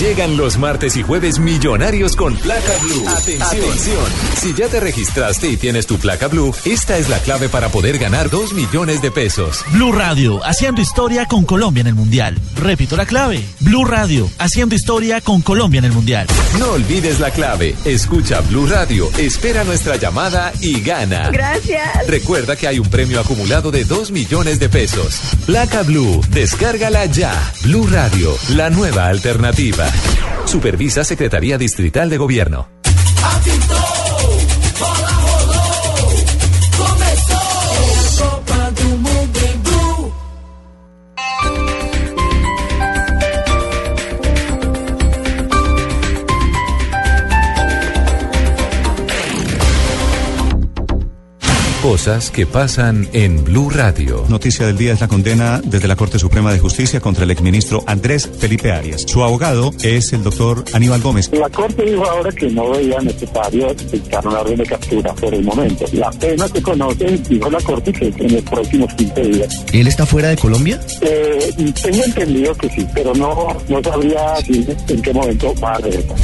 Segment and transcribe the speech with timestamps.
[0.00, 3.04] Llegan los martes y jueves millonarios con placa blue.
[3.08, 4.04] Atención.
[4.36, 7.98] Si ya te registraste y tienes tu placa blue, esta es la clave para poder
[7.98, 9.64] ganar 2 millones de pesos.
[9.72, 12.38] Blue Radio, haciendo historia con Colombia en el Mundial.
[12.54, 13.44] Repito la clave.
[13.58, 16.28] Blue Radio, haciendo historia con Colombia en el Mundial.
[16.60, 17.74] No olvides la clave.
[17.84, 21.30] Escucha Blue Radio, espera nuestra llamada y gana.
[21.30, 22.06] Gracias.
[22.06, 25.20] Recuerda que hay un premio acumulado de 2 millones de pesos.
[25.44, 27.34] Placa Blue, descárgala ya.
[27.64, 29.87] Blue Radio, la nueva alternativa.
[30.46, 32.68] Supervisa Secretaría Distrital de Gobierno.
[51.88, 54.26] Cosas que pasan en Blue Radio.
[54.28, 57.82] Noticia del día es la condena desde la Corte Suprema de Justicia contra el exministro
[57.86, 59.06] Andrés Felipe Arias.
[59.06, 61.30] Su abogado es el doctor Aníbal Gómez.
[61.32, 65.42] La Corte dijo ahora que no veía necesario dictar una orden de captura por el
[65.42, 65.86] momento.
[65.94, 69.64] La pena que conoce, dijo la Corte, que en los próximos 15 días.
[69.72, 70.78] ¿Él está fuera de Colombia?
[71.00, 75.78] Eh, tengo entendido que sí, pero no, no sabría decir en qué momento va a
[75.78, 76.16] regresar.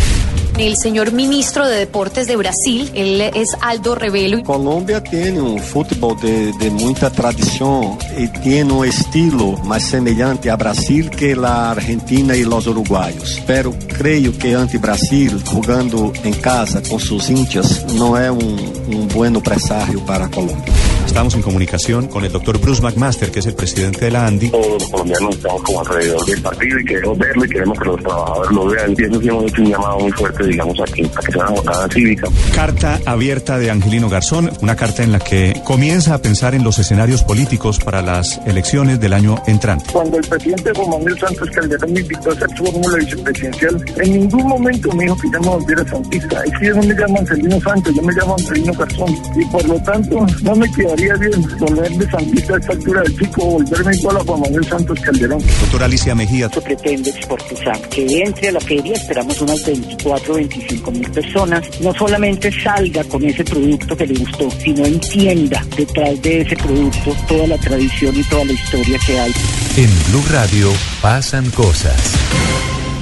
[0.56, 4.40] El señor ministro de Deportes de Brasil, él es Aldo Rebelo.
[4.44, 10.56] Colômbia tem um futebol de, de muita tradição e tem um estilo mais semelhante a
[10.56, 13.40] Brasil que a Argentina e os uruguaios.
[13.44, 19.06] Pero creio que ante Brasil, jogando em casa com seus hinchas, não é um, um
[19.08, 20.83] bom presságio para a Colômbia.
[21.14, 24.50] Estamos en comunicación con el doctor Bruce McMaster, que es el presidente de la ANDI.
[24.50, 28.00] Todos los colombianos estamos como alrededor del partido y queremos verlo y queremos que los
[28.00, 28.94] trabajadores lo vean.
[28.98, 31.56] Y eso sí hemos hecho un llamado muy fuerte, digamos, aquí, para que sea una
[31.56, 32.28] jornada cívica.
[32.52, 36.80] Carta abierta de Angelino Garzón, una carta en la que comienza a pensar en los
[36.80, 39.92] escenarios políticos para las elecciones del año entrante.
[39.92, 44.12] Cuando el presidente Juan Manuel Santos Calderón me invitó a hacer su fórmula vicepresidencial, en
[44.14, 46.42] ningún momento me dijo que yo me volviera santista.
[46.42, 49.16] Es que yo no me llamo Angelino Santos, yo me llamo Angelino Garzón.
[49.36, 53.18] Y por lo tanto, no me quedaría bien volver de santista a esta altura del
[53.18, 55.42] chico, volverme igual a Juan Manuel Santos Calderón.
[55.60, 56.48] Doctora Alicia Mejía.
[56.48, 62.50] Pretende exportizar que entre a la feria, esperamos unas 24, 25 mil personas, no solamente
[62.50, 67.58] salga con ese producto que le gustó, sino entienda detrás de ese producto toda la
[67.58, 69.32] tradición y toda la historia que hay.
[69.76, 70.72] En Blue Radio
[71.02, 72.14] pasan cosas.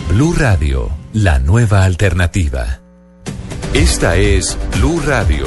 [0.09, 2.81] Blue Radio, la nueva alternativa.
[3.75, 5.47] Esta es Blue Radio.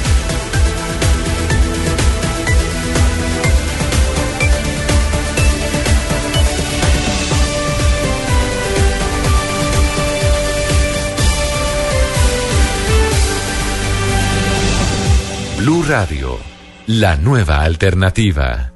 [15.91, 16.39] Radio,
[16.87, 18.71] la nueva alternativa.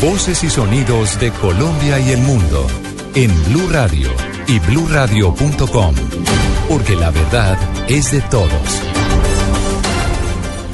[0.00, 2.66] Voces y sonidos de Colombia y el mundo
[3.14, 4.08] en Blue Radio
[4.46, 5.94] y bluradio.com,
[6.70, 8.82] porque la verdad es de todos.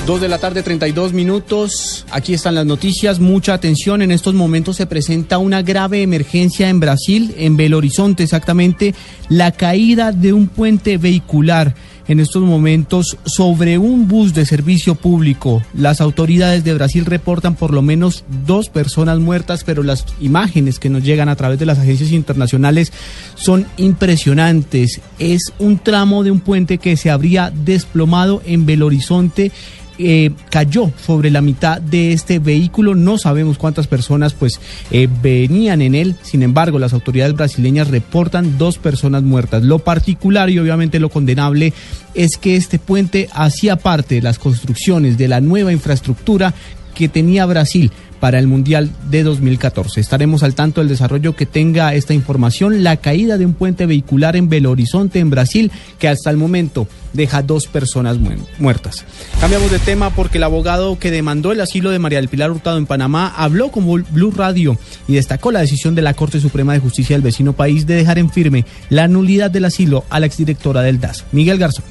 [0.06, 2.06] Dos de la tarde, 32 minutos.
[2.12, 3.19] Aquí están las noticias.
[3.19, 4.00] Mucha atención.
[4.00, 8.94] En estos momentos se presenta una grave emergencia en Brasil, en Belo Horizonte, exactamente
[9.28, 11.75] la caída de un puente vehicular
[12.08, 15.62] en estos momentos sobre un bus de servicio público.
[15.74, 20.90] Las autoridades de Brasil reportan por lo menos dos personas muertas, pero las imágenes que
[20.90, 22.92] nos llegan a través de las agencias internacionales
[23.34, 25.00] son impresionantes.
[25.18, 29.52] Es un tramo de un puente que se habría desplomado en Belo Horizonte
[29.99, 32.94] eh, cayó sobre la mitad de este vehículo.
[32.94, 34.61] No sabemos cuántas personas pues
[34.91, 36.17] eh, venían en él.
[36.23, 39.62] Sin embargo, las autoridades brasileñas reportan dos personas muertas.
[39.62, 41.73] Lo particular y obviamente lo condenable
[42.14, 46.55] es que este puente hacía parte de las construcciones de la nueva infraestructura
[46.94, 47.91] que tenía Brasil
[48.25, 50.00] para el Mundial de 2014.
[50.00, 54.35] Estaremos al tanto del desarrollo que tenga esta información, la caída de un puente vehicular
[54.35, 58.17] en Belo Horizonte, en Brasil, que hasta el momento deja dos personas
[58.58, 59.05] muertas.
[59.41, 62.79] Cambiamos de tema porque el abogado que demandó el asilo de María del Pilar Hurtado
[62.79, 66.79] en Panamá habló con Blue Radio y destacó la decisión de la Corte Suprema de
[66.79, 70.81] Justicia del vecino país de dejar en firme la nulidad del asilo a la exdirectora
[70.81, 71.85] del DAS, Miguel Garzón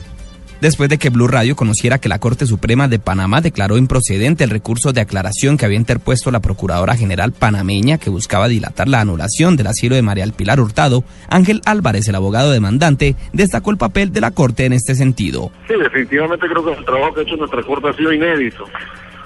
[0.64, 4.50] después de que Blue Radio conociera que la Corte Suprema de Panamá declaró improcedente el
[4.50, 9.58] recurso de aclaración que había interpuesto la Procuradora General panameña que buscaba dilatar la anulación
[9.58, 14.22] del asilo de María Pilar Hurtado, Ángel Álvarez, el abogado demandante, destacó el papel de
[14.22, 15.52] la Corte en este sentido.
[15.68, 18.64] Sí, definitivamente creo que el trabajo que ha hecho nuestra Corte ha sido inédito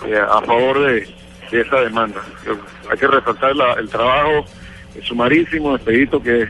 [0.08, 1.08] eh, a favor de,
[1.52, 2.20] esa demanda.
[2.90, 4.44] Hay que resaltar el trabajo
[5.04, 6.50] sumarísimo, expedito que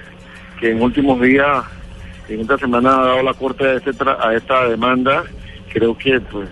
[0.61, 1.65] en últimos días
[2.29, 5.23] en esta semana ha dado la Corte a, este a esta demanda,
[5.71, 6.49] creo que pues,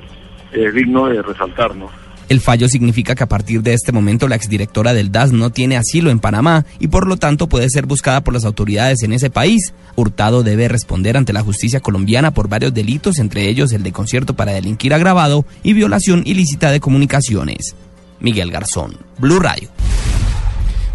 [0.51, 1.92] es digno de resaltarnos.
[2.27, 5.77] El fallo significa que a partir de este momento la exdirectora del DAS no tiene
[5.77, 9.30] asilo en Panamá y por lo tanto puede ser buscada por las autoridades en ese
[9.30, 9.75] país.
[9.95, 14.33] Hurtado debe responder ante la justicia colombiana por varios delitos, entre ellos el de concierto
[14.33, 17.75] para delinquir agravado y violación ilícita de comunicaciones.
[18.19, 19.69] Miguel Garzón, Blue Radio.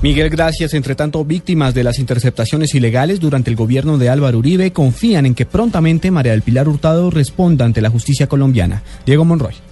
[0.02, 0.73] Miguel, gracias.
[0.73, 5.35] Entre tanto, víctimas de las interceptaciones ilegales durante el gobierno de Álvaro Uribe confían en
[5.35, 8.82] que prontamente María del Pilar Hurtado responda ante la justicia colombiana.
[9.05, 9.69] Diego Monroy.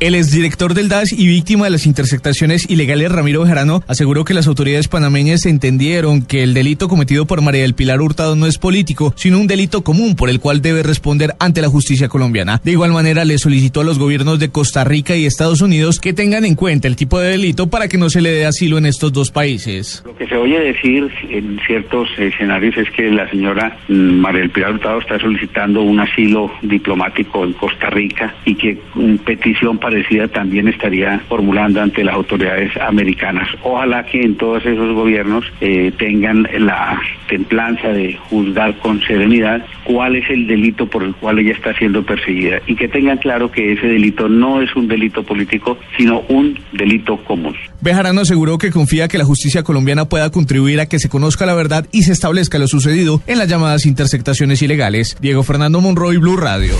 [0.00, 4.46] El exdirector del DAS y víctima de las interceptaciones ilegales Ramiro Bejarano aseguró que las
[4.46, 9.12] autoridades panameñas entendieron que el delito cometido por María del Pilar Hurtado no es político,
[9.16, 12.60] sino un delito común por el cual debe responder ante la justicia colombiana.
[12.62, 16.12] De igual manera, le solicitó a los gobiernos de Costa Rica y Estados Unidos que
[16.12, 18.86] tengan en cuenta el tipo de delito para que no se le dé asilo en
[18.86, 20.04] estos dos países.
[20.06, 24.50] Lo que se oye decir en ciertos escenarios es que la señora mm, María del
[24.50, 29.87] Pilar Hurtado está solicitando un asilo diplomático en Costa Rica y que una petición para
[29.88, 33.48] parecida también estaría formulando ante las autoridades americanas.
[33.62, 40.16] Ojalá que en todos esos gobiernos eh, tengan la templanza de juzgar con serenidad cuál
[40.16, 43.72] es el delito por el cual ella está siendo perseguida y que tengan claro que
[43.72, 47.54] ese delito no es un delito político, sino un delito común.
[47.80, 51.54] Bejarano aseguró que confía que la justicia colombiana pueda contribuir a que se conozca la
[51.54, 55.16] verdad y se establezca lo sucedido en las llamadas intersectaciones ilegales.
[55.18, 56.74] Diego Fernando Monroy, Blue Radio.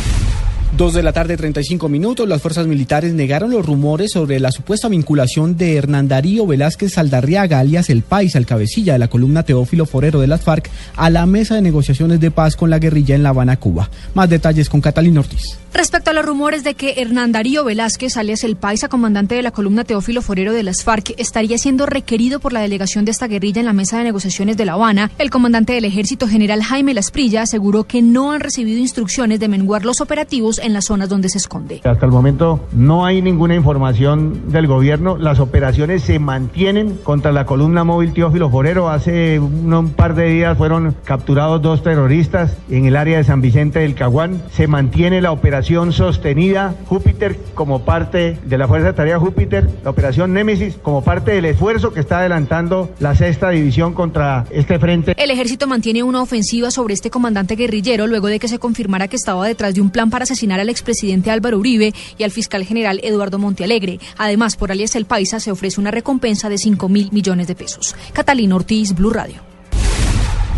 [0.77, 2.29] Dos de la tarde, 35 minutos.
[2.29, 7.59] Las fuerzas militares negaron los rumores sobre la supuesta vinculación de Hernán Darío Velázquez Saldarriaga,
[7.59, 11.25] alias El País, al cabecilla de la columna Teófilo Forero de las FARC, a la
[11.27, 13.91] mesa de negociaciones de paz con la guerrilla en La Habana, Cuba.
[14.15, 15.59] Más detalles con Catalina Ortiz.
[15.73, 19.51] Respecto a los rumores de que Hernán Darío Velázquez, alias El Paisa, comandante de la
[19.51, 23.61] columna Teófilo Forero de las FARC, estaría siendo requerido por la delegación de esta guerrilla
[23.61, 27.43] en la mesa de negociaciones de La Habana, el comandante del ejército general Jaime Lasprilla
[27.43, 31.39] aseguró que no han recibido instrucciones de menguar los operativos en las zonas donde se
[31.39, 31.81] esconde.
[31.85, 35.17] Hasta el momento no hay ninguna información del gobierno.
[35.19, 38.89] Las operaciones se mantienen contra la columna móvil Teófilo Forero.
[38.89, 43.81] Hace un par de días fueron capturados dos terroristas en el área de San Vicente
[43.81, 44.43] del Caguán.
[44.53, 49.69] Se mantiene la operación operación sostenida Júpiter como parte de la Fuerza de Tarea Júpiter,
[49.83, 54.79] la operación Némesis como parte del esfuerzo que está adelantando la sexta división contra este
[54.79, 55.15] frente.
[55.17, 59.17] El ejército mantiene una ofensiva sobre este comandante guerrillero luego de que se confirmara que
[59.17, 63.01] estaba detrás de un plan para asesinar al expresidente Álvaro Uribe y al fiscal general
[63.03, 64.01] Eduardo Montealegre.
[64.17, 67.95] Además, por alias El Paisa se ofrece una recompensa de 5 mil millones de pesos.
[68.13, 69.43] Catalina Ortiz, Blue Radio.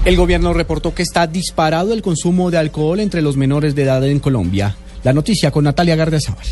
[0.05, 4.03] El gobierno reportó que está disparado el consumo de alcohol entre los menores de edad
[4.07, 4.77] en Colombia.
[5.03, 6.47] La noticia con Natalia Gardiazabal.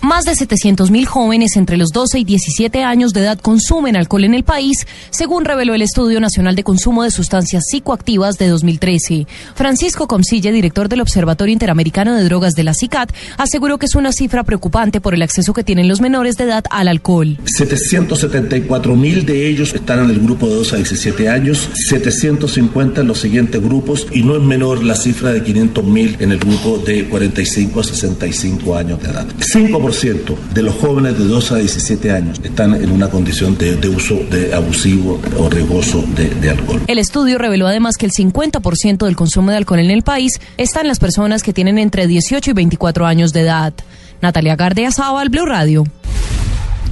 [0.00, 4.34] Más de 700.000 jóvenes entre los 12 y 17 años de edad consumen alcohol en
[4.34, 9.26] el país, según reveló el Estudio Nacional de Consumo de Sustancias Psicoactivas de 2013.
[9.56, 14.12] Francisco Comsille, director del Observatorio Interamericano de Drogas de la CICAT, aseguró que es una
[14.12, 17.36] cifra preocupante por el acceso que tienen los menores de edad al alcohol.
[17.58, 23.18] 774.000 de ellos están en el grupo de 12 a 17 años, 750 en los
[23.18, 27.80] siguientes grupos y no es menor la cifra de 500.000 en el grupo de 45
[27.80, 29.26] a 65 años de edad.
[29.40, 34.16] 5 de los jóvenes de 12 a 17 años están en una condición de, uso
[34.30, 36.82] de abusivo o riesgoso de, de, alcohol.
[36.86, 40.82] El estudio reveló además que el 50% del consumo de alcohol en el país está
[40.82, 43.72] en las personas que tienen entre 18 y 24 años de edad.
[44.20, 45.84] Natalia Gardea Sábal, Blue Radio.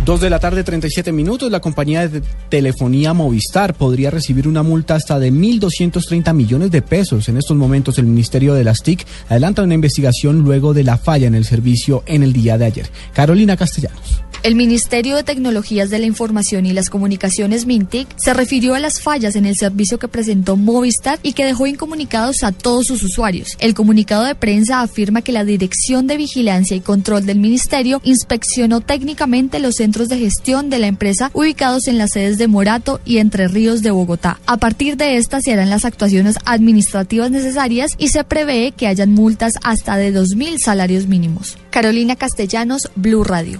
[0.06, 1.50] Dos de la tarde, 37 minutos.
[1.50, 7.28] La compañía de telefonía Movistar podría recibir una multa hasta de 1.230 millones de pesos.
[7.28, 11.26] En estos momentos, el Ministerio de las TIC adelanta una investigación luego de la falla
[11.26, 12.88] en el servicio en el día de ayer.
[13.14, 14.22] Carolina Castellanos.
[14.42, 19.00] El Ministerio de Tecnologías de la Información y las Comunicaciones MINTIC se refirió a las
[19.00, 23.56] fallas en el servicio que presentó Movistar y que dejó incomunicados a todos sus usuarios.
[23.58, 28.80] El comunicado de prensa afirma que la Dirección de Vigilancia y Control del Ministerio inspeccionó
[28.82, 33.18] técnicamente los centros de gestión de la empresa ubicados en las sedes de Morato y
[33.18, 34.38] Entre Ríos de Bogotá.
[34.46, 39.12] A partir de estas se harán las actuaciones administrativas necesarias y se prevé que hayan
[39.12, 41.56] multas hasta de 2.000 salarios mínimos.
[41.70, 43.58] Carolina Castellanos, Blue Radio.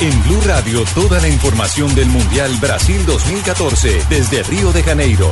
[0.00, 5.30] En Blue Radio, toda la información del Mundial Brasil 2014 desde Río de Janeiro.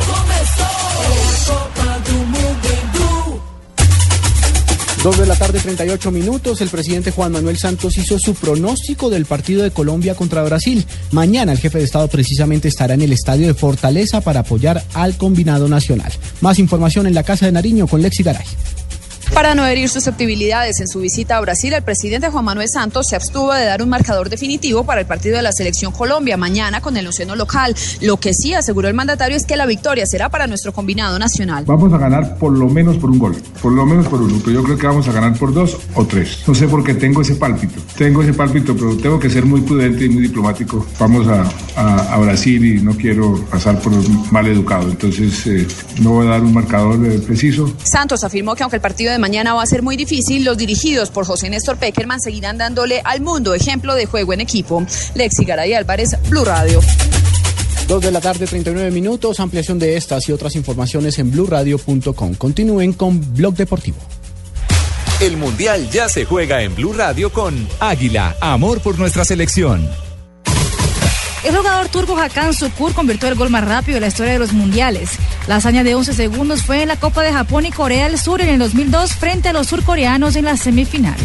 [5.02, 6.60] Dos de la tarde, 38 minutos.
[6.60, 10.84] El presidente Juan Manuel Santos hizo su pronóstico del partido de Colombia contra Brasil.
[11.12, 15.16] Mañana el jefe de Estado precisamente estará en el estadio de Fortaleza para apoyar al
[15.16, 16.12] combinado nacional.
[16.40, 18.46] Más información en la Casa de Nariño con Lexi Garay.
[19.34, 23.16] Para no herir susceptibilidades en su visita a Brasil, el presidente Juan Manuel Santos se
[23.16, 26.96] abstuvo de dar un marcador definitivo para el partido de la selección Colombia mañana con
[26.96, 27.74] el onceno local.
[28.00, 31.64] Lo que sí aseguró el mandatario es que la victoria será para nuestro combinado nacional.
[31.66, 34.60] Vamos a ganar por lo menos por un gol, por lo menos por uno, pero
[34.60, 36.42] yo creo que vamos a ganar por dos o tres.
[36.46, 39.60] No sé por qué tengo ese pálpito, tengo ese pálpito, pero tengo que ser muy
[39.60, 40.84] prudente y muy diplomático.
[40.98, 43.92] Vamos a, a, Brasil y no quiero pasar por
[44.32, 45.66] mal educado, entonces eh,
[46.00, 47.72] no voy a dar un marcador eh, preciso.
[47.84, 51.10] Santos afirmó que aunque el partido de mañana va a ser muy difícil, los dirigidos
[51.10, 54.84] por José Néstor Peckerman seguirán dándole al mundo ejemplo de juego en equipo.
[55.14, 56.80] Lexi Garay Álvarez, Blue Radio.
[57.88, 59.40] Dos de la tarde, 39 minutos.
[59.40, 62.34] Ampliación de estas y otras informaciones en blurradio.com.
[62.34, 63.96] Continúen con Blog Deportivo.
[65.20, 70.07] El Mundial ya se juega en Blue Radio con Águila, amor por nuestra selección.
[71.44, 74.52] El jugador turco Hakan Sukur convirtió el gol más rápido de la historia de los
[74.52, 75.10] mundiales.
[75.46, 78.40] La hazaña de 11 segundos fue en la Copa de Japón y Corea del Sur
[78.40, 81.16] en el 2002 frente a los surcoreanos en la semifinal.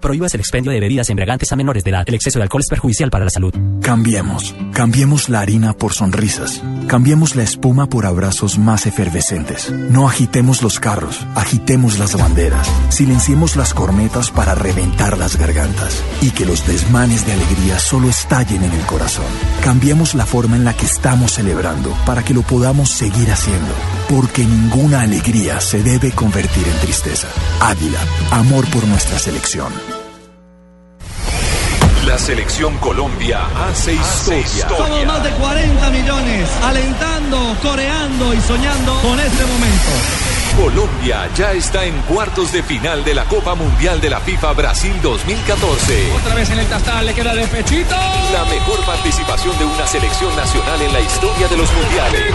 [0.00, 2.04] Prohíbas el expendio de bebidas embriagantes a menores de edad.
[2.06, 3.52] El exceso de alcohol es perjudicial para la salud.
[3.82, 4.54] Cambiemos.
[4.72, 6.62] Cambiemos la harina por sonrisas.
[6.86, 9.70] Cambiemos la espuma por abrazos más efervescentes.
[9.70, 12.70] No agitemos los carros, agitemos las banderas.
[12.90, 16.02] Silenciemos las cornetas para reventar las gargantas.
[16.20, 19.26] Y que los desmanes de alegría solo estallen en el corazón.
[19.64, 23.74] Cambiemos la forma en la que estamos celebrando para que lo podamos seguir haciendo.
[24.08, 27.28] Porque ninguna alegría se debe convertir en tristeza.
[27.60, 28.00] Águila,
[28.30, 29.97] amor por nuestra selección.
[32.18, 34.68] La selección Colombia hace historia.
[34.76, 39.90] Somos más de 40 millones alentando, coreando y soñando con este momento.
[40.60, 45.00] Colombia ya está en cuartos de final de la Copa Mundial de la FIFA Brasil
[45.00, 46.12] 2014.
[46.20, 47.94] Otra vez en el tastal le queda de pechito.
[48.32, 52.34] La mejor participación de una selección nacional en la historia de los mundiales.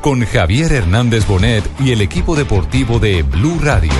[0.00, 3.92] con Javier Hernández Bonet y el equipo deportivo de Blue Radio.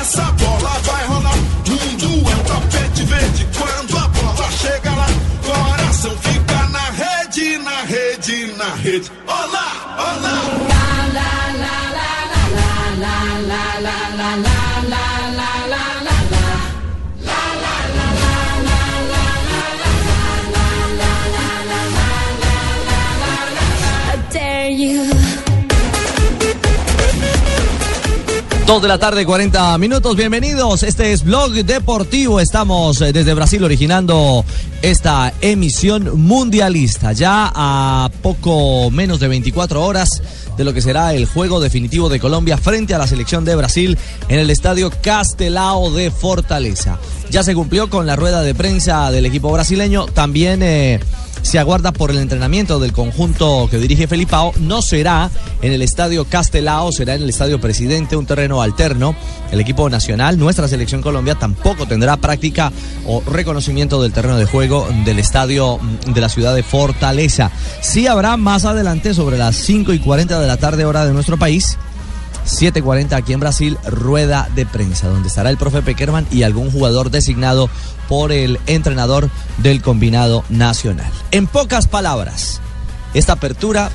[0.00, 0.34] Essa
[28.68, 30.14] 2 de la tarde, 40 minutos.
[30.14, 30.82] Bienvenidos.
[30.82, 32.38] Este es Blog Deportivo.
[32.38, 34.44] Estamos eh, desde Brasil originando
[34.82, 37.12] esta emisión mundialista.
[37.12, 40.22] Ya a poco menos de 24 horas
[40.58, 43.96] de lo que será el juego definitivo de Colombia frente a la selección de Brasil
[44.28, 46.98] en el estadio Castelao de Fortaleza.
[47.30, 50.04] Ya se cumplió con la rueda de prensa del equipo brasileño.
[50.04, 50.62] También.
[50.62, 51.00] Eh,
[51.42, 54.52] se aguarda por el entrenamiento del conjunto que dirige Felipao.
[54.60, 55.30] No será
[55.62, 59.14] en el estadio Castelao, será en el estadio Presidente, un terreno alterno.
[59.50, 62.72] El equipo nacional, nuestra selección Colombia, tampoco tendrá práctica
[63.06, 67.50] o reconocimiento del terreno de juego del estadio mm, de la ciudad de Fortaleza.
[67.80, 71.38] Sí habrá más adelante, sobre las 5 y 40 de la tarde, hora de nuestro
[71.38, 71.78] país.
[72.48, 77.10] 7:40 aquí en Brasil, rueda de prensa, donde estará el profe Peckerman y algún jugador
[77.10, 77.68] designado
[78.08, 81.10] por el entrenador del combinado nacional.
[81.30, 82.60] En pocas palabras,
[83.14, 83.90] esta apertura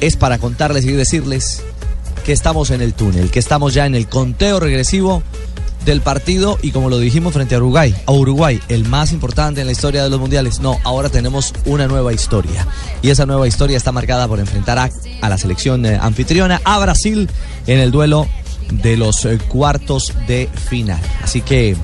[0.00, 1.62] es para contarles y decirles
[2.24, 5.22] que estamos en el túnel, que estamos ya en el conteo regresivo
[5.84, 9.66] del partido y como lo dijimos frente a Uruguay, a Uruguay, el más importante en
[9.66, 10.58] la historia de los mundiales.
[10.58, 12.66] No, ahora tenemos una nueva historia
[13.02, 14.90] y esa nueva historia está marcada por enfrentar a,
[15.22, 17.30] a la selección eh, anfitriona, a Brasil,
[17.68, 18.26] en el duelo
[18.70, 21.00] de los eh, cuartos de final.
[21.22, 21.76] Así que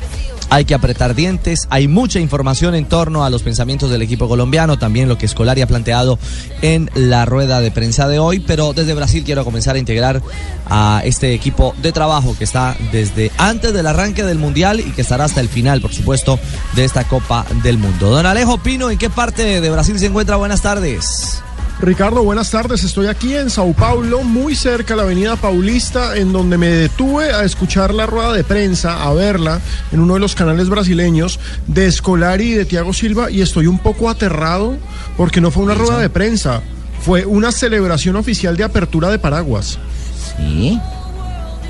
[0.53, 4.79] hay que apretar dientes, hay mucha información en torno a los pensamientos del equipo colombiano,
[4.79, 6.19] también lo que Escolari ha planteado
[6.61, 10.21] en la rueda de prensa de hoy, pero desde Brasil quiero comenzar a integrar
[10.67, 15.01] a este equipo de trabajo que está desde antes del arranque del Mundial y que
[15.01, 16.39] estará hasta el final, por supuesto,
[16.77, 18.11] de esta Copa del Mundo.
[18.11, 20.37] Don Alejo Pino, ¿en qué parte de Brasil se encuentra?
[20.37, 21.43] Buenas tardes.
[21.83, 22.85] Ricardo, buenas tardes.
[22.85, 27.33] Estoy aquí en Sao Paulo, muy cerca de la Avenida Paulista, en donde me detuve
[27.33, 29.61] a escuchar la rueda de prensa, a verla
[29.91, 33.81] en uno de los canales brasileños de Escolari y de Thiago Silva, y estoy un
[33.81, 34.77] poco aterrado
[35.17, 36.63] porque no fue una rueda de prensa,
[37.05, 39.81] fue una celebración oficial de apertura de paraguas.
[40.37, 40.81] Sí.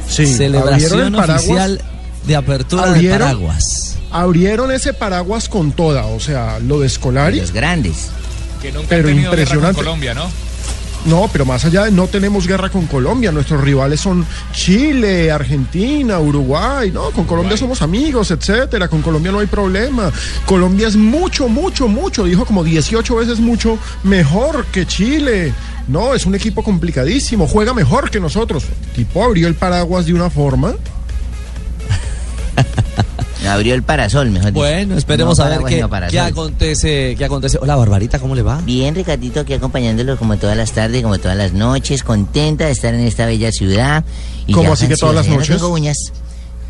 [0.07, 1.43] Sí, Celebración paraguas.
[1.43, 1.81] oficial
[2.27, 3.97] de apertura de paraguas.
[4.11, 7.41] Abrieron ese paraguas con toda, o sea, lo de Escolari.
[7.41, 8.11] Los grandes.
[8.63, 9.75] Que nunca Pero han tenido guerra impresionante.
[9.77, 10.31] con Colombia, ¿no?
[11.05, 16.21] No, pero más allá de no tenemos guerra con Colombia, nuestros rivales son Chile, Argentina,
[16.21, 20.13] Uruguay, no, con Colombia somos amigos, etcétera, con Colombia no hay problema.
[20.47, 25.53] Colombia es mucho, mucho, mucho, dijo como 18 veces mucho mejor que Chile.
[25.89, 28.63] No, es un equipo complicadísimo, juega mejor que nosotros.
[28.63, 30.75] El tipo abrió el paraguas de una forma.
[33.49, 34.61] Abrió el parasol, mejor dicho.
[34.61, 37.59] Bueno, esperemos No a ver qué, qué acontece, qué acontece.
[37.61, 38.61] Hola, Barbarita, ¿cómo le va?
[38.65, 42.95] Bien, Ricardito, aquí acompañándolo como todas las tardes, como todas las noches, contenta de estar
[42.95, 44.05] en esta bella ciudad.
[44.53, 45.49] ¿Cómo ya así que todas las ya noches?
[45.51, 45.97] No tengo uñas.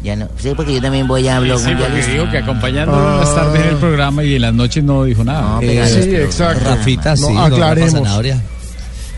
[0.03, 2.13] Ya no, sí, porque yo también voy a blog Sí, porque mundialista.
[2.13, 5.23] dijo que acompañándolo en las tardes en el programa y en las noches no dijo
[5.23, 5.61] nada.
[5.61, 6.65] pega Sí, los exacto.
[6.65, 7.93] Rafita, No, sí, aclaremos.
[7.93, 8.43] Zanahoria.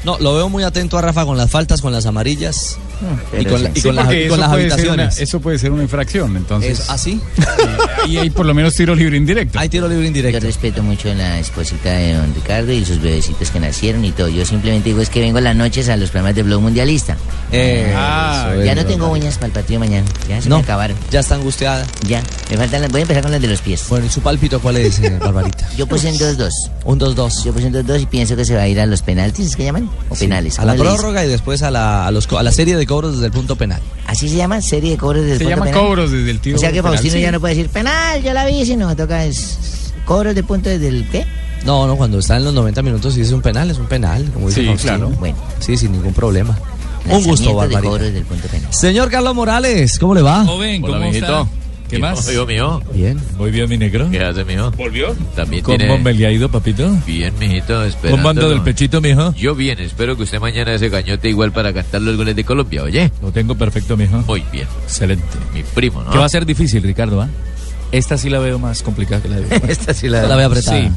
[0.05, 2.77] No, lo veo muy atento a Rafa con las faltas, con las amarillas
[3.39, 5.15] y con, la- y Sí, con las, y con eso las puede ser habitaciones.
[5.17, 6.81] una- eso puede ser una infracción, entonces.
[6.81, 7.21] Es- ¿Ah, sí?
[8.07, 9.59] Y hay por lo menos tiro libre indirecto.
[9.59, 10.41] Hay tiro libre Yo indirecto.
[10.41, 14.29] respeto mucho a la esposita de don Ricardo y sus bebecitos que nacieron y todo.
[14.29, 17.17] Yo simplemente digo es que vengo las noches a los programas de blog mundialista.
[17.51, 20.07] Eh, Ah, eso es, ya no tengo uñas para el partido mañana.
[20.29, 20.97] Ya se No, me acabaron.
[21.11, 21.87] ya está angustiada.
[22.07, 22.23] Ya.
[22.51, 22.91] Me faltan las...
[22.91, 23.85] Voy a empezar con las de los pies.
[23.89, 25.67] Bueno, ¿y su pálpito cuál es, eh, Barbarita?
[25.77, 26.51] Yo puse en 2-2.
[26.85, 27.45] Un 2-2.
[27.45, 29.57] Yo puse en 2-2 y pienso que se va a ir a los penaltis, ¿es
[29.57, 29.89] que llaman?
[30.09, 30.59] O penales.
[30.59, 33.27] A la prórroga y después a la, a, los, a la serie de cobros desde
[33.27, 33.81] el punto penal.
[34.07, 35.81] Así se llama, serie de cobros desde Se el punto llama penal.
[35.81, 37.21] cobros desde el tiro O sea que penal, Faustino sí.
[37.21, 40.89] ya no puede decir penal, yo la vi, sino toca es cobros de punto desde
[40.89, 41.27] el qué?
[41.65, 44.31] No, no, cuando está en los 90 minutos, si es un penal, es un penal,
[44.35, 44.93] como dice Sí, Faustino.
[44.99, 45.11] claro.
[45.19, 46.57] Bueno, Sí, sin ningún problema.
[47.09, 47.81] Un gusto, de Barbarita.
[47.83, 48.73] cobros desde el punto penal.
[48.73, 50.45] Señor Carlos Morales, ¿cómo le va?
[50.45, 51.47] Joven, ¿cómo Hola, está?
[51.89, 52.27] ¿Qué más?
[52.33, 52.83] Yo, mijo.
[52.93, 53.21] Bien.
[53.39, 54.09] Muy bien, mi negro.
[54.11, 54.71] ¿Qué hace, mijo?
[54.73, 55.15] ¿Volvió?
[55.35, 55.99] También ¿Cómo tiene...
[55.99, 56.91] me le ha ido, papito?
[57.07, 58.17] Bien, mijito, esperando.
[58.17, 59.33] ¿Cómo anda del pechito, mijo?
[59.35, 62.83] Yo bien, espero que usted mañana se gañote igual para cantar los goles de Colombia,
[62.83, 63.11] ¿oye?
[63.23, 64.19] Lo tengo perfecto, mijo.
[64.27, 64.67] Muy bien.
[64.85, 65.25] Excelente.
[65.53, 66.11] Mi primo, ¿no?
[66.11, 67.29] Que va a ser difícil, Ricardo, ¿ah?
[67.93, 69.57] Esta sí la veo más complicada que la de.
[69.73, 70.81] Esta sí la, la veo apretada.
[70.81, 70.91] Sí.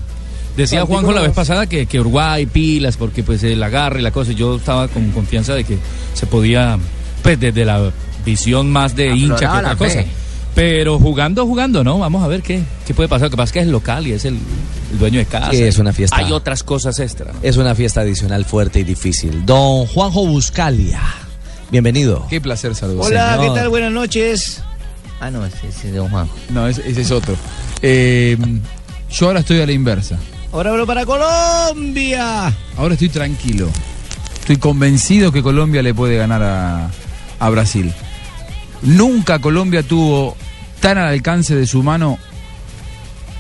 [0.56, 4.10] Decía Juanjo la vez pasada que, que Uruguay pilas porque pues el agarre y la
[4.10, 4.32] cosa.
[4.32, 5.78] Yo estaba con confianza de que
[6.16, 6.80] se podía,
[7.22, 7.92] pues desde la
[8.26, 9.94] visión más de hincha que otra cosa.
[9.94, 10.08] fe.
[10.58, 12.00] Pero jugando, jugando, ¿no?
[12.00, 13.28] Vamos a ver qué, qué puede pasar.
[13.28, 14.40] Lo que pasa es que es local y es el,
[14.92, 15.52] el dueño de casa.
[15.52, 16.18] Sí, es una fiesta.
[16.18, 17.32] Hay otras cosas extra.
[17.44, 19.46] Es una fiesta adicional fuerte y difícil.
[19.46, 21.00] Don Juanjo Buscalia,
[21.70, 22.26] bienvenido.
[22.28, 23.06] Qué placer saludar.
[23.06, 23.54] Hola, señor.
[23.54, 23.70] ¿qué tal?
[23.70, 24.64] Buenas noches.
[25.20, 26.34] Ah, no, ese ese es de don Juanjo.
[26.50, 27.36] No, ese, ese es otro.
[27.84, 28.36] Eh,
[29.12, 30.18] yo ahora estoy a la inversa.
[30.52, 32.52] Ahora hablo para Colombia.
[32.78, 33.70] Ahora estoy tranquilo.
[34.40, 36.90] Estoy convencido que Colombia le puede ganar a,
[37.38, 37.94] a Brasil.
[38.82, 40.36] Nunca Colombia tuvo
[40.80, 42.18] tan al alcance de su mano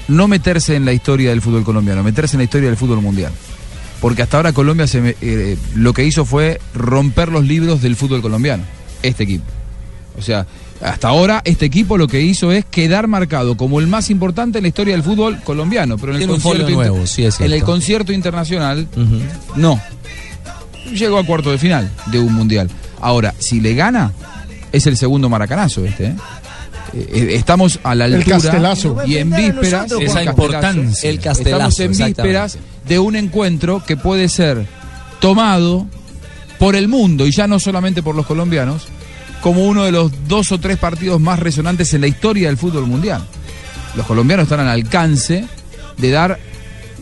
[0.07, 3.31] no meterse en la historia del fútbol colombiano, meterse en la historia del fútbol mundial.
[3.99, 8.21] Porque hasta ahora Colombia se eh, lo que hizo fue romper los libros del fútbol
[8.21, 8.63] colombiano,
[9.01, 9.45] este equipo.
[10.17, 10.45] O sea,
[10.81, 14.63] hasta ahora este equipo lo que hizo es quedar marcado como el más importante en
[14.63, 15.97] la historia del fútbol colombiano.
[15.97, 17.65] Pero en el, concierto inter- nuevo, sí, es en el cierto.
[17.65, 18.87] concierto internacional,
[19.55, 19.81] no.
[20.93, 22.69] Llegó a cuarto de final de un mundial.
[23.01, 24.13] Ahora, si le gana,
[24.71, 26.15] es el segundo maracanazo este, ¿eh?
[26.99, 28.97] Eh, estamos a la El altura castelazo.
[29.05, 31.09] y en vísperas Esa el importancia.
[31.09, 32.57] El castelazo, estamos en vísperas
[32.87, 34.65] de un encuentro que puede ser
[35.19, 35.87] tomado
[36.59, 38.87] por el mundo y ya no solamente por los colombianos
[39.41, 42.87] como uno de los dos o tres partidos más resonantes en la historia del fútbol
[42.87, 43.23] mundial.
[43.95, 45.45] Los colombianos están al alcance
[45.97, 46.39] de dar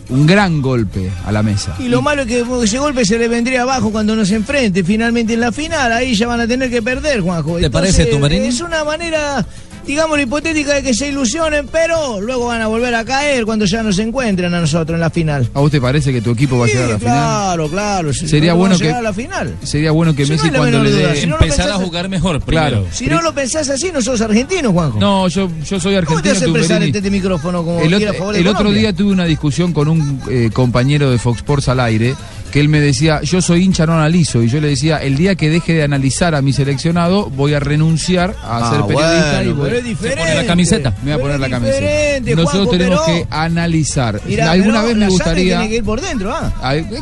[0.10, 1.76] un gran golpe a la mesa.
[1.80, 5.34] Y lo malo es que ese golpe se le vendría abajo cuando nos enfrente finalmente
[5.34, 5.92] en la final.
[5.92, 7.58] Ahí ya van a tener que perder, Juanjo.
[7.58, 8.48] ¿Te parece, Tumberini?
[8.48, 9.46] Es una manera,
[9.86, 13.84] digamos, hipotética de que se ilusionen, pero luego van a volver a caer cuando ya
[13.84, 15.50] nos encuentren a nosotros en la final.
[15.54, 17.14] ¿A vos te parece que tu equipo va a llegar a la final?
[17.16, 18.14] Claro, claro.
[18.14, 19.56] Sería no bueno que- llegar a la final.
[19.64, 22.10] Sería bueno que Si no Messi la cuando le dé si no Empezar a jugar
[22.10, 22.78] mejor Claro.
[22.78, 22.96] primero.
[22.96, 25.00] Si no lo pensás así, no sos argentino, Juanjo.
[25.00, 26.32] No, yo, yo soy ¿Cómo te argentino.
[26.34, 26.98] hace expresar Tumberini.
[26.98, 29.88] este micrófono como El, quiera otro, favor de el otro día tuve una discusión con
[29.88, 32.16] un eh, compañero de Fox Sports al aire
[32.56, 34.42] que él me decía, yo soy hincha, no analizo.
[34.42, 37.60] Y yo le decía, el día que deje de analizar a mi seleccionado, voy a
[37.60, 40.22] renunciar a Ah, ser periodista bueno, y voy pero es diferente.
[40.24, 40.94] pone la camiseta.
[41.04, 42.36] me voy a poner la camiseta.
[42.38, 44.22] Nosotros tenemos pero- que analizar.
[44.26, 45.58] Mirá, Alguna pero vez me gustaría...
[45.58, 46.54] tiene que ir por dentro, ¿ah?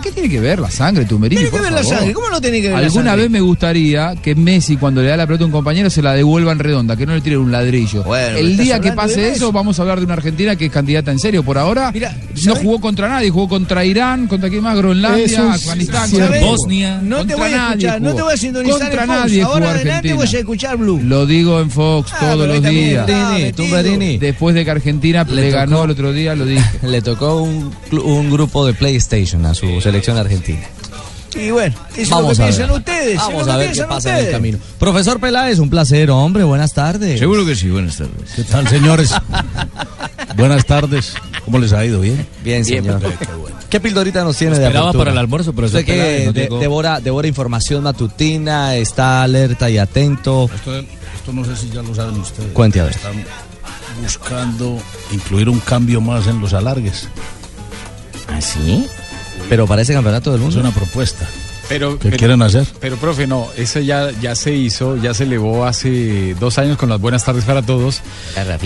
[0.02, 1.42] ¿Qué tiene que ver la sangre, Tumberini?
[1.44, 2.14] Tiene que ver la sangre.
[2.14, 3.22] ¿Cómo no tiene que ver la Alguna sangre?
[3.22, 6.14] vez me gustaría que Messi, cuando le da la pelota a un compañero, se la
[6.14, 8.04] devuelvan redonda, que no le tiren un ladrillo.
[8.06, 11.12] Bueno, el día que pase eso, vamos a hablar de una Argentina que es candidata
[11.12, 11.44] en serio.
[11.44, 15.43] Por ahora, Mira, no jugó contra nadie, jugó contra Irán, contra quién más, Groenlandia, Eso
[15.52, 16.10] Afganistán,
[16.42, 17.00] Bosnia.
[17.02, 19.20] No te Contra voy a nadie escuchar, no te voy a sintonizar Contra en Fox.
[19.20, 21.02] nadie Ahora adelante voy a escuchar Blue.
[21.04, 23.06] Lo digo en Fox Ah, todos los días.
[23.56, 24.18] Tumberini.
[24.18, 26.64] Después de que Argentina Le le, tocó- ganó el otro día, lo dije.
[26.84, 30.62] Le tocó un, un grupo de PlayStation a su selección argentina.
[31.36, 32.72] Y bueno, eso es Vamos lo ver.
[32.72, 33.18] ustedes.
[33.18, 34.58] Vamos a ver qué pasa en el camino.
[34.80, 36.44] Profesor Peláez, un placer, hombre.
[36.44, 37.20] Buenas tardes.
[37.20, 38.32] Seguro que sí, buenas tardes.
[38.36, 39.14] ¿Qué tal, señores?
[40.38, 41.14] buenas tardes.
[41.46, 42.00] ¿Cómo les ha ido?
[42.02, 42.26] ¿Bien?
[42.44, 43.02] Bien, señor.
[43.70, 44.94] ¿Qué pildorita nos tiene de apertura?
[44.94, 46.60] para el almuerzo, pero Usted Peláez que no de- llegó.
[46.60, 50.50] devora, devora información matutina, está alerta y atento.
[50.54, 52.52] Esto, esto no sé si ya lo saben ustedes.
[52.54, 52.94] Cuente a ver.
[52.96, 53.24] Están
[54.02, 54.78] buscando
[55.12, 57.08] incluir un cambio más en los alargues.
[58.28, 58.86] ¿Ah, sí?
[59.50, 60.60] Pero para ese campeonato del Es mundo.
[60.62, 61.28] una propuesta.
[61.70, 62.68] Pero, ¿Qué pero- quieren hacer?
[62.82, 66.90] Pero, profe, no, eso ya, ya se hizo, ya se elevó hace dos años con
[66.90, 68.02] las buenas tardes para todos.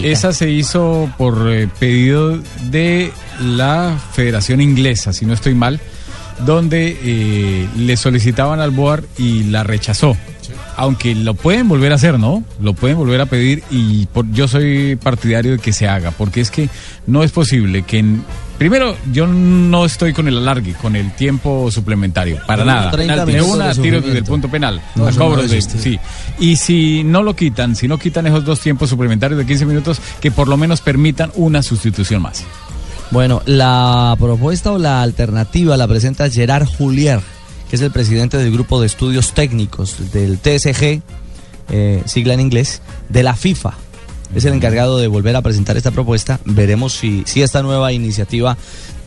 [0.04, 2.40] Esa se hizo por eh, pedido
[2.72, 5.80] de la Federación Inglesa, si no estoy mal,
[6.46, 10.18] donde eh, le solicitaban al BOAR y la rechazó.
[10.76, 12.44] Aunque lo pueden volver a hacer, ¿no?
[12.62, 16.40] Lo pueden volver a pedir y por- yo soy partidario de que se haga, porque
[16.42, 16.70] es que
[17.06, 18.24] no es posible que en...
[18.58, 22.92] Primero, yo no estoy con el alargue, con el tiempo suplementario, para No, nada.
[22.92, 24.10] 30 De una de tiro sufrimiento.
[24.10, 26.00] del punto penal, No, a eso no de, sí.
[26.40, 30.02] Y si no lo quitan, si no quitan esos dos tiempos suplementarios de 15 minutos,
[30.20, 32.44] que por lo menos permitan una sustitución más.
[33.12, 37.20] Bueno, la propuesta o la alternativa la presenta Gerard Julier,
[37.70, 41.02] que es el presidente del grupo de estudios técnicos del TSG,
[41.70, 43.74] eh, sigla en inglés, de la FIFA.
[44.36, 46.40] Es el encargado de volver a presentar esta propuesta.
[46.46, 48.58] Veremos si, si esta nueva iniciativa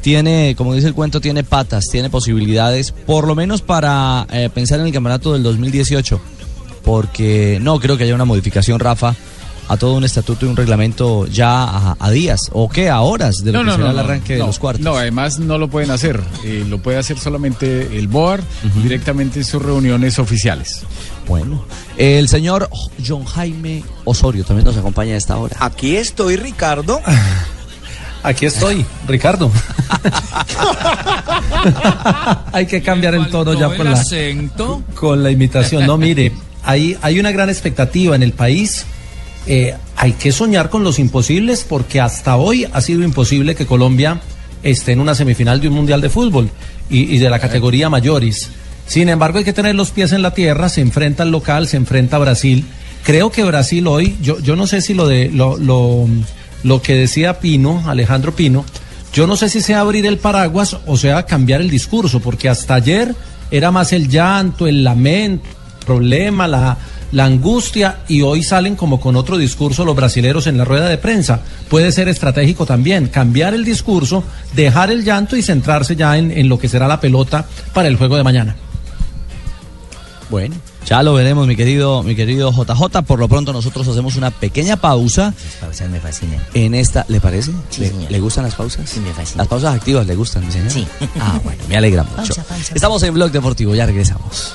[0.01, 4.81] tiene, como dice el cuento, tiene patas, tiene posibilidades, por lo menos para eh, pensar
[4.81, 6.21] en el campeonato del 2018.
[6.85, 9.15] Porque no creo que haya una modificación, Rafa,
[9.71, 13.45] a todo un estatuto y un reglamento ya a, a días, o qué, a horas
[13.45, 14.85] de lo que será el arranque de los cuartos.
[14.85, 16.21] No, además no lo pueden hacer.
[16.45, 18.43] Eh, lo puede hacer solamente el BOAR
[18.83, 20.83] directamente en sus reuniones oficiales.
[21.31, 21.65] Bueno,
[21.97, 22.69] el señor
[23.07, 25.55] John Jaime Osorio también nos acompaña a esta hora.
[25.61, 27.01] Aquí estoy, Ricardo.
[28.25, 29.49] Aquí estoy, Ricardo.
[32.53, 34.83] hay que cambiar el tono ya con el la, acento.
[34.97, 35.87] con la imitación.
[35.87, 36.33] No, mire,
[36.65, 38.85] hay, hay una gran expectativa en el país.
[39.47, 44.21] Eh, hay que soñar con los imposibles porque hasta hoy ha sido imposible que Colombia
[44.65, 46.51] esté en una semifinal de un mundial de fútbol
[46.91, 48.51] y, y de la categoría mayores.
[48.91, 51.77] Sin embargo, hay que tener los pies en la tierra, se enfrenta al local, se
[51.77, 52.67] enfrenta a Brasil.
[53.05, 56.09] Creo que Brasil hoy, yo, yo no sé si lo de lo, lo,
[56.65, 58.65] lo que decía Pino, Alejandro Pino,
[59.13, 62.75] yo no sé si sea abrir el paraguas o sea cambiar el discurso, porque hasta
[62.75, 63.15] ayer
[63.53, 66.77] era más el llanto, el lamento, el problema, la,
[67.13, 70.99] la angustia, y hoy salen como con otro discurso los brasileros en la rueda de
[70.99, 71.43] prensa.
[71.69, 74.25] Puede ser estratégico también, cambiar el discurso,
[74.57, 77.95] dejar el llanto y centrarse ya en, en lo que será la pelota para el
[77.95, 78.57] juego de mañana.
[80.31, 80.55] Bueno,
[80.87, 83.03] ya lo veremos, mi querido, mi querido JJ.
[83.05, 85.35] Por lo pronto nosotros hacemos una pequeña pausa.
[85.45, 86.41] Las pausas me fascinan.
[86.55, 87.51] En esta, ¿le parece?
[87.71, 88.11] Sí, ¿Le, señor.
[88.13, 88.89] le gustan las pausas?
[88.89, 89.39] Sí, me fascinan.
[89.39, 90.71] Las pausas activas le gustan, mi señor.
[90.71, 90.87] Sí.
[91.21, 92.17] Ah, bueno, me alegra mucho.
[92.17, 94.55] Pausa, pausa, Estamos en Blog Deportivo, ya regresamos.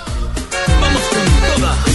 [0.65, 1.94] ¡Estamos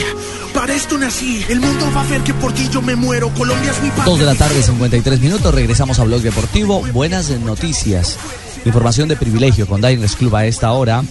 [0.54, 3.72] Para esto nací, el mundo va a ver que por ti yo me muero, Colombia
[3.72, 4.06] es mi patria.
[4.08, 5.56] Dos de la tarde, 53 minutos.
[5.56, 6.82] Regresamos a Blog Deportivo.
[6.92, 8.20] Buenas noticias.
[8.66, 11.04] Información de privilegio con Diners Club a esta hora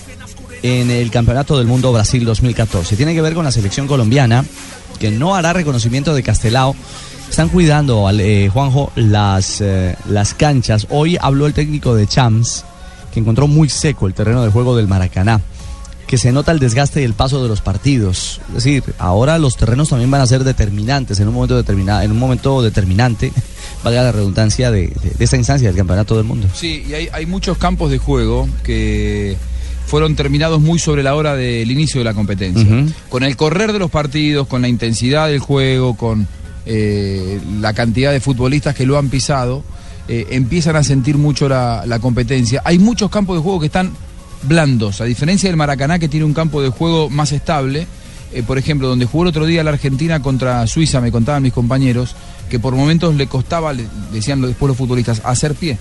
[0.62, 2.96] en el Campeonato del Mundo Brasil 2014.
[2.96, 4.44] Tiene que ver con la selección colombiana
[4.98, 6.74] que no hará reconocimiento de Castelao.
[7.28, 10.86] Están cuidando, eh, Juanjo, las, eh, las canchas.
[10.90, 12.64] Hoy habló el técnico de Champs
[13.12, 15.40] que encontró muy seco el terreno de juego del Maracaná
[16.12, 18.42] que se nota el desgaste y el paso de los partidos.
[18.48, 22.18] Es decir, ahora los terrenos también van a ser determinantes en un momento en un
[22.18, 23.32] momento determinante,
[23.84, 26.48] valga la redundancia de, de- de esta instancia del Campeonato del Mundo.
[26.54, 29.36] Sí, y hay, hay muchos campos de juego que
[29.86, 32.64] fueron terminados muy sobre la hora del inicio de la competencia.
[33.08, 36.26] Con el correr de los partidos, con la intensidad del juego, con
[36.66, 39.64] eh, la cantidad de futbolistas que lo han pisado,
[40.08, 42.62] eh, empiezan a sentir mucho la, la competencia.
[42.64, 43.92] Hay muchos campos de juego que están
[44.44, 47.86] blandos, a diferencia del Maracaná que tiene un campo de juego más estable.
[48.32, 51.52] eh, por ejemplo, donde jugó el otro día la Argentina contra Suiza, me contaban mis
[51.52, 52.14] compañeros,
[52.52, 55.78] que por momentos le costaba, le decían después los futbolistas, hacer pie.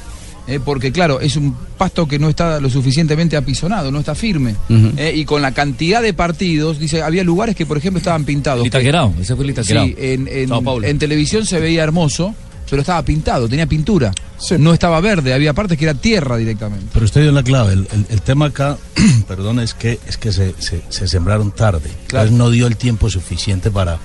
[0.47, 4.55] Eh, porque claro, es un pasto que no está lo suficientemente apisonado, no está firme.
[4.97, 8.61] Eh, y con la cantidad de partidos, dice, había lugares que por ejemplo estaban pintados.
[8.61, 9.85] El Itaquerao, ese fue el Itaquerao.
[9.85, 12.33] Sí, en, en- televisión se veía hermoso,
[12.69, 14.13] pero estaba pintado, tenía pintura.
[14.57, 16.87] No estaba verde, había partes que era tierra directamente.
[16.93, 17.73] Pero usted dio la clave.
[17.73, 18.77] El, el- el tema acá,
[19.27, 21.91] perdón, es que es que se, se- se sembraron tarde.
[22.03, 23.99] Entonces no dio el tiempo suficiente para,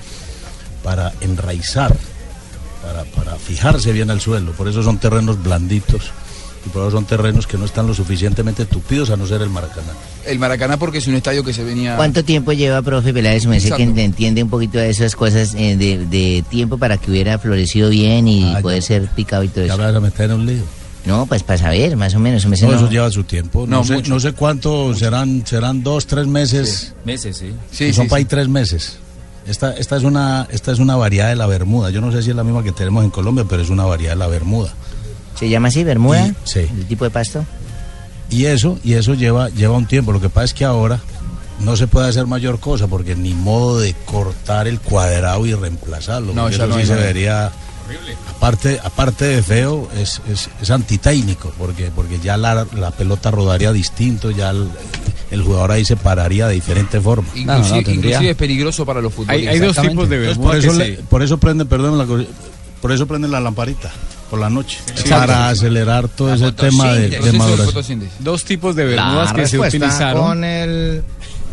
[0.84, 1.96] para enraizar,
[2.86, 4.52] para, para fijarse bien al suelo.
[4.52, 6.02] Por eso son terrenos blanditos
[6.64, 9.50] y por eso son terrenos que no están lo suficientemente tupidos a no ser el
[9.50, 9.92] Maracaná.
[10.24, 11.96] El Maracaná porque es un estadio que se venía...
[11.96, 13.46] ¿Cuánto tiempo lleva, profe Peláez?
[13.46, 17.10] Me sé que entiende un poquito de esas cosas eh, de, de tiempo para que
[17.10, 19.82] hubiera florecido bien y Ah, poder ser picado y todo Ya eso.
[19.82, 20.62] vas a meter en un lío.
[21.04, 22.44] No, pues para saber, más o menos.
[22.46, 23.64] me No, no- eso lleva su tiempo.
[23.66, 24.10] No, No, sé, mucho.
[24.10, 26.94] no sé cuánto serán, serán dos, tres meses.
[27.04, 27.52] Meses, sí.
[27.70, 28.98] Sí, son para ahí tres meses.
[29.48, 31.90] Esta, esta, es una, esta es una variedad de la Bermuda.
[31.90, 34.12] Yo no sé si es la misma que tenemos en Colombia, pero es una variedad
[34.12, 34.70] de la Bermuda.
[35.38, 36.26] ¿Se llama así, Bermuda?
[36.28, 36.60] Y- sí.
[36.60, 37.44] ¿El tipo de pasto?
[38.30, 40.12] Y eso, y eso lleva, lleva un tiempo.
[40.12, 40.98] Lo que pasa es que ahora
[41.60, 46.34] no se puede hacer mayor cosa porque ni modo de cortar el cuadrado y reemplazarlo.
[46.34, 47.52] No, ya eso no sí se manera.
[48.36, 53.72] Aparte, aparte de feo, es, es, es antitécnico, porque, porque ya la, la pelota rodaría
[53.72, 54.68] distinto, ya el,
[55.30, 57.28] el jugador ahí se pararía de diferente forma.
[57.34, 59.54] Inclusive, inclusive es peligroso para los futbolistas.
[60.26, 62.06] Entonces, por eso, le- por eso prenden, perdón, la
[62.80, 63.90] por eso prenden la lamparita
[64.30, 67.66] por la noche para acelerar todo ese tema de, de maduración.
[68.20, 70.22] Dos tipos de bermudas La que se utilizaron.
[70.22, 71.02] con el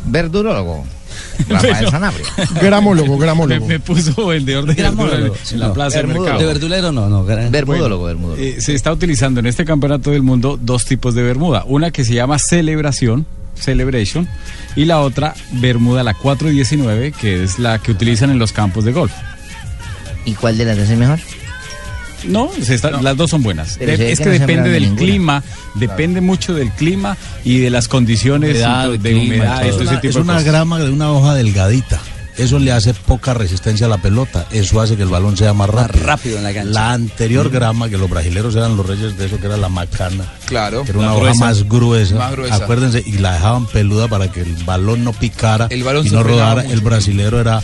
[0.06, 0.86] Verdurólogo.
[1.50, 2.26] Rafael Sanabria.
[2.62, 3.65] Gramólogo, gramólogo.
[3.65, 5.19] Me, me puso vendedor de verduras
[5.52, 6.39] en, en la plaza del mercado.
[6.39, 7.24] De verdulero no, no.
[7.24, 8.41] Bermudólogo, bermudólogo.
[8.41, 11.63] Eh, se está utilizando en este campeonato del mundo dos tipos de bermuda.
[11.67, 14.28] Una que se llama celebración, celebration,
[14.76, 18.52] y la otra bermuda, la 4 y 19, que es la que utilizan en los
[18.52, 19.13] campos de golf.
[20.26, 21.19] ¿Y cuál de las dos es mejor?
[22.26, 23.78] No, se está- las dos son buenas.
[23.80, 25.02] De- es que que no se depende del ninguna.
[25.02, 25.44] clima,
[25.76, 29.58] depende mucho del clima y de las condiciones Humedad, de clima humedad.
[29.58, 29.62] Una-
[30.02, 30.44] tipo es de una cosas.
[30.46, 32.00] grama de una hoja delgadita.
[32.36, 34.48] Eso le hace poca resistencia a la pelota.
[34.52, 36.04] Eso hace que el balón sea más rápido.
[36.04, 36.72] rápido en la cancha.
[36.72, 40.26] La anterior grama, que los brasileros eran los reyes de eso, que era la macana.
[40.46, 40.84] Claro.
[40.84, 42.16] que Era una hoja más gruesa.
[42.16, 42.56] Más gruesa.
[42.56, 46.24] Acuérdense, y la dejaban peluda para que el balón no picara El balón y no
[46.24, 46.64] rodara.
[46.64, 46.74] mucho.
[46.74, 47.62] El brasilero era,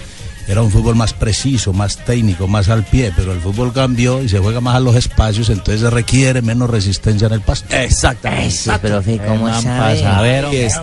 [0.49, 4.29] era un fútbol más preciso, más técnico, más al pie, pero el fútbol cambió y
[4.29, 7.75] se juega más a los espacios, entonces se requiere menos resistencia en el pasto.
[7.75, 8.47] Exactamente.
[8.47, 10.01] Eso, profe, ¿cómo sabe?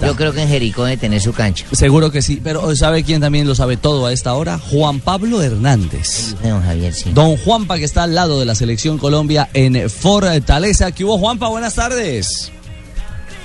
[0.02, 1.66] Yo creo que en Jericó debe tener su cancha.
[1.72, 4.59] Seguro que sí, pero ¿sabe quién también lo sabe todo a esta hora?
[4.59, 6.37] Juan Pablo Hernández.
[6.42, 7.11] Don Javier, sí.
[7.12, 10.92] Don Juanpa, que está al lado de la selección Colombia en Fortaleza.
[10.92, 11.48] ¿Qué hubo, Juanpa?
[11.48, 12.52] Buenas tardes.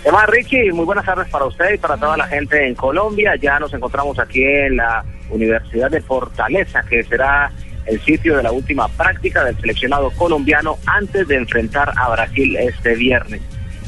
[0.03, 0.71] ¿Qué más, Richie?
[0.73, 3.35] Muy buenas tardes para usted y para toda la gente en Colombia.
[3.35, 7.51] Ya nos encontramos aquí en la Universidad de Fortaleza, que será
[7.85, 12.95] el sitio de la última práctica del seleccionado colombiano antes de enfrentar a Brasil este
[12.95, 13.41] viernes.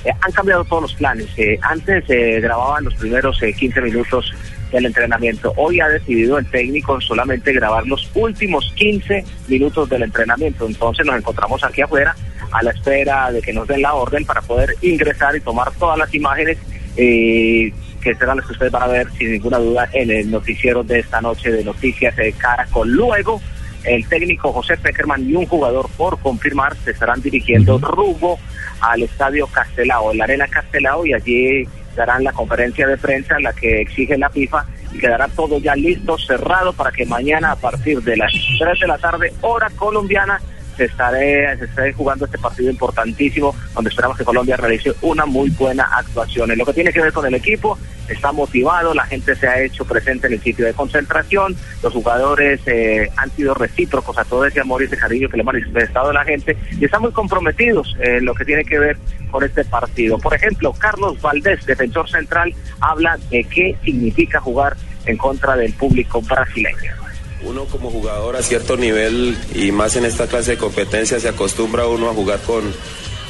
[0.05, 1.27] Eh, han cambiado todos los planes.
[1.37, 4.31] Eh, antes se grababan los primeros eh, 15 minutos
[4.71, 5.51] del entrenamiento.
[5.55, 10.67] Hoy ha decidido el técnico solamente grabar los últimos 15 minutos del entrenamiento.
[10.67, 12.15] Entonces nos encontramos aquí afuera
[12.53, 15.97] a la espera de que nos den la orden para poder ingresar y tomar todas
[15.97, 16.57] las imágenes
[16.95, 20.83] eh, que serán las que ustedes van a ver sin ninguna duda en el noticiero
[20.83, 22.91] de esta noche de Noticias de Caracol.
[22.91, 23.41] Luego,
[23.85, 28.39] el técnico José Peckerman y un jugador por confirmar se estarán dirigiendo rumbo
[28.81, 33.81] al estadio Castelao, la arena Castelao, y allí darán la conferencia de prensa, la que
[33.81, 38.17] exige la FIFA, y quedará todo ya listo, cerrado, para que mañana a partir de
[38.17, 40.41] las 3 de la tarde, hora colombiana,
[40.75, 45.49] se estaré, se estaré jugando este partido importantísimo, donde esperamos que Colombia realice una muy
[45.49, 46.51] buena actuación.
[46.51, 49.61] En lo que tiene que ver con el equipo, está motivado, la gente se ha
[49.61, 54.45] hecho presente en el sitio de concentración, los jugadores eh, han sido recíprocos a todo
[54.45, 57.95] ese amor y ese cariño que le ha manifestado la gente y están muy comprometidos
[57.99, 58.97] en lo que tiene que ver
[59.31, 60.17] con este partido.
[60.17, 66.21] Por ejemplo, Carlos Valdés, defensor central, habla de qué significa jugar en contra del público
[66.21, 67.02] brasileño.
[67.45, 71.87] Uno como jugador a cierto nivel y más en esta clase de competencia se acostumbra
[71.87, 72.63] uno a jugar con,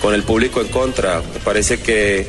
[0.01, 1.21] con el público en contra.
[1.33, 2.27] Me parece que,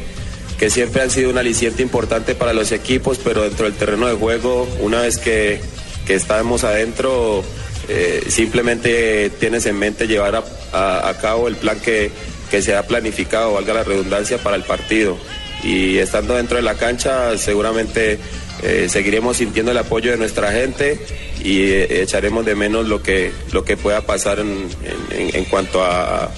[0.59, 4.15] que siempre han sido un aliciente importante para los equipos, pero dentro del terreno de
[4.15, 5.61] juego, una vez que,
[6.07, 7.45] que estamos adentro,
[7.89, 10.37] eh, simplemente tienes en mente llevar
[10.73, 12.11] a, a- cabo el plan que,
[12.51, 15.19] que se ha planificado, valga la redundancia, para el partido.
[15.63, 18.19] Y estando dentro de la cancha, seguramente
[18.63, 20.99] eh, seguiremos sintiendo el apoyo de nuestra gente
[21.43, 24.69] y eh, echaremos de menos lo que, lo que pueda pasar en,
[25.11, 26.31] en- en- cuanto a,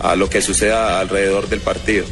[0.00, 2.04] a lo que suceda alrededor del partido.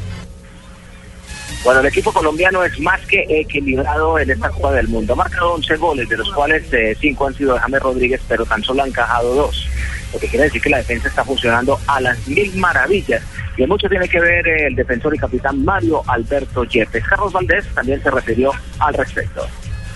[1.62, 5.14] Bueno, el equipo colombiano es más que equilibrado en esta Copa del Mundo.
[5.14, 6.64] Ha marcado 11 goles, de los cuales
[7.00, 9.68] 5 han sido de James Rodríguez, pero tan solo ha encajado 2.
[10.12, 13.22] Lo que quiere decir que la defensa está funcionando a las mil maravillas.
[13.56, 17.04] Y mucho tiene que ver el defensor y capitán Mario Alberto Yepes.
[17.04, 19.46] Carlos Valdés también se refirió al respecto.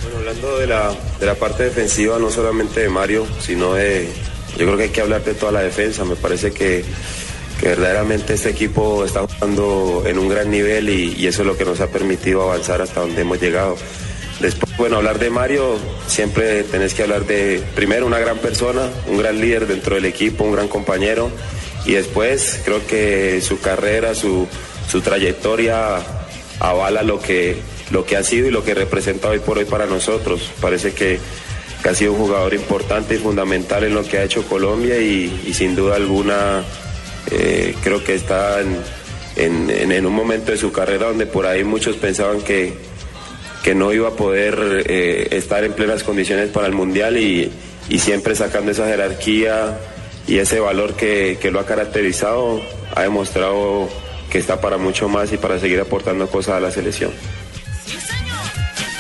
[0.03, 4.09] Bueno, hablando de la, de la parte defensiva, no solamente de Mario, sino de.
[4.57, 6.05] Yo creo que hay que hablar de toda la defensa.
[6.05, 6.85] Me parece que,
[7.61, 11.57] que verdaderamente este equipo está jugando en un gran nivel y, y eso es lo
[11.57, 13.77] que nos ha permitido avanzar hasta donde hemos llegado.
[14.41, 19.19] Después, bueno, hablar de Mario, siempre tenés que hablar de, primero, una gran persona, un
[19.19, 21.31] gran líder dentro del equipo, un gran compañero.
[21.89, 24.47] Y después, creo que su carrera, su,
[24.89, 25.97] su trayectoria
[26.61, 27.57] avala lo que,
[27.91, 30.51] lo que ha sido y lo que representa hoy por hoy para nosotros.
[30.61, 31.19] Parece que,
[31.89, 35.75] ha sido un jugador importante y fundamental en lo que ha hecho Colombia y, sin
[35.75, 36.63] duda alguna
[37.31, 38.77] eh, creo que está en-
[39.71, 42.75] en un momento de su carrera donde por ahí muchos pensaban que,
[43.63, 47.51] que no iba a poder eh, estar en plenas condiciones para el Mundial y,
[47.89, 49.79] y siempre sacando esa jerarquía
[50.29, 52.61] y ese valor que, que lo ha caracterizado,
[52.95, 53.89] ha demostrado
[54.31, 57.11] que está para mucho más y para seguir aportando cosas a la selección.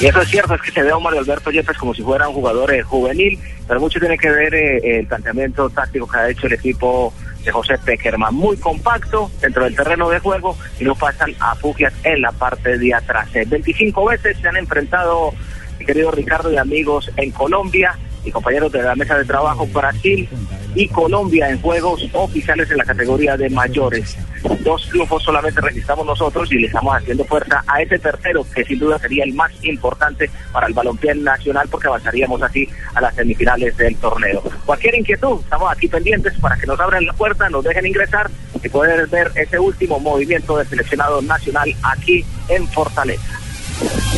[0.00, 2.28] Y eso es cierto, es que se ve a Mario Alberto Yepes como si fuera
[2.28, 6.30] un jugador eh, juvenil, pero mucho tiene que ver eh, el planteamiento táctico que ha
[6.30, 7.12] hecho el equipo
[7.44, 8.34] de José Peckerman.
[8.34, 12.78] Muy compacto dentro del terreno de juego y no pasan a fugias en la parte
[12.78, 13.28] de atrás.
[13.34, 15.34] Eh, 25 veces se han enfrentado,
[15.78, 20.28] mi querido Ricardo y amigos, en Colombia y compañeros de la mesa de trabajo, Brasil
[20.74, 24.16] y Colombia en juegos oficiales en la categoría de mayores.
[24.60, 28.78] dos triunfos solamente registramos nosotros y le estamos haciendo fuerza a ese tercero que sin
[28.78, 33.76] duda sería el más importante para el balompié nacional porque avanzaríamos así a las semifinales
[33.76, 34.42] del torneo.
[34.66, 38.30] Cualquier inquietud, estamos aquí pendientes para que nos abran la puerta, nos dejen ingresar
[38.62, 43.47] y poder ver ese último movimiento del seleccionado nacional aquí en Fortaleza.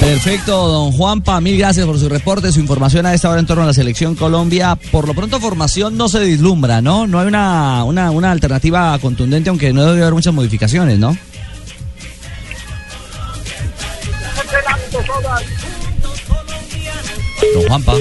[0.01, 3.63] Perfecto, don Juanpa, mil gracias por su reporte, su información a esta hora en torno
[3.65, 4.77] a la selección Colombia.
[4.91, 7.07] Por lo pronto formación no se vislumbra, ¿no?
[7.07, 11.17] No hay una, una, una alternativa contundente, aunque no debe haber muchas modificaciones, ¿no?
[17.55, 17.95] Don Juanpa.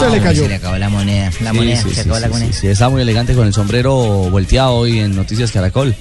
[0.00, 0.42] Se le cayó.
[0.42, 1.30] Se le acabó la moneda.
[1.40, 2.52] La Sí, moneda, sí, se sí, acabó la sí, moneda.
[2.52, 5.94] sí, sí, está muy elegante con el sombrero volteado hoy en Noticias Caracol.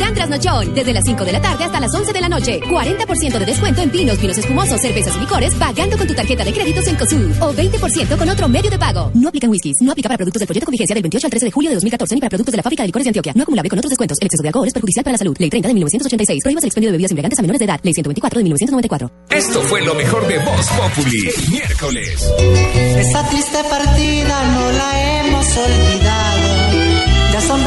[0.00, 0.74] Gran Trasnochón.
[0.74, 2.58] Desde las 5 de la tarde hasta las 11 de la noche.
[2.58, 6.54] 40% de descuento en vinos, vinos espumosos, cervezas y licores, pagando con tu tarjeta de
[6.54, 7.32] créditos en COSUR.
[7.40, 9.10] O 20% con otro medio de pago.
[9.12, 9.76] No aplican whiskies.
[9.82, 11.74] No aplica para productos del proyecto con vigencia del 28 al 13 de julio de
[11.74, 13.32] 2014 ni para productos de la fábrica de licores de Antioquia.
[13.36, 14.16] No acumulable con otros descuentos.
[14.22, 15.36] El exceso de alcohol es perjudicial para la salud.
[15.38, 16.42] Ley 30 de 1986.
[16.44, 17.80] Prohíbas el expendio de bebidas embriagantes a menores de edad.
[17.82, 19.10] Ley 124 de 1994.
[19.28, 21.28] Esto fue lo mejor de Voz Populi.
[21.28, 22.26] el Miércoles.
[22.96, 26.40] Esa triste partida no la hemos olvidado.
[27.32, 27.62] Ya son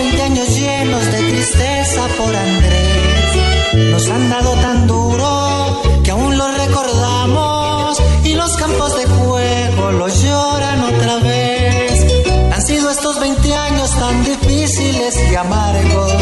[1.44, 3.92] tristeza por Andrés.
[3.92, 10.08] Nos han dado tan duro que aún lo recordamos y los campos de juego lo
[10.08, 12.06] lloran otra vez.
[12.54, 16.14] Han sido estos 20 años tan difíciles y amargos,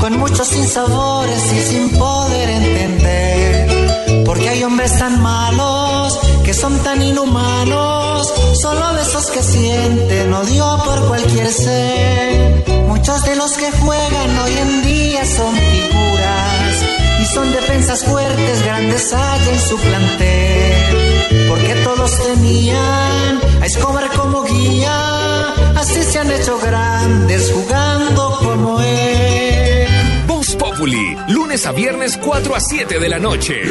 [0.00, 4.24] con muchos sinsabores y sin poder entender.
[4.24, 10.78] Porque hay hombres tan malos que son tan inhumanos, solo de esos que sienten odio
[10.84, 12.81] por cualquier ser.
[13.02, 16.84] Muchos de los que juegan hoy en día son figuras
[17.20, 21.48] y son defensas fuertes, grandes hay en su plantel.
[21.48, 29.88] Porque todos tenían a Escobar como guía, así se han hecho grandes jugando como él.
[30.28, 33.62] Voz Populi, lunes a viernes 4 a 7 de la noche.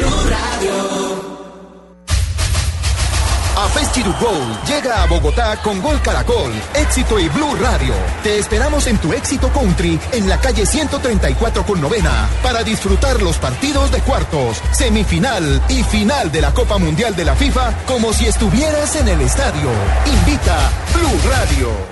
[3.92, 7.92] Festival Gold llega a Bogotá con Gol Caracol, Éxito y Blue Radio.
[8.22, 13.36] Te esperamos en tu éxito country en la calle 134 con novena para disfrutar los
[13.36, 18.24] partidos de cuartos, semifinal y final de la Copa Mundial de la FIFA como si
[18.26, 19.68] estuvieras en el estadio.
[20.06, 21.91] Invita Blue Radio.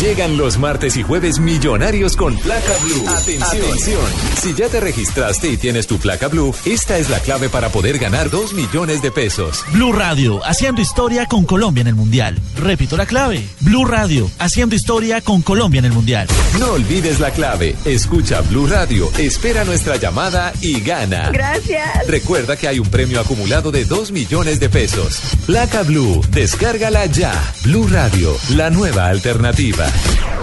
[0.00, 3.06] Llegan los martes y jueves millonarios con placa blue.
[3.06, 4.00] Atención.
[4.40, 7.98] Si ya te registraste y tienes tu placa blue, esta es la clave para poder
[7.98, 9.62] ganar 2 millones de pesos.
[9.72, 12.40] Blue Radio, haciendo historia con Colombia en el Mundial.
[12.56, 13.46] Repito la clave.
[13.60, 16.26] Blue Radio, haciendo historia con Colombia en el Mundial.
[16.58, 17.76] No olvides la clave.
[17.84, 21.28] Escucha Blue Radio, espera nuestra llamada y gana.
[21.30, 22.06] Gracias.
[22.06, 25.20] Recuerda que hay un premio acumulado de 2 millones de pesos.
[25.44, 27.34] Placa Blue, descárgala ya.
[27.64, 29.89] Blue Radio, la nueva alternativa.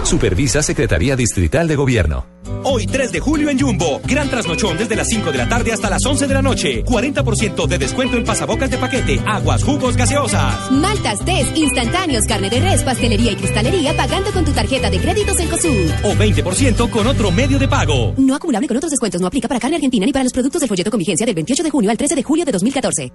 [0.04, 2.26] Supervisa Secretaría Distrital de Gobierno.
[2.64, 5.90] Hoy 3 de julio en Jumbo, gran trasnochón desde las 5 de la tarde hasta
[5.90, 6.84] las 11 de la noche.
[6.84, 10.70] 40% de descuento en pasabocas de paquete, aguas, jugos, gaseosas.
[10.70, 15.38] Maltas, test, instantáneos, carne de res, pastelería y cristalería pagando con tu tarjeta de créditos
[15.40, 15.90] en COSUR.
[16.04, 18.14] O 20% con otro medio de pago.
[18.16, 19.20] No acumulable con otros descuentos.
[19.20, 21.62] No aplica para carne argentina ni para los productos del folleto con vigencia del 28
[21.62, 23.12] de junio al 13 de julio de 2014.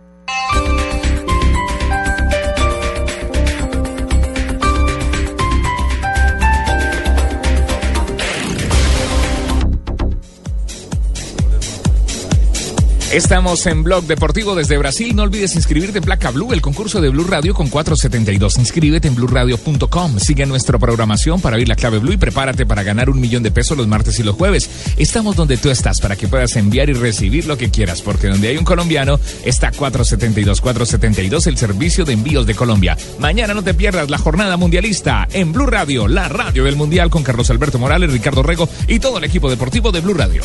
[13.13, 15.15] Estamos en Blog Deportivo desde Brasil.
[15.15, 18.57] No olvides inscribirte en Placa Blue, el concurso de Blue Radio con 472.
[18.57, 20.17] Inscríbete en blueradio.com.
[20.17, 23.51] Sigue nuestra programación para oír la clave Blue y prepárate para ganar un millón de
[23.51, 24.67] pesos los martes y los jueves.
[24.97, 28.47] Estamos donde tú estás para que puedas enviar y recibir lo que quieras, porque donde
[28.47, 30.59] hay un colombiano está 472.
[30.59, 32.97] 472, el servicio de envíos de Colombia.
[33.19, 37.21] Mañana no te pierdas la jornada mundialista en Blue Radio, la radio del mundial con
[37.21, 40.41] Carlos Alberto Morales, Ricardo Rego y todo el equipo deportivo de Blue Radio.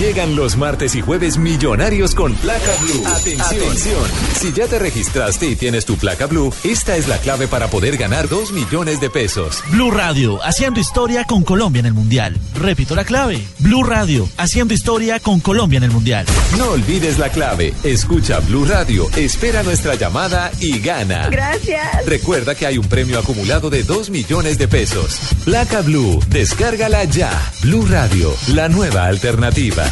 [0.00, 3.04] Llegan los martes y jueves millonarios con placa blue.
[3.06, 4.02] Atención.
[4.34, 7.98] Si ya te registraste y tienes tu placa blue, esta es la clave para poder
[7.98, 9.62] ganar 2 millones de pesos.
[9.68, 12.34] Blue Radio, haciendo historia con Colombia en el Mundial.
[12.54, 13.46] Repito la clave.
[13.58, 16.24] Blue Radio, haciendo historia con Colombia en el Mundial.
[16.56, 17.74] No olvides la clave.
[17.84, 21.28] Escucha Blue Radio, espera nuestra llamada y gana.
[21.28, 22.06] Gracias.
[22.06, 25.20] Recuerda que hay un premio acumulado de 2 millones de pesos.
[25.44, 27.30] Placa Blue, descárgala ya.
[27.60, 29.89] Blue Radio, la nueva alternativa.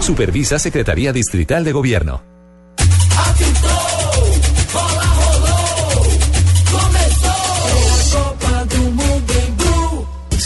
[0.00, 2.22] Supervisa Secretaría Distrital de Gobierno.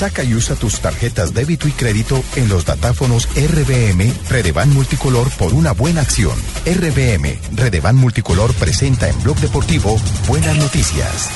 [0.01, 5.53] Saca y usa tus tarjetas débito y crédito en los datáfonos RBM Redevan Multicolor por
[5.53, 6.39] una buena acción.
[6.65, 11.29] RBM Redevan Multicolor presenta en Blog Deportivo Buenas Noticias.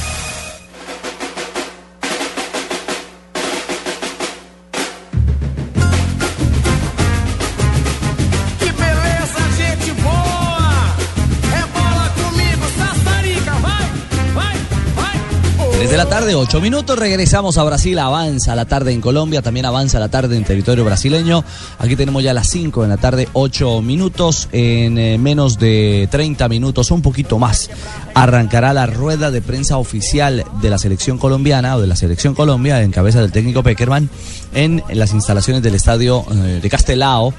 [15.85, 16.99] 3 de la tarde, 8 minutos.
[16.99, 17.99] Regresamos a Brasil.
[17.99, 19.43] Avanza la tarde en Colombia.
[19.43, 21.45] También avanza la tarde en territorio brasileño.
[21.79, 24.49] Aquí tenemos ya las 5 de la tarde, 8 minutos.
[24.53, 27.69] En eh, menos de 30 minutos, un poquito más,
[28.15, 32.81] arrancará la rueda de prensa oficial de la selección colombiana o de la selección Colombia
[32.81, 34.09] en cabeza del técnico Peckerman
[34.55, 37.35] en, las instalaciones del estadio eh, de Castelao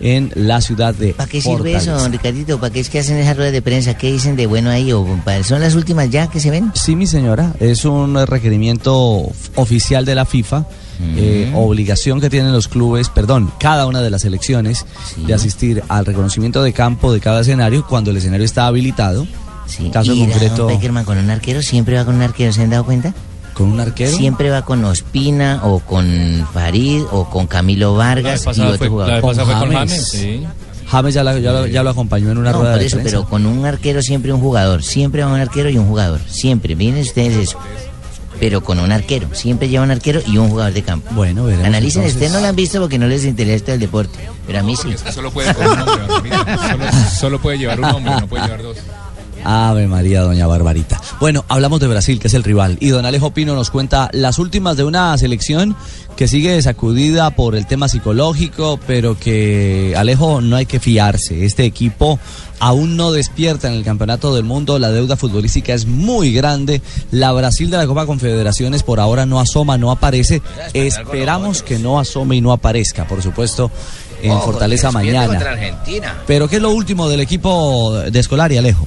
[0.00, 2.58] en la ciudad de ¿Para qué sirve eso, don Ricardito?
[2.58, 3.94] ¿Para qué es que hacen esa rueda de prensa?
[3.94, 4.92] ¿Qué dicen de bueno ahí?
[4.92, 5.06] ¿O
[5.44, 6.72] ¿Son las últimas ya que se ven?
[6.74, 10.66] Sí, mi señora, es un requerimiento oficial de la FIFA,
[11.16, 14.86] eh, obligación que tienen los clubes, perdón, cada una de las selecciones
[15.16, 19.26] de asistir al reconocimiento de campo de cada escenario cuando el escenario está habilitado.
[19.92, 21.62] Caso ¿Y concreto, don Peckerman con un arquero?
[21.62, 22.52] ¿Siempre va con un arquero?
[22.52, 23.14] ¿Se han dado cuenta?
[23.54, 24.16] Con un arquero.
[24.16, 29.20] Siempre va con Ospina o con Farid o con Camilo Vargas y otro jugador.
[30.88, 32.96] James ya, la- ya lo- ya lo acompañó en una No, rueda por de eso,
[32.96, 33.10] prensa.
[33.16, 34.82] pero con un arquero siempre un jugador.
[34.82, 36.20] Siempre va un arquero y un jugador.
[36.28, 36.74] Siempre.
[36.74, 37.58] Miren ustedes eso.
[38.40, 39.28] Pero con un arquero.
[39.32, 41.08] Siempre lleva un arquero y un jugador de campo.
[41.14, 41.66] Bueno, veremos.
[41.66, 42.14] Analicen, entonces.
[42.14, 44.18] ustedes no lo han visto porque no les interesa el deporte.
[44.46, 44.88] Pero a mí sí.
[45.12, 46.32] Solo puede con un hombre.
[46.32, 46.84] Solo,
[47.20, 48.78] solo puede llevar un hombre, no puede llevar dos.
[49.44, 51.00] Ave María, doña Barbarita.
[51.20, 52.76] Bueno, hablamos de Brasil, que es el rival.
[52.80, 55.76] Y don Alejo Pino nos cuenta las últimas de una selección
[56.16, 61.44] que sigue sacudida por el tema psicológico, pero que, Alejo, no hay que fiarse.
[61.44, 62.18] Este equipo
[62.58, 64.78] aún no despierta en el Campeonato del Mundo.
[64.78, 66.82] La deuda futbolística es muy grande.
[67.10, 70.42] La Brasil de la Copa Confederaciones por ahora no asoma, no aparece.
[70.74, 73.70] Esperamos que no asome y no aparezca, por supuesto,
[74.22, 75.40] en Fortaleza mañana.
[76.26, 78.86] Pero ¿qué es lo último del equipo de Escolari, Alejo?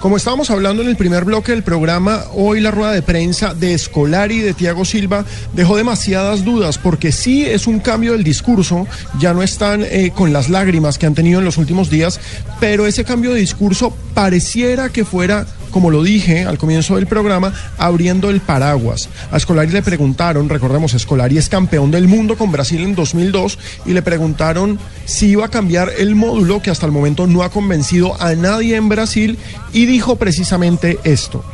[0.00, 3.74] Como estábamos hablando en el primer bloque del programa, hoy la rueda de prensa de
[3.74, 8.86] Escolari y de Tiago Silva dejó demasiadas dudas porque sí es un cambio del discurso,
[9.18, 12.18] ya no están eh, con las lágrimas que han tenido en los últimos días,
[12.58, 17.52] pero ese cambio de discurso pareciera que fuera como lo dije al comienzo del programa,
[17.78, 19.08] abriendo el paraguas.
[19.30, 23.92] A Escolari le preguntaron, recordemos, Escolari es campeón del mundo con Brasil en 2002 y
[23.92, 28.20] le preguntaron si iba a cambiar el módulo que hasta el momento no ha convencido
[28.20, 29.38] a nadie en Brasil
[29.72, 31.44] y dijo precisamente esto.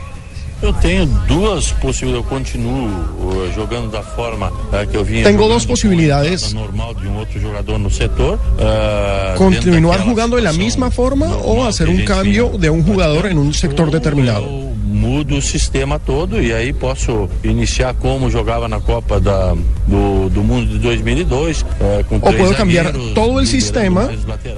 [0.62, 5.46] Eu tenho duas possibilidades, eu continuo uh, jogando da forma uh, que eu vinha Tengo
[5.48, 6.52] dos posibilidades.
[6.52, 8.34] normal de um outro jogador no setor.
[8.34, 13.38] uh, Continuar jugando de la misma forma o hacer un cambio de un jugador en
[13.38, 14.75] un sector determinado.
[14.96, 19.54] Mudo o sistema todo e aí posso iniciar como jogava na Copa da,
[19.86, 24.08] do, do Mundo de 2002, eh, com O puedo cambiar zagueiros, todo el sistema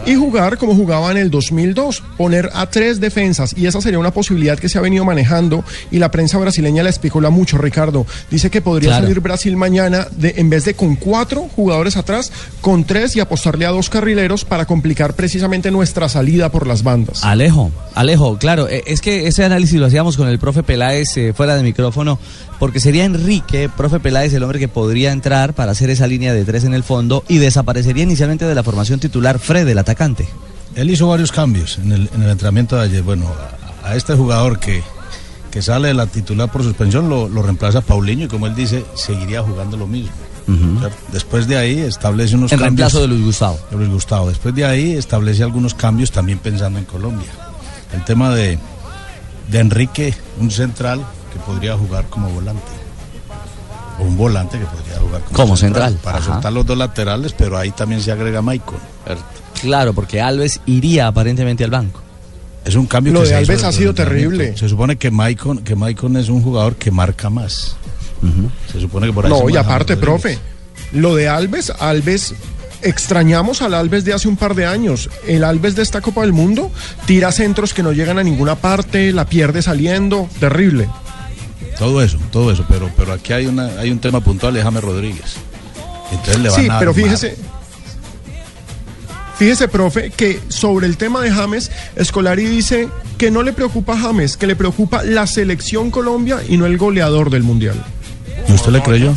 [0.07, 4.12] y jugar como jugaba en el 2002, poner a tres defensas y esa sería una
[4.12, 8.07] posibilidad que se ha venido manejando y la prensa brasileña la especula mucho, Ricardo.
[8.30, 9.05] Dice que podría Claro.
[9.05, 12.30] salir Brasil mañana de, en vez de con cuatro jugadores atrás,
[12.61, 17.24] con tres y apostarle a dos carrileros para complicar precisamente nuestra salida por las bandas.
[17.24, 21.32] Alejo, Alejo, claro, eh, es que ese análisis lo hacíamos con el profe Peláez eh,
[21.34, 22.18] fuera de micrófono,
[22.58, 26.44] porque sería Enrique, profe Peláez, el hombre que podría entrar para hacer esa línea de
[26.44, 30.28] tres en el fondo y desaparecería inicialmente de la formación titular Fred, el atacante.
[30.74, 33.02] Él hizo varios cambios en el, en el entrenamiento de ayer.
[33.02, 33.26] Bueno,
[33.82, 34.82] a, a este jugador que,
[35.50, 38.84] que sale de la titular por suspensión lo, lo reemplaza Paulinho y como él dice,
[38.94, 40.12] seguiría jugando lo mismo.
[41.12, 42.68] Después de ahí establece unos cambios.
[42.68, 43.58] reemplazo de Luis Gustavo.
[43.70, 44.28] de Luis Gustavo.
[44.30, 47.28] Después de ahí establece algunos cambios también pensando en Colombia.
[47.92, 48.58] El tema de,
[49.49, 52.62] de Enrique, un central que podría jugar como volante.
[53.99, 56.32] O un volante que podría jugar como, Como central, Para ajá.
[56.34, 58.78] soltar los dos laterales, pero ahí también se agrega Maicon.
[59.61, 62.01] Claro, porque Alves iría aparentemente al banco.
[62.64, 64.57] Es un cambio Lo que de se hizo Alves ha sido terrible.
[64.57, 67.76] Se supone que Maicon, que Maicon es un jugador que marca más.
[68.70, 70.38] Se supone que por ahí se No, y aparte, profe,
[70.92, 72.34] lo de Alves, Alves,
[72.82, 75.10] extrañamos al Alves de hace un par de años.
[75.26, 76.70] El Alves de esta Copa del Mundo
[77.06, 80.88] tira centros que no llegan a ninguna parte, la pierde saliendo, terrible.
[81.78, 84.82] Todo eso, todo eso, pero, pero aquí hay una, hay un tema puntual de James
[84.82, 85.36] Rodríguez.
[86.10, 87.04] Entonces le van Sí, a pero armar.
[87.04, 87.36] fíjese.
[89.36, 93.96] Fíjese, profe, que sobre el tema de James, Escolari dice que no le preocupa a
[93.98, 97.84] James, que le preocupa la selección Colombia y no el goleador del Mundial.
[98.49, 99.14] ¿Y usted le creyó?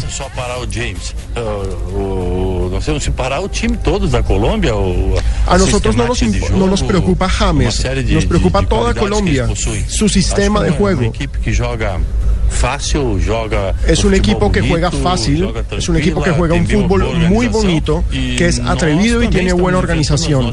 [3.15, 4.23] Parar time todo da
[5.47, 6.21] A nosotros no nos,
[6.51, 9.47] no nos preocupa James, nos preocupa toda Colombia,
[9.87, 11.13] su sistema de juego.
[12.51, 13.73] Fácil, joga.
[13.87, 18.03] Es un equipo que juega fácil, es un equipo que juega un fútbol muy bonito,
[18.11, 20.51] e que es atrevido y tiene buena organización.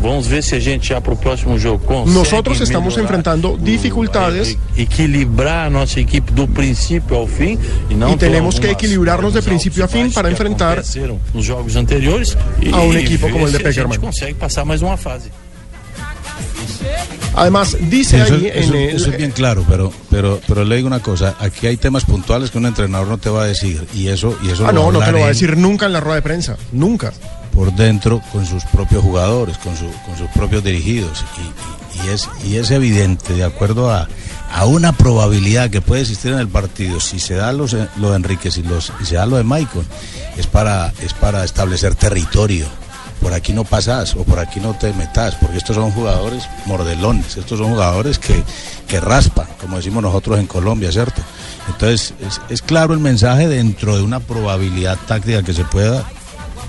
[0.00, 4.82] vamos ver se a gente já pro próximo jogo consegue Nosotros estamos enfrentando dificultades e-
[4.82, 6.46] equilibrar a nossa equipe do
[7.26, 7.58] fim
[7.90, 10.82] e não y tenemos que equilibrarnos de principio a e fin para enfrentar
[12.60, 13.98] e a un equipo como el de Peckerman.
[17.34, 18.96] Además, dice eso, ahí eso- en el...
[18.96, 22.50] eso es bien claro, pero, pero, pero le digo una cosa, aquí hay temas puntuales
[22.50, 24.98] que un entrenador no te va a decir y eso, y eso Ah, no, no
[25.00, 27.12] te lo va a decir nunca en la rueda de prensa, nunca.
[27.54, 32.08] por dentro con sus propios jugadores, con, su- con sus propios dirigidos y, y- y
[32.10, 34.08] es, y es evidente, de acuerdo a,
[34.52, 38.16] a una probabilidad que puede existir en el partido, si se da los, lo de
[38.16, 39.86] Enríquez y, los, y se da lo de Maicon,
[40.36, 42.66] es para, es para establecer territorio.
[43.22, 47.36] Por aquí no pasas o por aquí no te metas, porque estos son jugadores mordelones,
[47.36, 48.42] estos son jugadores que,
[48.88, 51.22] que raspan, como decimos nosotros en Colombia, ¿cierto?
[51.68, 56.04] Entonces, es, es claro el mensaje dentro de una probabilidad táctica que se pueda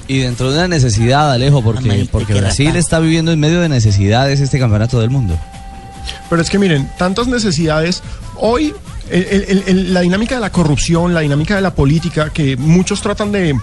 [0.07, 3.69] Y dentro de una necesidad, Alejo, porque, porque que Brasil está viviendo en medio de
[3.69, 5.37] necesidades este campeonato del mundo.
[6.29, 8.03] Pero es que miren, tantas necesidades.
[8.35, 8.73] Hoy
[9.09, 13.55] la dinámica de la corrupción, la dinámica de la política, que muchos tratan de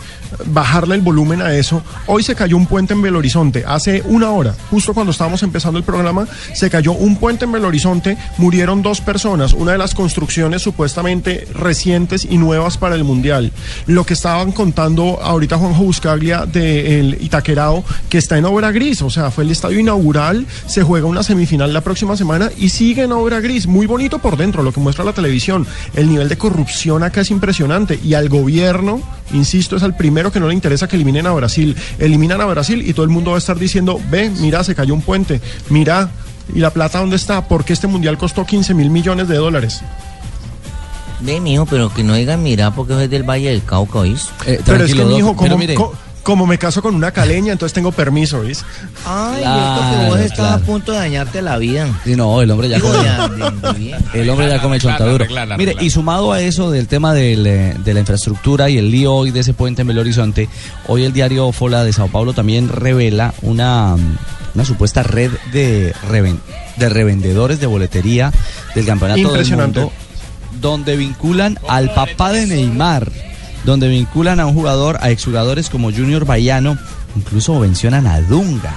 [0.46, 1.82] bajarle el volumen a eso.
[2.06, 3.64] Hoy se cayó un puente en Belo Horizonte.
[3.66, 7.68] Hace una hora, justo cuando estábamos empezando el programa, se cayó un puente en Belo
[7.68, 8.16] Horizonte.
[8.36, 9.52] Murieron dos personas.
[9.52, 13.52] Una de las construcciones supuestamente recientes y nuevas para el Mundial.
[13.86, 19.02] Lo que estaban contando ahorita Juanjo Buscaglia del Itaquerao, que está en obra gris.
[19.02, 20.46] O sea, fue el estadio inaugural.
[20.66, 23.66] Se juega una semifinal la próxima semana y sigue en obra gris.
[23.66, 25.29] Muy bonito por dentro, lo que muestra la televisión.
[25.94, 27.98] El nivel de corrupción acá es impresionante.
[28.04, 29.00] Y al gobierno,
[29.32, 31.76] insisto, es al primero que no le interesa que eliminen a Brasil.
[31.98, 34.94] Eliminan a Brasil y todo el mundo va a estar diciendo, ve, mira, se cayó
[34.94, 35.40] un puente.
[35.68, 36.10] Mira,
[36.54, 37.46] ¿y la plata dónde está?
[37.48, 39.80] Porque este mundial costó 15 mil millones de dólares.
[41.20, 44.28] Ve, mijo, pero que no digan mira porque soy del Valle del Cauca, ¿oís?
[44.64, 45.92] pero es que, mijo, como, co-
[46.22, 48.64] como me caso con una caleña, entonces tengo permiso, ¿oís?
[49.06, 50.54] Ay, Claro, esto que vos estás claro.
[50.54, 51.88] a punto de dañarte la vida.
[52.04, 52.98] Sí, no, el hombre ya come,
[54.14, 55.26] el hombre ya come chontaduro.
[55.56, 59.14] Mire, y sumado a eso del tema del, eh, de la infraestructura y el lío
[59.14, 60.48] hoy de ese puente en Belo Horizonte,
[60.86, 64.18] hoy el diario Fola de Sao Paulo también revela una, mm,
[64.54, 66.40] una supuesta red de, reven-
[66.76, 68.32] de revendedores de boletería
[68.74, 69.80] del campeonato del Impresionante.
[69.80, 69.92] mundo
[70.60, 73.10] donde vinculan al papá de Neymar,
[73.64, 76.78] donde vinculan a un jugador, a exjugadores como Junior Baiano,
[77.16, 78.74] incluso mencionan a Dunga.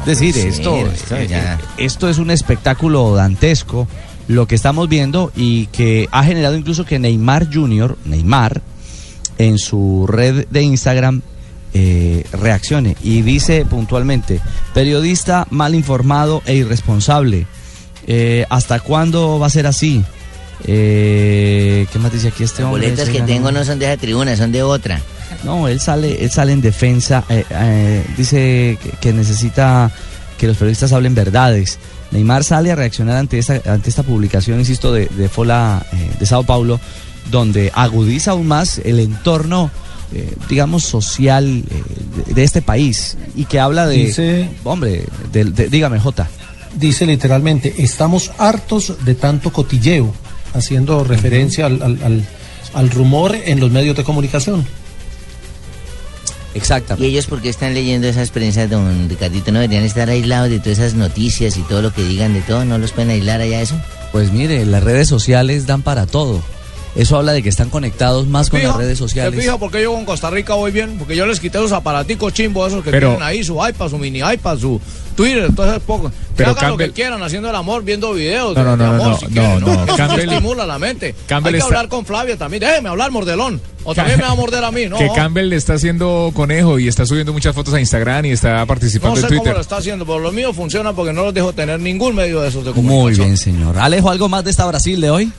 [0.00, 0.76] Es decir, esto,
[1.16, 3.88] eh, ya- eh, esto es un espectáculo dantesco,
[4.28, 8.60] lo que estamos viendo y que ha generado incluso que Neymar Junior, Neymar,
[9.38, 11.22] en su red de Instagram
[11.74, 14.40] eh, reaccione y dice puntualmente,
[14.72, 17.46] periodista mal informado e irresponsable.
[18.06, 20.02] Eh, ¿Hasta cuándo va a ser así?
[20.64, 22.88] Eh, ¿Qué más dice aquí este Las hombre?
[22.88, 25.00] boletas que tengo no son de esa tribuna, son de otra.
[25.44, 29.90] No, él sale, él sale en defensa, eh, eh, dice que, que necesita
[30.38, 31.78] que los periodistas hablen verdades.
[32.10, 36.26] Neymar sale a reaccionar ante esta, ante esta publicación, insisto, de, de Fola eh, de
[36.26, 36.80] Sao Paulo,
[37.30, 39.70] donde agudiza aún más el entorno,
[40.14, 41.82] eh, digamos, social eh,
[42.28, 46.28] de, de este país y que habla de, Dice- hombre, de- de- dígame, Jota.
[46.74, 50.14] Dice literalmente, estamos hartos de tanto cotilleo,
[50.56, 52.24] haciendo referencia al, al- al-
[52.74, 54.66] al rumor en los medios de comunicación.
[56.54, 57.06] Exactamente.
[57.06, 59.52] ¿Y ellos por qué están leyendo esas prensas, don Ricardito?
[59.52, 62.64] ¿No deberían estar aislados de todas esas noticias y todo lo que digan de todo?
[62.64, 63.78] ¿No los pueden aislar allá eso?
[64.12, 66.42] Pues mire, las redes sociales dan para todo.
[66.96, 69.38] Eso habla de que están conectados más con Fija, las redes ¿Se sociales.
[69.38, 70.96] fija por qué yo con Costa Rica voy bien?
[70.98, 73.98] Porque yo les quité los aparaticos chimbos esos que Pero- tienen ahí, su iPad, su
[73.98, 74.80] mini iPad, su
[75.14, 76.08] Twitter, todo eso poco.
[76.10, 78.76] Que Pero hagan lo Campbell- que quieran, haciendo el amor, viendo videos No, de, no,
[78.76, 81.14] de no, amor, no, si no, quieren, no, Eso Campbell- estimula la mente.
[81.26, 82.60] Campbell Hay que está- hablar con Flavia también.
[82.60, 83.60] Déjeme hablar, mordelón.
[83.84, 84.98] O también me va a morder a mí, ¿no?
[84.98, 88.58] que Campbell le está haciendo conejo y está subiendo muchas fotos a Instagram y está
[88.60, 89.54] No participando sé en cómo Twitter.
[89.54, 92.48] lo está haciendo, pero lo mío funciona porque no los dejo tener ningún medio de
[92.48, 93.04] esos de comunicación.
[93.06, 93.78] Muy bien, señor.
[93.78, 95.32] Alejo, ¿algo más de esta Brasil de hoy?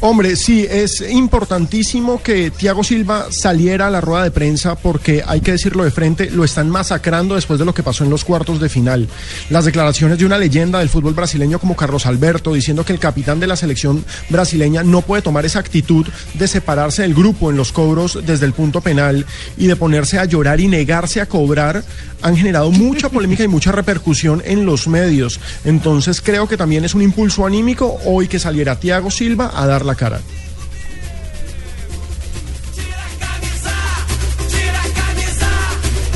[0.00, 5.40] Hombre, sí, es importantísimo que Thiago Silva saliera a la rueda de prensa porque hay
[5.40, 8.60] que decirlo de frente, lo están masacrando después de lo que pasó en los cuartos
[8.60, 9.08] de final.
[9.48, 13.40] Las declaraciones de una leyenda del fútbol brasileño como Carlos Alberto diciendo que el capitán
[13.40, 17.72] de la selección brasileña no puede tomar esa actitud de separarse del grupo en los
[17.72, 19.24] cobros desde el punto penal
[19.56, 21.82] y de ponerse a llorar y negarse a cobrar
[22.22, 25.40] han generado mucha polémica y mucha repercusión en los medios.
[25.64, 29.85] Entonces creo que también es un impulso anímico hoy que saliera Thiago Silva a dar
[29.86, 30.20] la cara.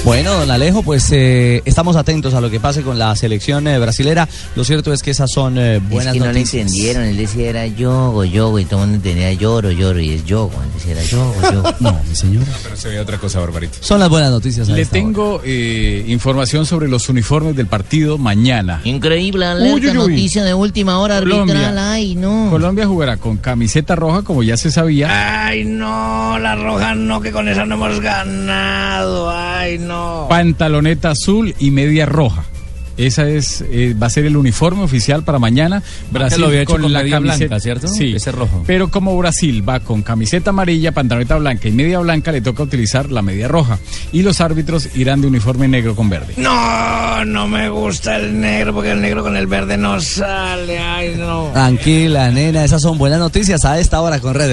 [0.03, 3.79] Bueno, don Alejo, pues eh, estamos atentos a lo que pase con la selección eh,
[3.79, 4.27] brasilera.
[4.57, 6.67] Lo cierto es que esas son eh, buenas es que no le noticias.
[6.67, 10.25] entendieron, él decía era yogo, yogo, y todo el mundo entendía lloro, lloro, y es
[10.25, 11.75] yogo, él decía era yogo, yogo.
[11.81, 12.45] No, mi señor.
[12.63, 13.77] Pero se ve otra cosa, Barbarito.
[13.83, 14.69] Son las buenas noticias.
[14.71, 18.81] a Le esta tengo eh, información sobre los uniformes del partido mañana.
[18.85, 19.95] Increíble, alerta, Uy, uy, uy.
[19.95, 21.93] noticia de última hora arbitral, Colombia.
[21.93, 22.49] ay, no.
[22.51, 25.47] Colombia jugará con camiseta roja, como ya se sabía.
[25.47, 29.31] Ay, no, la roja no, que con esa no hemos ganado.
[29.31, 29.90] Ay, no.
[30.29, 32.45] Pantaloneta azul y media roja.
[33.07, 35.83] Esa es, eh, va a ser el uniforme oficial para mañana.
[36.11, 37.89] Brasil lo había hecho con la media camiseta blanca, ¿cierto?
[37.89, 38.63] Sí, Ese rojo.
[38.67, 43.11] Pero como Brasil va con camiseta amarilla, pantaloneta blanca y media blanca, le toca utilizar
[43.11, 43.79] la media roja.
[44.13, 46.35] Y los árbitros irán de uniforme negro con verde.
[46.37, 50.79] No, no me gusta el negro porque el negro con el verde no sale.
[50.79, 51.51] Ay, no.
[51.55, 54.51] Tranquila, nena, esas son buenas noticias a esta hora con Red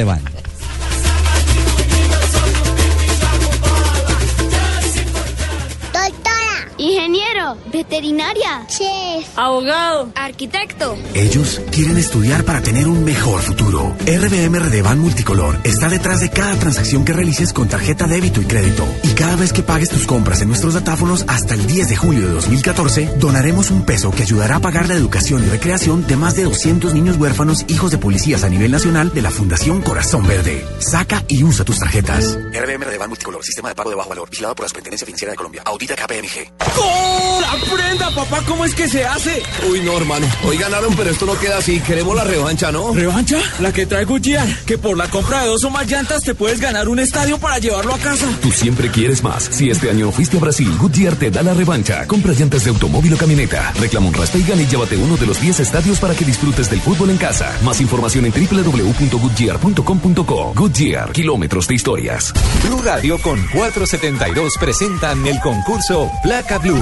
[6.79, 7.26] Van.
[7.47, 10.97] Ingeniero, veterinaria, chef, abogado, arquitecto.
[11.13, 13.95] Ellos quieren estudiar para tener un mejor futuro.
[14.05, 18.87] RBM Redevan Multicolor está detrás de cada transacción que realices con tarjeta débito y crédito.
[19.03, 22.27] Y cada vez que pagues tus compras en nuestros datáfonos hasta el 10 de julio
[22.27, 26.35] de 2014, donaremos un peso que ayudará a pagar la educación y recreación de más
[26.35, 30.65] de 200 niños huérfanos hijos de policías a nivel nacional de la Fundación Corazón Verde.
[30.79, 32.37] Saca y usa tus tarjetas.
[32.51, 35.37] RBM Redevan Multicolor, sistema de pago de bajo valor, vigilado por la Superintendencia Financiera de
[35.37, 35.61] Colombia.
[35.65, 37.36] Audita KPMG.
[37.43, 39.43] ¡Aprenda, papá, cómo es que se hace!
[39.69, 40.27] Uy, no, hermano.
[40.43, 41.79] Hoy ganaron, pero esto no queda así.
[41.79, 42.93] Queremos la revancha, ¿no?
[42.93, 43.37] ¿Revancha?
[43.59, 44.47] La que trae Goodyear.
[44.65, 47.57] Que por la compra de dos o más llantas te puedes ganar un estadio para
[47.59, 48.25] llevarlo a casa.
[48.41, 49.49] Tú siempre quieres más.
[49.51, 52.05] Si este año fuiste a Brasil, Goodyear te da la revancha.
[52.07, 53.71] Compra llantas de automóvil o camioneta.
[53.79, 56.69] Reclama un raspa y gana y llévate uno de los 10 estadios para que disfrutes
[56.69, 57.51] del fútbol en casa.
[57.63, 60.53] Más información en www.goodyear.com.co.
[60.55, 62.33] Goodyear, kilómetros de historias.
[62.63, 66.81] Blue Radio con 472 presentan el concurso Placa Blue.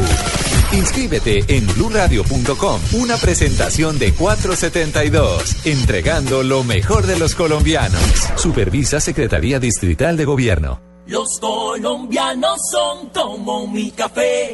[0.73, 2.81] Inscríbete en bluradio.com.
[2.93, 8.01] Una presentación de 472, entregando lo mejor de los colombianos.
[8.35, 10.81] Supervisa Secretaría Distrital de Gobierno.
[11.07, 14.51] Los colombianos son como mi café.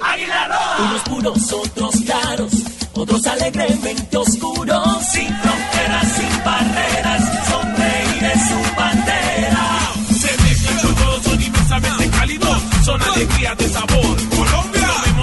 [0.80, 2.52] Unos puros, otros claros,
[2.94, 4.86] otros alegremente oscuros.
[5.14, 9.92] Sin fronteras, sin barreras, son reyes su bandera.
[10.20, 12.62] Se mezclan todos, son inmensamente cálidos.
[12.84, 14.31] Son alegrías de sabor.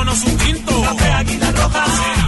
[0.09, 0.83] Tomémonos un tinto.
[0.83, 1.85] Café Águila Roja.
[1.87, 2.28] Seamos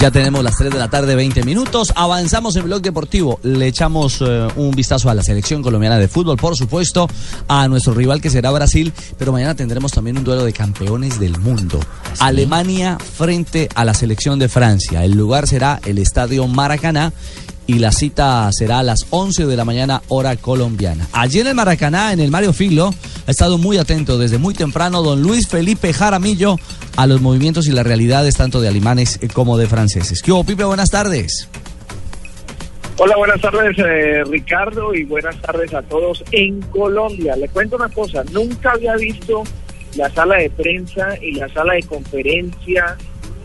[0.00, 1.92] Ya tenemos las 3 de la tarde, 20 minutos.
[1.94, 3.38] Avanzamos en Blog Deportivo.
[3.42, 7.06] Le echamos eh, un vistazo a la selección colombiana de fútbol, por supuesto,
[7.48, 11.38] a nuestro rival que será Brasil, pero mañana tendremos también un duelo de campeones del
[11.38, 11.78] mundo.
[12.18, 15.04] Alemania frente a la selección de Francia.
[15.04, 17.12] El lugar será el Estadio Maracaná
[17.70, 21.06] y la cita será a las 11 de la mañana hora colombiana.
[21.12, 22.92] Allí en el Maracaná, en el Mario Filo,
[23.28, 26.56] ha estado muy atento desde muy temprano don Luis Felipe Jaramillo
[26.96, 30.20] a los movimientos y las realidades tanto de alemanes eh, como de franceses.
[30.20, 30.64] ¿Qué hubo, Pipe?
[30.64, 31.48] Buenas tardes.
[32.98, 37.36] Hola, buenas tardes eh, Ricardo y buenas tardes a todos en Colombia.
[37.36, 39.44] Le cuento una cosa, nunca había visto
[39.94, 42.96] la sala de prensa y la sala de conferencia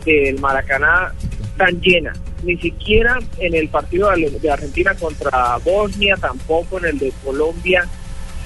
[0.04, 1.14] del Maracaná
[1.58, 2.14] tan llena.
[2.46, 7.88] Ni siquiera en el partido de Argentina contra Bosnia, tampoco en el de Colombia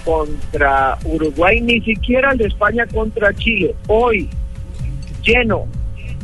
[0.06, 3.76] contra Uruguay, ni siquiera el de España contra Chile.
[3.88, 4.30] Hoy,
[5.22, 5.68] lleno,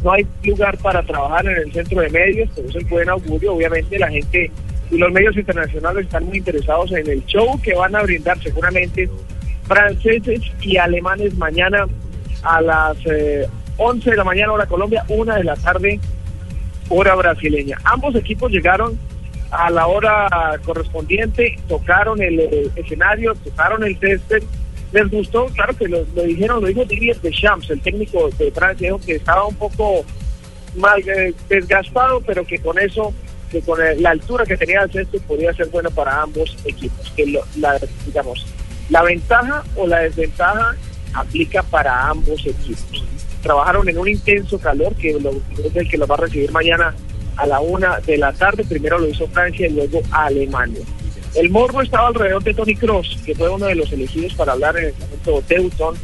[0.04, 3.54] no hay lugar para trabajar en el centro de medios, pero eso es buen augurio.
[3.54, 4.50] Obviamente la gente
[4.90, 9.10] y los medios internacionales están muy interesados en el show que van a brindar seguramente
[9.68, 11.88] franceses y alemanes mañana
[12.44, 12.98] a las
[13.78, 16.00] 11 de la mañana hora Colombia, 1 de la tarde
[16.90, 17.78] hora brasileña.
[17.84, 18.98] Ambos equipos llegaron
[19.52, 24.44] a la hora correspondiente, tocaron el, eh, escenario, tocaron el césped.
[24.92, 29.02] Les gustó, claro que lo, dijeron, lo dijo Didier Deschamps, el técnico de Francia, dijo
[29.06, 30.06] que estaba un poco
[30.76, 33.14] mal eh, desgastado, pero que con eso,
[33.52, 37.12] que con la altura que tenía el césped podía ser bueno para ambos equipos.
[37.16, 37.26] Que
[37.58, 38.46] la, digamos,
[38.90, 40.76] la ventaja o la desventaja
[41.14, 43.04] aplica para ambos equipos
[43.46, 45.30] trabajaron en un intenso calor que lo,
[45.64, 46.96] es el que lo va a recibir mañana
[47.38, 48.64] a la una de la tarde.
[48.64, 50.82] Primero lo hizo Francia y luego Alemania.
[51.36, 54.76] El morbo estaba alrededor de Tony Cross, que fue uno de los elegidos para hablar
[54.78, 55.96] en el momento Teuton,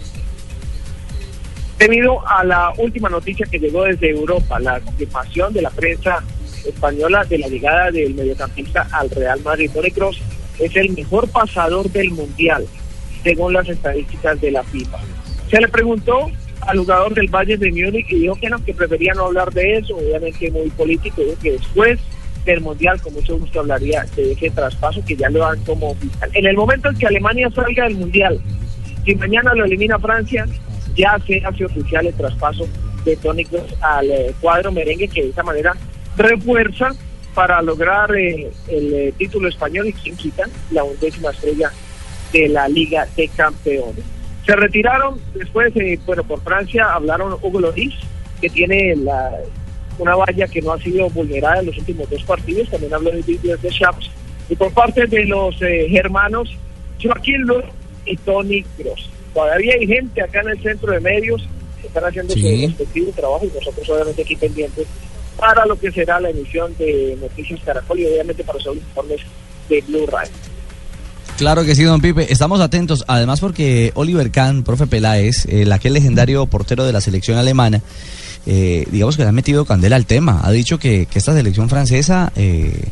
[1.80, 6.24] debido a la última noticia que llegó desde Europa, la confirmación de la prensa
[6.64, 9.72] española de la llegada del mediocampista al Real Madrid.
[9.74, 10.22] Tony Cross
[10.60, 12.68] es el mejor pasador del Mundial,
[13.24, 15.00] según las estadísticas de la FIFA.
[15.50, 16.30] Se le preguntó
[16.62, 19.78] al jugador del Valle de Múnich y dijo que no, que prefería no hablar de
[19.78, 22.00] eso, obviamente muy político, dijo que después
[22.46, 26.30] del Mundial con mucho gusto hablaría de ese traspaso que ya lo dan como oficial.
[26.34, 28.40] En el momento en que Alemania salga del Mundial,
[29.06, 30.46] si mañana lo elimina Francia,
[30.96, 32.68] ya se hace oficial el traspaso
[33.06, 35.76] de Tony Kroos al eh, cuadro merengue que de esa manera
[36.18, 36.92] refuerza
[37.34, 41.72] para lograr eh, el eh, título español y quien quita la undécima estrella
[42.34, 44.04] de la Liga de Campeones.
[44.46, 47.94] Se retiraron después, eh, bueno, por Francia hablaron Hugo Loris,
[48.40, 49.32] que tiene la,
[50.00, 53.22] una valla que no ha sido vulnerada en los últimos dos partidos, también habló de
[53.22, 54.10] de Chaps,
[54.50, 56.56] y por parte de los eh, hermanos
[57.02, 57.64] Joaquín Luz
[58.06, 59.10] y Tony Cross.
[59.34, 61.48] Todavía hay gente acá en el centro de medios
[61.80, 64.88] que están haciendo su respectivo trabajo y nosotros obviamente aquí pendientes
[65.38, 69.22] para lo que será la emisión de Noticias Caracol y obviamente para los informes
[69.70, 70.32] de Blue Radio.
[71.42, 72.32] Claro que sí, don Pipe.
[72.32, 77.40] Estamos atentos, además porque Oliver Kahn, profe Peláez, el aquel legendario portero de la selección
[77.40, 77.82] alemana,
[78.46, 80.42] eh, digamos que le ha metido candela al tema.
[80.44, 82.90] Ha dicho que, esta selección francesa eh,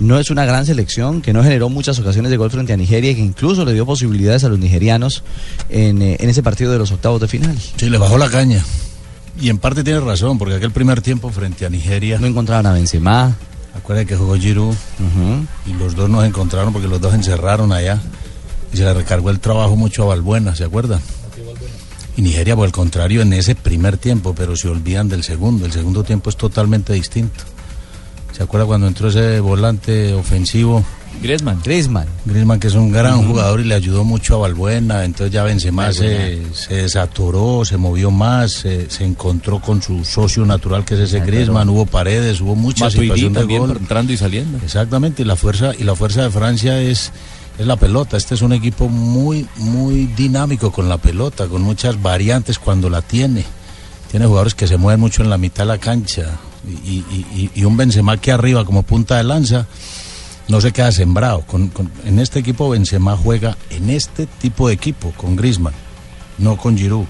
[0.00, 3.12] no es una gran selección, que no generó muchas ocasiones de gol frente a Nigeria
[3.12, 5.22] y que incluso le dio posibilidades a los nigerianos
[5.70, 7.56] en, eh, en ese partido de los octavos de final.
[7.76, 8.64] Sí, le bajó la caña.
[9.40, 12.18] Y en parte tiene razón, porque aquel primer tiempo frente a Nigeria...
[12.18, 13.36] No encontraban a Benzema.
[13.74, 14.74] Acuérdense que jugó Giroud
[15.66, 18.00] y los dos nos encontraron porque los dos encerraron allá
[18.72, 21.00] y se le recargó el trabajo mucho a Balbuena, ¿se acuerdan?
[22.16, 25.64] Y Nigeria, por el contrario, en ese primer tiempo, pero se olvidan del segundo.
[25.64, 27.42] El segundo tiempo es totalmente distinto.
[28.32, 30.84] ¿Se acuerda cuando entró ese volante ofensivo?
[31.20, 31.60] Griezmann.
[31.62, 32.06] Griezmann.
[32.24, 35.04] Griezmann, que es un gran jugador y le ayudó mucho a Balbuena.
[35.04, 40.84] Entonces ya Benzema se, se desatoró, se movió más, se, encontró con su socio natural
[40.84, 41.68] que es ese Griezmann.
[41.68, 43.76] Hubo paredes, hubo muchas situaciones de gol.
[43.78, 44.58] entrando y saliendo.
[44.64, 47.12] Exactamente, y la fuerza, y la fuerza de Francia es
[47.58, 48.16] es la pelota.
[48.16, 53.02] Este es un equipo muy, muy dinámico con la pelota, con muchas variantes cuando la
[53.02, 53.44] tiene.
[54.10, 56.38] Tiene jugadores que se mueven mucho en la mitad de la cancha
[56.84, 59.66] y, un Benzema que arriba como punta de lanza
[60.48, 61.42] no se queda sembrado.
[61.42, 61.70] Con,
[62.04, 65.74] en este equipo Benzema juega en este tipo de equipo, con Griezmann,
[66.38, 67.06] no con Giroud.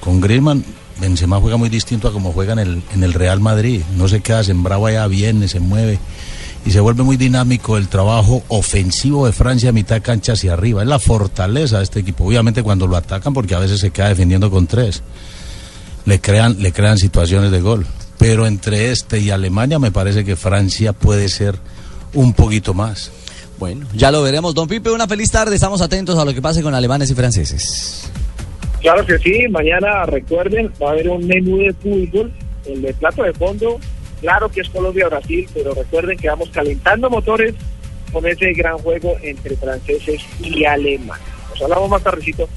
[0.00, 0.64] Con Griezmann
[1.00, 3.82] Benzema juega muy distinto a como juega en el, en el Real Madrid.
[3.96, 5.98] No se queda sembrado allá, viene, se mueve
[6.66, 10.82] y se vuelve muy dinámico el trabajo ofensivo de Francia a mitad cancha hacia arriba.
[10.82, 12.24] Es la fortaleza de este equipo.
[12.24, 15.02] Obviamente cuando lo atacan, porque a veces se queda defendiendo con tres,
[16.06, 17.86] le crean, le crean situaciones de gol
[18.18, 21.58] pero entre este y Alemania me parece que Francia puede ser
[22.14, 23.10] un poquito más.
[23.58, 24.54] Bueno, ya lo veremos.
[24.54, 25.54] Don Pipe, una feliz tarde.
[25.54, 28.10] Estamos atentos a lo que pase con alemanes y franceses.
[28.80, 29.46] Claro que sí.
[29.48, 32.32] Mañana, recuerden, va a haber un menú de fútbol.
[32.66, 33.78] El de plato de fondo
[34.24, 37.54] Claro que es Colombia-Brasil, pero recuerden que vamos calentando motores
[38.10, 41.22] con ese gran juego entre franceses y alemanes.
[41.50, 42.48] Nos hablamos más tardecito.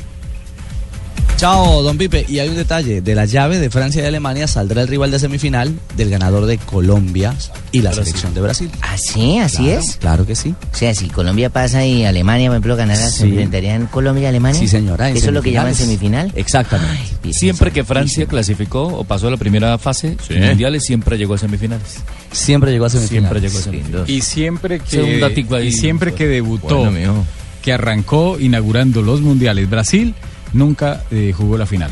[1.38, 2.26] Chao, don Pipe.
[2.28, 3.00] Y hay un detalle.
[3.02, 6.58] De la llave de Francia y Alemania saldrá el rival de semifinal del ganador de
[6.58, 7.36] Colombia
[7.72, 8.72] y la selección de Brasil.
[8.82, 9.38] ¿Ah, sí?
[9.38, 9.96] ¿Así Claro, es?
[9.98, 10.56] Claro que sí.
[10.74, 13.30] O sea, si Colombia pasa y Alemania, por ejemplo, ganara, ¿se Sí.
[13.30, 14.60] enfrentarían Colombia y Alemania?
[14.60, 15.12] Sí, señora.
[15.12, 16.32] ¿Eso es lo que llaman semifinales.
[16.32, 16.40] semifinal?
[16.42, 17.34] Exactamente.
[17.34, 20.34] Siempre que Francia clasificó o pasó a la primera fase Sí.
[20.40, 21.98] mundiales, siempre llegó a semifinales.
[22.32, 23.30] Siempre llegó a semifinales.
[23.30, 24.10] Siempre llegó a semifinales.
[24.10, 27.26] Y siempre que, y siempre que debutó, Bueno,
[27.62, 30.16] que arrancó inaugurando los mundiales, Brasil
[30.54, 31.92] nunca eh, jugó la final.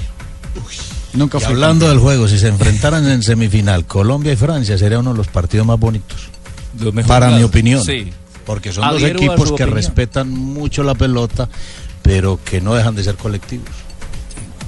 [1.13, 1.91] Nunca Y fue hablando campeón.
[1.91, 5.65] del juego, si se enfrentaran en semifinal Colombia y Francia, sería uno de los partidos
[5.65, 6.29] más bonitos.
[7.07, 7.83] Para mi opinión.
[7.83, 8.11] Sí.
[8.45, 9.71] Porque son dos Adhiero equipos que opinión.
[9.71, 11.47] respetan mucho la pelota,
[12.01, 13.69] pero que no dejan de ser colectivos.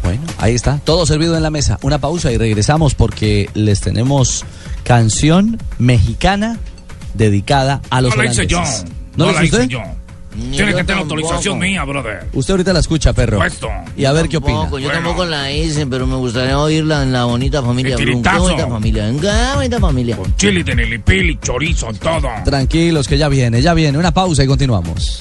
[0.03, 0.79] Bueno, ahí está.
[0.83, 1.77] Todo servido en la mesa.
[1.81, 4.45] Una pausa y regresamos porque les tenemos
[4.83, 6.57] canción mexicana
[7.13, 8.57] dedicada a los No la hice yo.
[8.59, 8.85] holandeses.
[9.17, 9.69] No, ¿No la la hizo hice usted?
[9.69, 9.81] yo.
[10.51, 12.27] Tiene que tener autorización mía, brother.
[12.33, 13.37] Usted ahorita la escucha, perro.
[13.37, 13.69] Puesto.
[13.95, 14.69] Y a ver qué opina.
[14.79, 18.21] Yo tampoco la hice, pero me gustaría oírla en la bonita familia Blum.
[18.21, 20.17] Qué bonita familia, qué bonita familia.
[20.35, 22.29] Chili de nilipili, chorizo, todo.
[22.45, 23.97] Tranquilos, que ya viene, ya viene.
[23.97, 25.19] Una pausa y continuamos.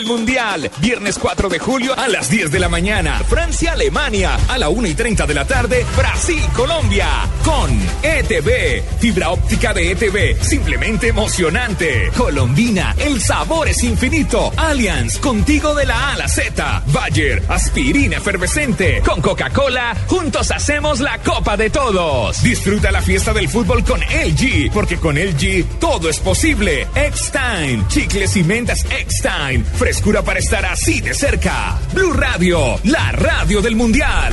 [0.00, 0.70] Vive el Mundial.
[0.78, 3.20] Viernes 4 de julio a las 10 de la mañana.
[3.28, 4.38] Francia-Alemania.
[4.48, 5.84] A la 1 y 30 de la tarde.
[5.96, 7.08] Brasil-Colombia.
[7.44, 7.70] Con
[8.02, 8.82] ETV.
[8.98, 10.42] Fibra óptica de ETV.
[10.42, 12.10] Simplemente emocionante.
[12.16, 12.94] Colombina.
[12.98, 14.52] El sabor es infinito.
[14.56, 15.18] Allianz.
[15.18, 16.82] Contigo de la A a la Z.
[16.86, 17.42] Bayer.
[17.48, 19.02] Aspirina efervescente.
[19.04, 19.96] Con Coca-Cola.
[20.06, 22.42] Juntos hacemos la Copa de Todos.
[22.42, 24.70] Disfruta la fiesta del fútbol con LG.
[24.72, 26.86] Porque con LG todo es posible.
[26.94, 27.84] X-Time.
[27.88, 29.64] Chicles y mentas X-Time.
[29.90, 31.76] Frescura para estar así de cerca.
[31.92, 32.78] Blue Radio.
[32.84, 34.32] La radio del Mundial.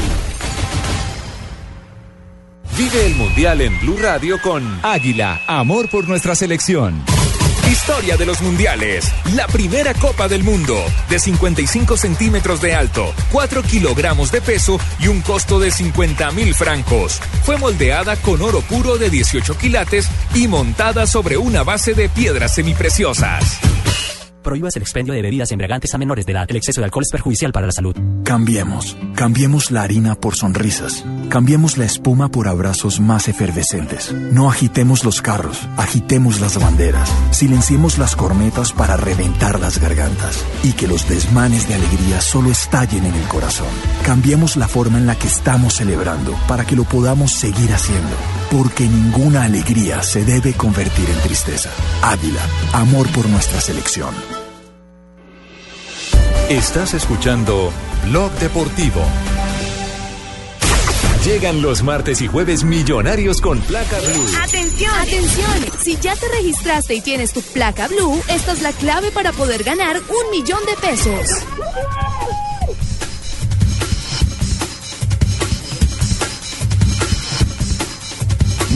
[2.78, 7.04] Vive el Mundial en Blue Radio con Águila, amor por nuestra selección.
[7.72, 9.12] Historia de los mundiales.
[9.34, 10.78] La primera Copa del Mundo.
[11.10, 16.54] De 55 centímetros de alto, 4 kilogramos de peso y un costo de 50 mil
[16.54, 17.20] francos.
[17.42, 22.54] Fue moldeada con oro puro de 18 quilates y montada sobre una base de piedras
[22.54, 23.60] semipreciosas.
[24.48, 26.46] Prohíbas el expendio de bebidas embriagantes a menores de edad.
[26.48, 27.94] El exceso de alcohol es perjudicial para la salud.
[28.24, 28.96] Cambiemos.
[29.14, 31.04] Cambiemos la harina por sonrisas.
[31.28, 34.14] Cambiemos la espuma por abrazos más efervescentes.
[34.14, 37.14] No agitemos los carros, agitemos las banderas.
[37.32, 40.46] Silenciemos las cornetas para reventar las gargantas.
[40.64, 43.68] Y que los desmanes de alegría solo estallen en el corazón.
[44.06, 48.16] Cambiemos la forma en la que estamos celebrando para que lo podamos seguir haciendo.
[48.50, 51.70] Porque ninguna alegría se debe convertir en tristeza.
[52.02, 52.42] Águila,
[52.72, 54.37] amor por nuestra selección.
[56.50, 57.74] Estás escuchando
[58.06, 59.02] Blog Deportivo.
[61.26, 64.26] Llegan los martes y jueves millonarios con placa blue.
[64.42, 65.66] Atención, atención.
[65.78, 69.66] Si ya te registraste y tienes tu placa blue, esta es la clave para poder
[69.66, 71.44] ganar un millón de pesos.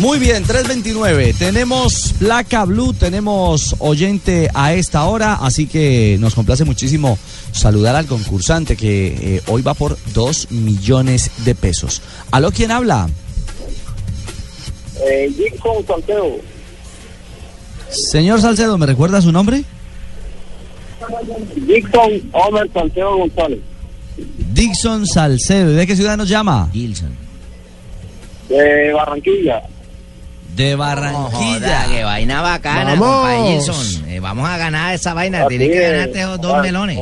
[0.01, 1.35] Muy bien, 329.
[1.37, 7.19] Tenemos placa blue, tenemos oyente a esta hora, así que nos complace muchísimo
[7.51, 12.01] saludar al concursante que eh, hoy va por 2 millones de pesos.
[12.31, 13.09] ¿Aló, quién habla?
[15.01, 16.39] Eh, Gibson Santiago.
[17.89, 19.63] Señor Salcedo, ¿me recuerda su nombre?
[21.55, 23.59] Dixon Homer Santiago González.
[24.53, 25.71] Dixon Salcedo.
[25.71, 26.69] ¿De qué ciudad nos llama?
[26.71, 27.15] Gilson.
[28.49, 29.61] De Barranquilla.
[30.55, 31.85] De Joda, Barranquilla.
[31.89, 33.07] qué vaina bacana, Vamos.
[33.07, 34.09] compa Gilson.
[34.09, 35.47] Eh, vamos a ganar esa vaina.
[35.47, 36.99] Tienes que ganarte esos dos melones.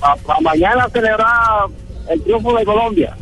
[0.00, 1.66] Para mañana celebrar
[2.10, 3.16] el triunfo de Colombia.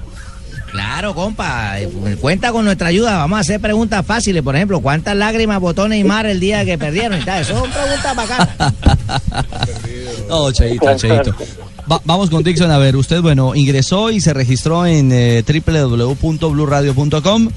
[0.73, 1.79] Claro, compa.
[1.79, 1.89] eh,
[2.21, 3.19] Cuenta con nuestra ayuda.
[3.19, 4.43] Vamos a hacer preguntas fáciles.
[4.43, 7.21] Por ejemplo, ¿cuántas lágrimas botó Neymar el día que perdieron?
[7.21, 7.43] Y tal.
[7.43, 8.49] Eso son preguntas bacanas.
[10.29, 11.35] No, Cheito, Cheito.
[11.91, 12.71] Va- vamos con Dixon.
[12.71, 17.51] A ver, usted, bueno, ingresó y se registró en eh, www.bluradio.com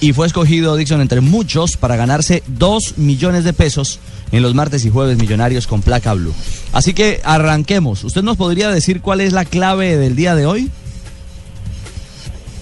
[0.00, 3.98] y fue escogido, Dixon, entre muchos para ganarse 2 millones de pesos
[4.32, 6.34] en los martes y jueves millonarios con placa blue.
[6.72, 8.04] Así que arranquemos.
[8.04, 10.70] ¿Usted nos podría decir cuál es la clave del día de hoy?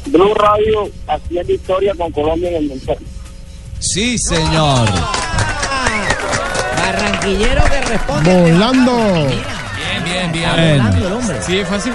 [0.07, 2.99] Blue Radio haciendo historia con Colombia en el Mundial.
[3.78, 4.89] Sí, señor.
[6.76, 8.53] Barranquillero que responde.
[8.53, 9.26] Volando.
[10.11, 10.49] Bien, bien,
[11.05, 11.37] el hombre.
[11.45, 11.93] Sí, fácil.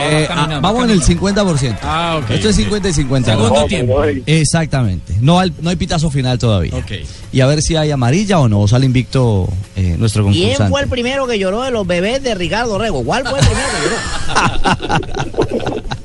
[0.00, 1.78] Eh, ah, vamos en el 50%.
[1.82, 2.30] Ah, ok.
[2.30, 3.30] Esto es 50 y 50.
[3.32, 3.66] Segundo ¿no?
[3.66, 4.04] tiempo.
[4.04, 5.14] Exactamente.
[5.20, 6.74] No, hay- no hay pitazo final todavía.
[6.74, 6.92] Ok.
[7.32, 8.60] Y a ver si hay amarilla o no.
[8.60, 10.70] o Sale invicto eh, nuestro ¿Quién concursante.
[10.70, 13.02] fue el primero que lloró de los bebés de Ricardo Rego?
[13.04, 15.82] ¿Cuál fue el primero que lloró?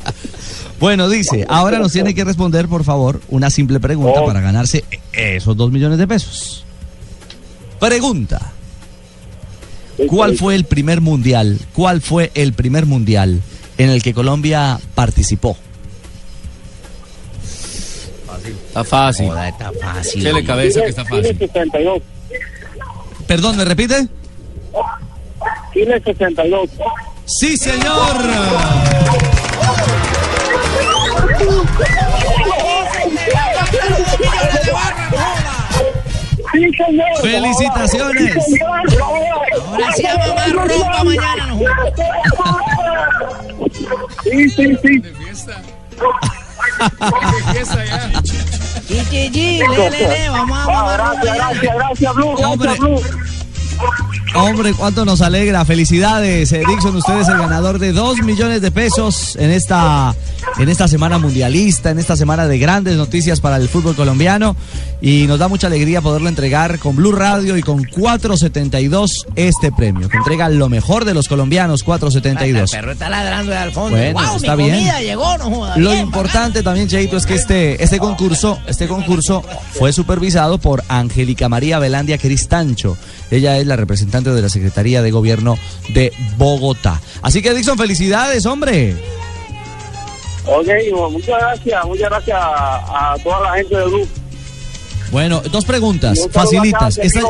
[0.80, 4.84] Bueno, dice, ahora nos tiene que responder, por favor, una simple pregunta para ganarse
[5.14, 6.66] esos dos millones de pesos.
[7.80, 8.52] Pregunta.
[10.08, 11.60] ¿Cuál fue el primer mundial?
[11.74, 13.42] ¿Cuál fue el primer mundial
[13.78, 15.58] en el que Colombia participó?
[18.68, 19.32] Está fácil.
[19.48, 20.24] Está fácil.
[20.24, 21.38] Chele cabeza que está fácil.
[21.38, 22.02] 62.
[23.28, 24.08] Perdón, ¿me repite?
[25.74, 26.70] Chile 62.
[27.26, 28.18] Sí, señor.
[36.52, 37.18] Sí, señor.
[37.22, 38.46] Felicitaciones.
[39.68, 41.60] Ahora sí a mamar ropa mañana, no
[44.24, 45.02] Sí, sí, sí.
[48.88, 52.36] Sí, sí, sí, le, le, le, vamos a mamar ropa Gracias, gracias, gracias, Blue.
[52.38, 53.02] Gracias, Blue.
[54.34, 55.66] Hombre, cuánto nos alegra.
[55.66, 56.96] Felicidades, eh, Dixon.
[56.96, 60.16] Usted es el ganador de dos millones de pesos en esta,
[60.58, 64.56] en esta semana mundialista, en esta semana de grandes noticias para el fútbol colombiano.
[65.02, 70.08] Y nos da mucha alegría poderlo entregar con Blue Radio y con 472 este premio,
[70.08, 72.72] que entrega lo mejor de los colombianos, El 472.
[72.72, 73.98] perro está ladrando de al fondo.
[73.98, 74.76] Bueno, wow, está mi bien.
[74.76, 75.78] comida llegó, no joda.
[75.78, 80.84] Lo bien, importante también, Cheito, es que este, este concurso, este concurso fue supervisado por
[80.88, 82.96] Angélica María Velandia Cristancho.
[83.32, 85.58] Ella es la representante de la Secretaría de Gobierno
[85.90, 87.02] de Bogotá.
[87.22, 88.96] Así que, Dixon, felicidades, hombre.
[90.46, 90.68] Ok,
[91.12, 94.08] muchas gracias, muchas gracias a, a toda la gente del grupo.
[95.12, 96.98] Bueno, dos preguntas, facilitas.
[96.98, 97.22] Esta-.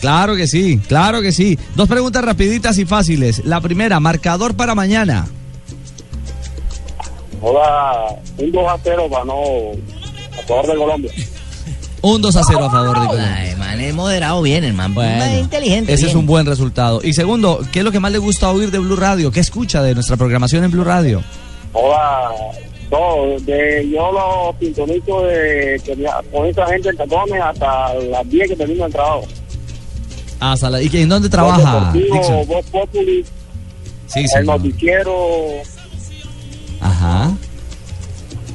[0.00, 1.58] Claro que sí, claro que sí.
[1.74, 3.44] Dos preguntas rapiditas y fáciles.
[3.44, 5.26] La primera, marcador para mañana.
[7.40, 9.34] Joda, un 2 a 0 para no
[10.38, 11.12] a favor de Colombia.
[12.00, 13.34] Un 2 a 0 a favor de Colombia.
[13.36, 14.94] Ay, man, es moderado bien, el man.
[14.94, 15.92] Bueno, Man, inteligente.
[15.92, 17.00] Ese es un buen resultado.
[17.02, 19.30] Y segundo, ¿qué es lo que más le gusta oír de Blue Radio?
[19.32, 21.22] ¿Qué escucha de nuestra programación en Blue Radio?
[21.72, 22.30] Joda,
[22.88, 25.96] todo, de, yo lo sintonizo de que
[26.32, 29.24] con esa gente en tacones hasta las 10 que termino el trabajo.
[30.40, 31.92] Ah, Sala- ¿Y que- en dónde trabaja?
[32.46, 33.24] Voz Populi,
[34.06, 34.60] Sí, el señor.
[34.60, 35.12] noticiero.
[36.80, 37.32] Ajá.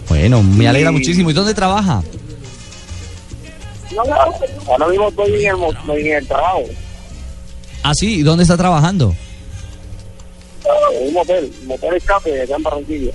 [0.07, 0.95] Bueno, me alegra Sí.
[0.95, 1.29] muchísimo.
[1.29, 2.01] ¿Y dónde trabaja?
[3.95, 4.15] No, no,
[4.71, 6.63] ahora mismo estoy en el, en el trabajo,
[7.83, 8.19] Ah, sí.
[8.19, 9.13] ¿Y dónde está trabajando?
[10.93, 13.11] en un motel, motel escape acá en Barranquilla.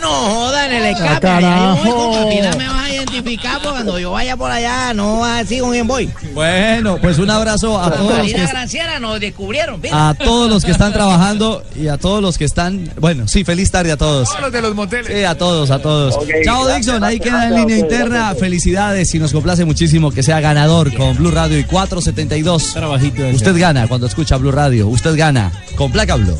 [0.00, 1.20] No joda en el escape.
[1.20, 1.46] carajo.
[1.46, 4.94] allá yo voy con Catina, me vas a identificar porque cuando yo vaya por allá
[4.94, 6.10] no vas a decir con quién voy.
[6.32, 9.80] Bueno, pues un abrazo a todos los Marina que Granciera nos descubrieron.
[9.80, 10.08] mira.
[10.10, 13.70] a todos los que están trabajando y a todos los que están, bueno, sí, feliz
[13.70, 14.28] tarde a todos.
[14.28, 15.06] Todos los de los moteles.
[15.14, 16.14] Sí, a todos, a todos.
[16.44, 18.16] Chao gracias, Dixon, ahí gracias, queda en línea a interna.
[18.16, 18.38] gracias.
[18.40, 22.72] Felicidades y nos complace muchísimo que sea ganador con Blue Radio y 472.
[22.74, 26.36] Trabajito de Usted gana cuando escucha Blue Radio, usted gana con placa Blue.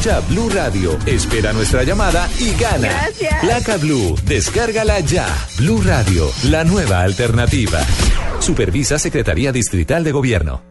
[0.00, 2.88] Escucha Blue Radio, espera nuestra llamada y gana.
[2.88, 3.40] Gracias.
[3.42, 5.26] Placa Blue, descárgala ya.
[5.58, 7.80] Blue Radio, la nueva alternativa.
[8.38, 10.62] Supervisa Secretaría Distrital de Gobierno.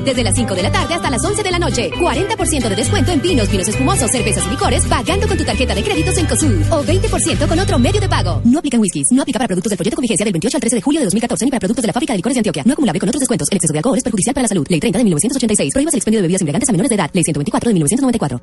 [0.00, 1.90] Desde las 5 de la tarde hasta las 11 de la noche.
[1.90, 5.82] 40% de descuento en vinos, vinos espumosos, cervezas y licores, pagando con tu tarjeta de
[5.82, 6.72] créditos en COSUD.
[6.72, 8.40] O 20% con otro medio de pago.
[8.44, 9.08] No aplican whiskies.
[9.10, 11.06] No aplica para productos del folleto con vigencia del 28 al 13 de julio de
[11.06, 12.62] 2014 ni para productos de la fábrica de licores de Antioquia.
[12.64, 13.48] No acumulable con otros descuentos.
[13.50, 14.66] El exceso de alcohol es perjudicial para la salud.
[14.68, 15.72] Ley 30 de 1986.
[15.72, 17.10] Prohíbas el expendio de bebidas embriagantes a menores de edad.
[17.12, 18.40] Ley 124 de 1994.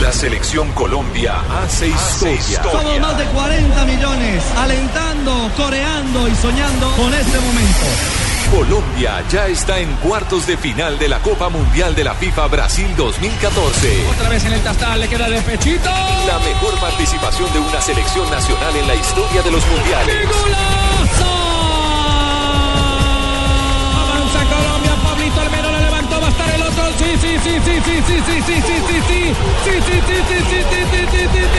[0.00, 2.62] La selección Colombia hace historia.
[2.64, 8.23] Somos más de 40 millones alentando, coreando y soñando con este momento.
[8.50, 12.94] Colombia ya está en cuartos de final de la Copa Mundial de la FIFA Brasil
[12.96, 14.06] 2014.
[14.10, 15.90] Otra vez en el tastal, le queda de pechito.
[16.26, 20.16] La mejor participación de una selección nacional en la historia de los mundiales.
[23.96, 26.84] Avanza Colombia, Pablito Almero la levantó, va a estar el otro.
[26.98, 29.34] Sí, sí, sí, sí, sí, sí, sí, sí, sí, sí, sí.
[29.64, 31.50] Sí, sí, sí, sí, sí, sí, sí, sí,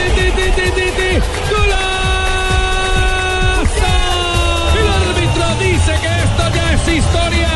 [0.74, 2.05] sí, sí,
[5.92, 7.48] que esto ya es historia.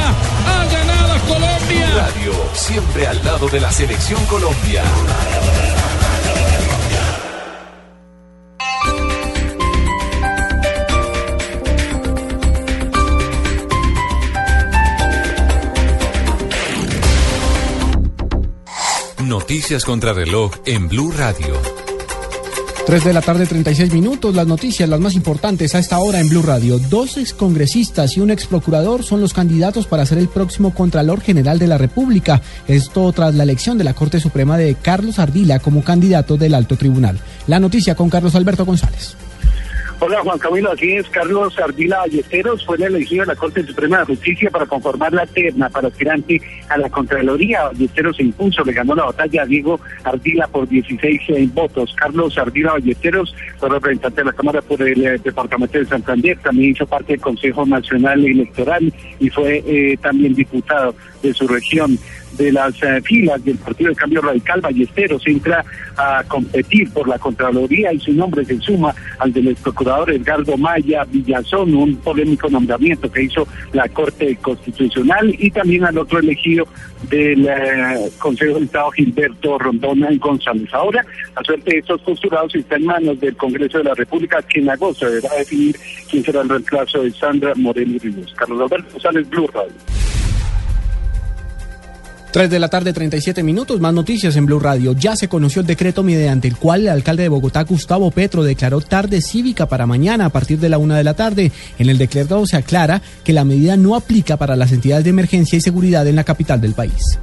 [0.46, 1.90] Ha ganado Colombia.
[1.94, 4.82] Radio, siempre al lado de la selección Colombia.
[19.24, 21.79] Noticias contra reloj en Blue Radio.
[22.86, 24.34] 3 de la tarde, 36 minutos.
[24.34, 26.78] Las noticias, las más importantes a esta hora en Blue Radio.
[26.78, 31.68] Dos excongresistas y un exprocurador son los candidatos para ser el próximo Contralor General de
[31.68, 32.42] la República.
[32.66, 36.76] Esto tras la elección de la Corte Suprema de Carlos Ardila como candidato del Alto
[36.76, 37.18] Tribunal.
[37.46, 39.16] La noticia con Carlos Alberto González.
[40.02, 44.06] Hola Juan Camilo, aquí es Carlos Ardila Ballesteros, fue elegido de la Corte Suprema de
[44.06, 46.40] Justicia para conformar la terna para aspirante
[46.70, 47.64] a la Contraloría.
[47.64, 51.94] Ballesteros se impuso, le ganó la batalla a Diego Ardila por 16 eh, votos.
[51.98, 56.70] Carlos Ardila Ballesteros fue representante de la Cámara por el eh, Departamento de Santander, también
[56.70, 61.98] hizo parte del Consejo Nacional Electoral y fue eh, también diputado de su región
[62.36, 65.64] de las eh, filas del Partido de Cambio Radical, Ballesteros entra
[65.96, 71.04] a competir por la Contraloría y su nombre se suma al del procurador Edgardo Maya
[71.04, 76.66] Villazón, un polémico nombramiento que hizo la Corte Constitucional y también al otro elegido
[77.08, 80.68] del eh, Consejo de Estado Gilberto Rondona González.
[80.72, 81.04] Ahora,
[81.36, 84.70] la suerte de estos postulados está en manos del Congreso de la República, que en
[84.70, 85.76] agosto deberá definir
[86.10, 88.34] quién será el reemplazo de Sandra Moreno Ríos.
[88.36, 90.19] Carlos Alberto González, Blue Radio.
[92.30, 93.80] 3 de la tarde, 37 minutos.
[93.80, 94.92] Más noticias en Blue Radio.
[94.92, 98.80] Ya se conoció el decreto mediante el cual el alcalde de Bogotá, Gustavo Petro, declaró
[98.80, 101.50] tarde cívica para mañana a partir de la una de la tarde.
[101.78, 105.56] En el decreto se aclara que la medida no aplica para las entidades de emergencia
[105.56, 107.18] y seguridad en la capital del país.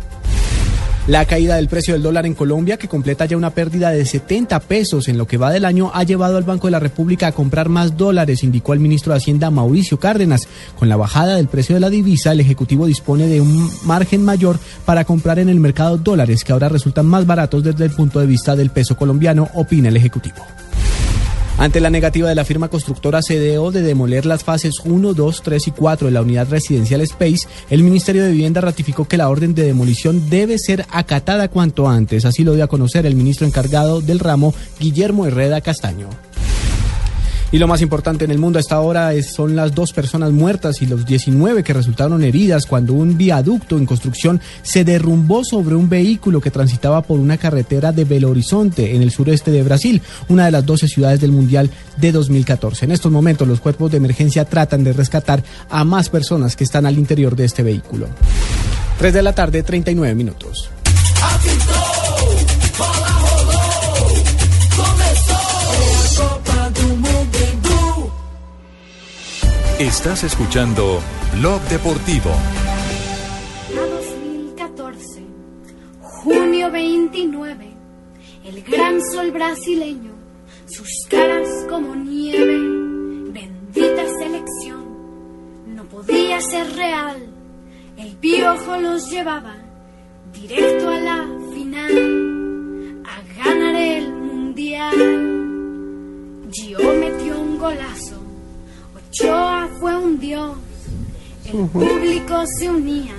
[1.08, 4.60] La caída del precio del dólar en Colombia, que completa ya una pérdida de 70
[4.60, 7.32] pesos en lo que va del año, ha llevado al Banco de la República a
[7.32, 10.50] comprar más dólares, indicó el ministro de Hacienda Mauricio Cárdenas.
[10.78, 14.60] Con la bajada del precio de la divisa, el Ejecutivo dispone de un margen mayor
[14.86, 18.28] para comprar en el mercado dólares, que ahora resultan más baratos desde el punto de
[18.28, 20.44] vista del peso colombiano, opina el Ejecutivo.
[21.60, 25.68] Ante la negativa de la firma constructora CDO de demoler las fases 1, 2, 3
[25.68, 29.56] y 4 de la unidad residencial Space, el Ministerio de Vivienda ratificó que la orden
[29.56, 32.26] de demolición debe ser acatada cuanto antes.
[32.26, 36.27] Así lo dio a conocer el ministro encargado del ramo, Guillermo Herrera Castaño.
[37.50, 40.32] Y lo más importante en el mundo a esta hora es- son las dos personas
[40.34, 45.76] muertas y los 19 que resultaron heridas cuando un viaducto en construcción se derrumbó sobre
[45.76, 50.02] un vehículo que transitaba por una carretera de Belo Horizonte en el sureste de Brasil,
[50.28, 52.84] una de las 12 ciudades del Mundial de 2014.
[52.84, 56.86] En estos momentos los cuerpos de emergencia tratan de rescatar a más personas que están
[56.86, 58.08] al interior de este vehículo.
[59.00, 60.70] 3 de la tarde, 39 minutos.
[69.80, 71.00] Estás escuchando
[71.36, 72.32] Blog Deportivo.
[72.32, 75.22] A 2014,
[76.02, 77.68] junio 29,
[78.46, 80.14] el gran sol brasileño,
[80.66, 82.58] sus caras como nieve,
[83.32, 87.28] bendita selección, no podía ser real,
[87.98, 89.58] el piojo los llevaba
[90.34, 94.96] directo a la final, a ganar el mundial.
[96.52, 98.17] Gio metió un golazo,
[99.20, 100.56] Ochoa fue un dios,
[101.46, 103.16] el público se unía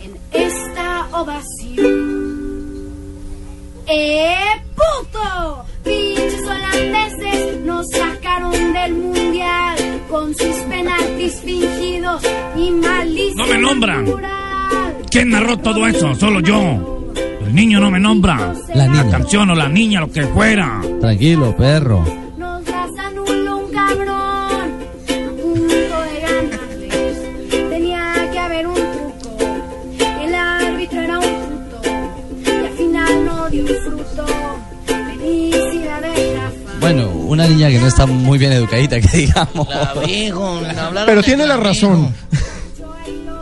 [0.00, 2.82] en esta ovación.
[3.86, 4.34] ¡Eh,
[4.74, 5.64] puto!
[5.84, 9.76] Pinches holandeses nos sacaron del mundial
[10.08, 12.22] con sus penaltis fingidos
[12.56, 13.36] y malísimos.
[13.36, 14.06] No me nombran.
[15.10, 16.14] ¿Quién narró todo eso?
[16.16, 17.12] Solo yo.
[17.46, 18.54] El niño no me nombra.
[18.74, 19.10] La niña.
[19.10, 20.80] canción o la niña, lo que fuera.
[21.00, 22.21] Tranquilo, perro.
[36.82, 39.66] Bueno, una niña que no está muy bien educadita, que digamos.
[41.06, 42.14] Pero tiene la razón.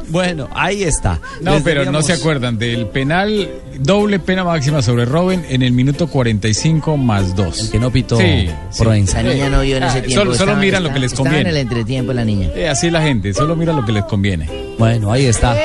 [0.09, 1.21] Bueno, ahí está.
[1.41, 3.49] No, Les pero no se acuerdan del penal,
[3.79, 7.61] doble pena máxima sobre Robin en el minuto 45 más 2.
[7.61, 9.23] El que no pitó La Proenza.
[9.23, 10.15] niña no vio en ese tiempo.
[10.23, 11.61] Ah, Solo, solo estaba- miran lo que les estaba en el conviene.
[11.61, 12.49] entretiempo la niña.
[12.57, 14.51] Eh, así la gente, solo mira lo que les conviene.
[14.81, 15.57] Bueno, ahí está.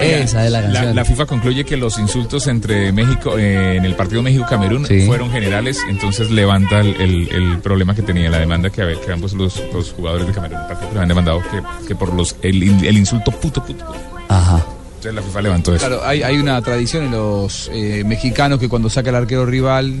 [0.00, 0.96] Esa es la La, canción.
[0.96, 5.06] la FIFA concluye que los insultos entre México, eh, en el partido México-Camerún Sí.
[5.06, 9.32] fueron generales, entonces levanta el, el- el problema que tenía la demanda que, que ambos
[9.34, 13.30] los, los jugadores de Camerún particular habían demandado que, que por los el, el insulto
[13.30, 13.84] puto puto.
[13.86, 13.96] puto.
[14.28, 14.64] Ajá.
[14.96, 15.86] Entonces la FIFA levantó eso.
[15.86, 20.00] Claro, hay, hay una tradición en los eh, mexicanos que cuando saca el arquero rival.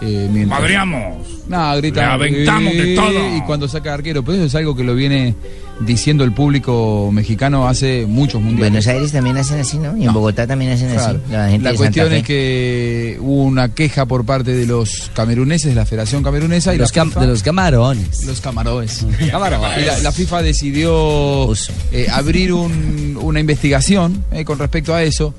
[0.00, 1.26] Eh, mientras- Madreamos.
[1.48, 2.00] No, grita.
[2.00, 3.36] Le aventamos de todo.
[3.36, 4.22] Y cuando saca arquero.
[4.22, 5.34] Pero eso es algo que lo viene
[5.80, 8.70] diciendo el público mexicano hace muchos mundiales.
[8.70, 9.96] Buenos Aires también hacen así, ¿no?
[9.96, 11.18] Y en Bogotá también hacen Claro.
[11.24, 11.32] así.
[11.32, 15.10] La, gente La de cuestión Santa es que hubo una queja por parte de los
[15.14, 18.24] cameruneses, de la Federación Camerunesa y Los la cam- FIFA- de los camarones.
[18.24, 19.04] Los camarones.
[19.30, 19.78] Camarones.
[19.82, 21.52] Y la, la FIFA decidió
[21.92, 25.34] eh, abrir un- una investigación eh, con respecto a eso.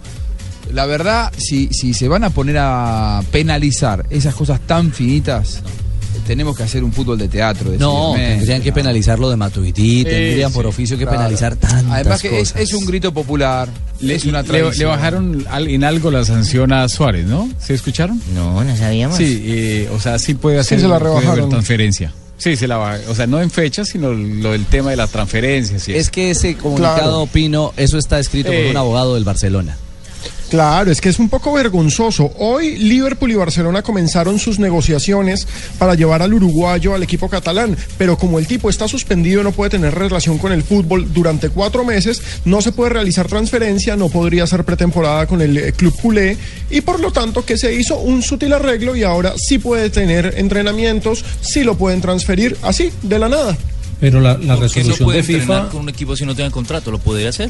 [0.74, 5.62] la verdad, si, si se van a poner a penalizar esas cosas tan finitas,
[6.26, 7.72] tenemos que hacer un fútbol de teatro.
[7.80, 11.20] No, tendrían que penalizar lo de Matuidi, tendrían por sí, oficio que claro.
[11.20, 12.62] penalizar tantas Además que es, cosas.
[12.70, 13.70] es un grito popular,
[14.02, 17.50] Le, es una le- bajaron al- en algo la sanción a Suárez, ¿no?
[17.60, 18.22] ¿Se escucharon?
[18.34, 19.18] No, no sabíamos.
[19.18, 21.50] Sí, eh, o sea, sí puede Sí, hacer se la rebajaron.
[21.50, 22.12] transferencia.
[22.38, 23.00] Sí, se la baja.
[23.08, 25.88] O sea, no en fecha, sino lo del tema de las transferencias.
[25.88, 27.30] Y Es que ese comunicado, Claro.
[27.32, 28.72] Pino, eso está escrito por Eh.
[28.72, 29.78] un abogado del Barcelona.
[30.56, 32.32] Claro, es que es un poco vergonzoso.
[32.40, 35.46] Hoy Liverpool y Barcelona comenzaron sus negociaciones
[35.78, 39.72] para llevar al uruguayo al equipo catalán, pero como el tipo está suspendido, no puede
[39.72, 44.46] tener relación con el fútbol durante cuatro meses, no se puede realizar transferencia, no podría
[44.46, 46.38] hacer pretemporada con el eh, club culé
[46.70, 50.36] y por lo tanto que se hizo un sutil arreglo y ahora sí puede tener
[50.38, 53.58] entrenamientos, sí lo pueden transferir así, de la nada.
[54.00, 55.68] Pero la, la ¿Por qué no resolución puede de FIFA.
[55.68, 56.92] con un equipo si no tenga contrato?
[56.92, 57.50] ¿Lo podría hacer?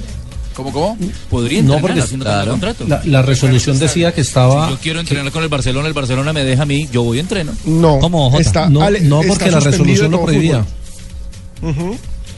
[0.55, 0.97] ¿Cómo, cómo?
[1.29, 2.51] Podría No, entrenar porque- si no claro.
[2.51, 2.85] contrato.
[2.87, 4.67] La, la resolución decía que estaba.
[4.67, 7.17] Si yo quiero entrenar con el Barcelona, el Barcelona me deja a mí, yo voy
[7.17, 7.51] y entreno.
[7.65, 10.65] No, ¿Cómo, está, no, Ale- no, está porque la resolución lo prohibía.
[11.59, 11.71] fútbol.
[11.75, 11.97] Ujú.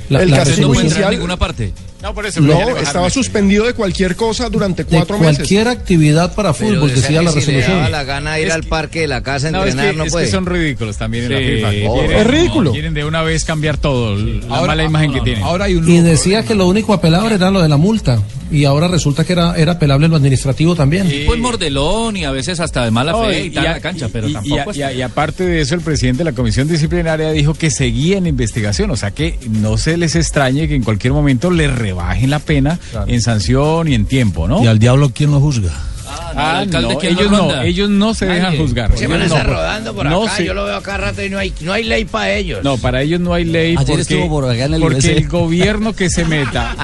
[0.09, 1.73] La, El la caso Usted no puede entrenar en resolución ninguna parte.
[2.01, 2.41] No, por eso.
[2.41, 5.37] No, le estaba suspendido de cualquier cosa durante de cuatro meses.
[5.37, 7.91] cualquier actividad para fútbol, decía la resolución.
[7.91, 9.97] la gana ir Es al que- parque de la casa a No, es entrenar, que,
[9.97, 11.45] no es que son ridículos también en la Sí.
[11.45, 11.89] FIFA.
[11.89, 12.71] Oh, Quieren- es ridículo.
[12.71, 15.43] Quieren de una vez cambiar todo, la Ahora- mala imagen que tienen.
[15.43, 18.21] Ahora hay un Y decía que lo único apelable era lo de la multa.
[18.49, 21.11] Y ahora resulta que era, era apelable lo administrativo también.
[21.25, 23.79] Pues mordelón y a veces hasta de mala No, fe y, tal a- en la
[23.81, 26.31] cancha, pero y- tampoco y es- y y aparte de eso, el presidente de la
[26.31, 30.75] comisión disciplinaria dijo que seguía en investigación, o sea que no se les extrañe que
[30.75, 34.63] en cualquier momento le rebajen la pena en sanción y en tiempo, ¿no?
[34.63, 35.71] ¿Y al diablo quién lo juzga?
[36.09, 38.59] Ah, no, Ah, no, ¿quién lo ellos no, ellos no se dejan Nadie.
[38.59, 38.97] juzgar.
[38.97, 41.23] Se van a estar no, rodando por no acá, se- yo lo veo acá rato
[41.23, 42.63] y no hay, no hay ley para ellos.
[42.63, 45.27] No, para ellos no hay ley Ayer porque, estuvo por acá en el porque el
[45.27, 46.75] gobierno que se meta,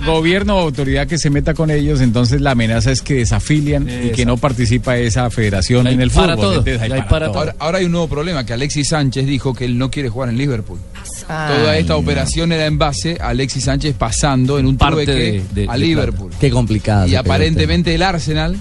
[0.06, 4.10] gobierno o autoridad que se meta con ellos, entonces la amenaza es que desafilian y
[4.10, 6.40] que no participa esa federación en el para fútbol.
[6.40, 7.32] todo, Entonces, hay hay para para todo.
[7.34, 7.40] todo.
[7.42, 10.28] Ahora, ahora hay un nuevo problema, que Alexis Sánchez dijo que él no quiere jugar
[10.28, 10.78] en Liverpool.
[11.28, 11.98] Ay, Toda esta no.
[12.00, 15.72] operación era en base a Alexis Sánchez pasando en un Parte trueque de- de- a
[15.74, 16.30] de Liverpool.
[16.40, 17.06] Qué complicada.
[17.08, 18.56] Y aparentemente el Arsenal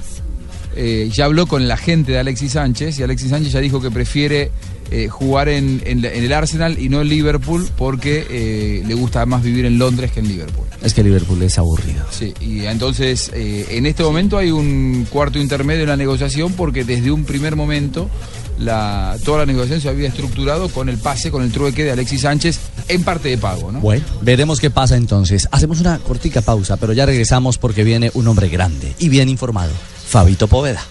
[0.75, 3.91] eh, ya habló con la gente de Alexis Sánchez y Alexis Sánchez ya dijo que
[3.91, 4.51] prefiere
[4.89, 9.43] eh, jugar en, en el Arsenal y no en Liverpool porque eh, le gusta más
[9.43, 10.65] vivir en Londres que en Liverpool.
[10.83, 12.05] Es que Liverpool es aburrido.
[12.09, 16.83] Sí, y entonces eh, en este momento hay un cuarto intermedio en la negociación porque
[16.83, 18.09] desde un primer momento
[18.57, 22.21] la, toda la negociación se había estructurado con el pase, con el trueque de Alexis
[22.21, 23.79] Sánchez en parte de pago, ¿no?
[23.79, 25.47] Bueno, veremos qué pasa entonces.
[25.51, 29.71] Hacemos una cortica pausa, pero ya regresamos porque viene un hombre grande y bien informado.
[30.07, 30.81] Fabito Poveda.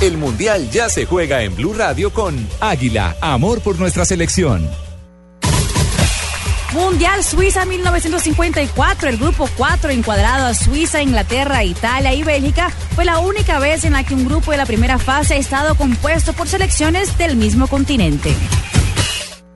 [0.00, 4.66] El Mundial ya se juega en Blue Radio con Águila, amor por nuestra selección.
[6.72, 13.18] Mundial Suiza 1954, el grupo 4 encuadrado a Suiza, Inglaterra, Italia y Bélgica, fue la
[13.18, 16.48] única vez en la que un grupo de la primera fase ha estado compuesto por
[16.48, 18.34] selecciones del mismo continente.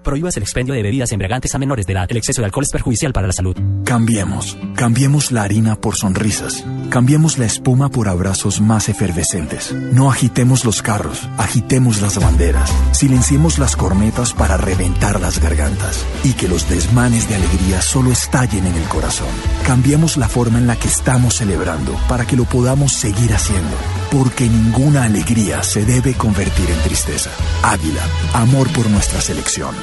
[0.05, 2.07] Prohíbas el expendio de bebidas embriagantes a menores de edad.
[2.11, 3.57] El exceso de alcohol es perjudicial para la salud.
[3.85, 9.73] Cambiemos, cambiemos la harina por sonrisas, cambiemos la espuma por abrazos más efervescentes.
[9.73, 16.35] No agitemos los carros, agitemos las banderas, silenciemos las cornetas para reventar las gargantas y
[16.35, 19.29] que los desmanes de alegría solo estallen en el corazón.
[19.67, 23.77] Cambiemos la forma en la que estamos celebrando para que lo podamos seguir haciendo,
[24.15, 27.31] porque ninguna alegría se debe convertir en tristeza.
[27.65, 29.75] Águila, amor por nuestra selección.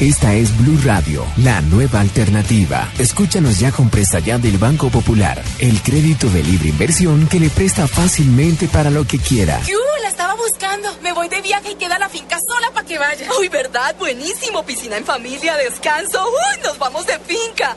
[0.00, 2.90] Esta es Blue Radio, la nueva alternativa.
[2.98, 7.50] Escúchanos ya con Presta Ya del Banco Popular, el crédito de libre inversión que le
[7.50, 9.60] presta fácilmente para lo que quiera.
[9.60, 9.78] ¡Yu!
[10.02, 10.88] La estaba buscando.
[11.00, 13.28] Me voy de viaje y queda la finca sola para que vaya.
[13.38, 13.94] Uy, ¿verdad?
[13.96, 14.64] Buenísimo.
[14.64, 16.26] Piscina en familia, descanso.
[16.26, 17.76] Uy, nos vamos de finca.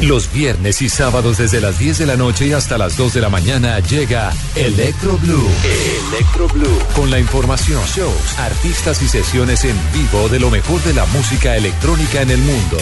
[0.00, 3.20] Los viernes y sábados desde las 10 de la noche y hasta las 2 de
[3.20, 5.48] la mañana llega Electro Blue.
[6.10, 6.78] Electro Blue.
[6.94, 11.56] Con la información, shows, artistas y sesiones en vivo de lo mejor de la música
[11.56, 12.76] electrónica en el mundo.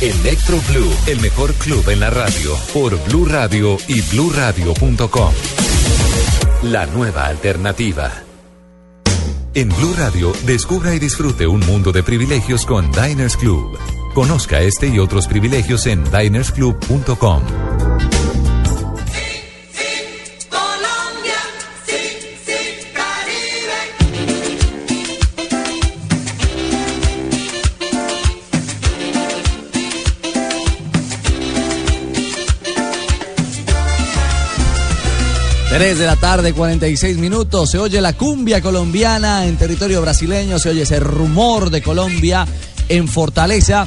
[0.00, 5.32] Electro Blue, el mejor club en la radio, por Blue Radio y bluradio.com.
[6.62, 8.12] La nueva alternativa.
[9.54, 13.78] En Blue Radio, descubra y disfrute un mundo de privilegios con Diners Club.
[14.14, 17.42] Conozca este y otros privilegios en dinersclub.com.
[19.06, 19.18] Sí,
[19.72, 21.40] sí, Colombia,
[21.86, 21.94] sí,
[22.44, 22.52] sí,
[22.92, 23.72] Caribe.
[35.70, 37.70] Tres de la tarde, 46 minutos.
[37.70, 40.58] Se oye la cumbia colombiana en territorio brasileño.
[40.58, 42.46] Se oye ese rumor de Colombia
[42.88, 43.86] en Fortaleza,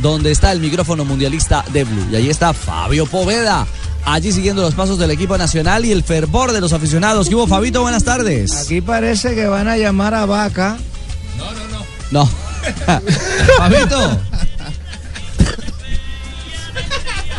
[0.00, 2.06] donde está el micrófono mundialista de Blue.
[2.10, 3.66] Y ahí está Fabio Poveda.
[4.04, 7.28] Allí siguiendo los pasos del equipo nacional y el fervor de los aficionados.
[7.28, 7.82] ¿Qué hubo, Fabito?
[7.82, 8.52] Buenas tardes.
[8.64, 10.76] Aquí parece que van a llamar a Vaca.
[12.10, 12.28] No.
[13.58, 14.20] Fabito.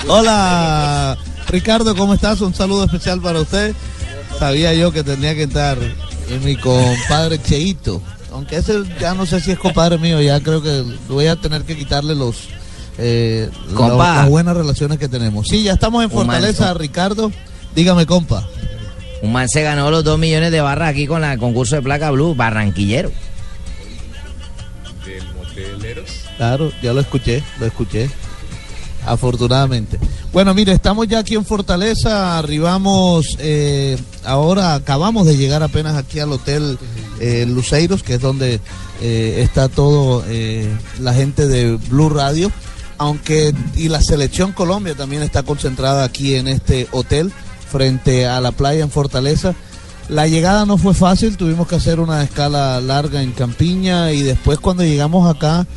[0.07, 1.17] Hola,
[1.47, 2.41] Ricardo, ¿cómo estás?
[2.41, 3.73] Un saludo especial para usted.
[4.39, 5.77] Sabía yo que tenía que estar
[6.43, 8.01] mi compadre Cheito.
[8.33, 11.63] Aunque ese ya no sé si es compadre mío, ya creo que voy a tener
[11.63, 12.49] que quitarle los
[12.97, 13.97] eh, Compa.
[13.97, 15.47] la- las buenas relaciones que tenemos.
[15.47, 16.73] Sí, ya estamos en Un Fortaleza.
[16.73, 17.31] Ricardo.
[17.75, 18.47] Dígame, compa.
[19.21, 22.11] Un man se ganó los dos millones de barras aquí con la concurso de placa
[22.11, 23.11] blue, barranquillero.
[25.05, 26.09] Del Moteleros.
[26.37, 28.09] Claro, ya lo escuché, lo escuché.
[29.05, 29.99] Afortunadamente.
[30.33, 36.19] Bueno, mire, estamos ya aquí en Fortaleza, arribamos, eh, ahora acabamos de llegar apenas aquí
[36.19, 36.79] al Hotel
[37.19, 38.59] eh, Luceiros, que es donde
[38.99, 42.51] eh, está todo eh, la gente de Blue Radio,
[42.97, 47.31] aunque y la selección Colombia también está concentrada aquí en este hotel,
[47.71, 49.53] frente a la playa en Fortaleza.
[50.09, 54.57] La llegada no fue fácil, tuvimos que hacer una escala larga en Campiña y después
[54.57, 55.67] cuando llegamos acá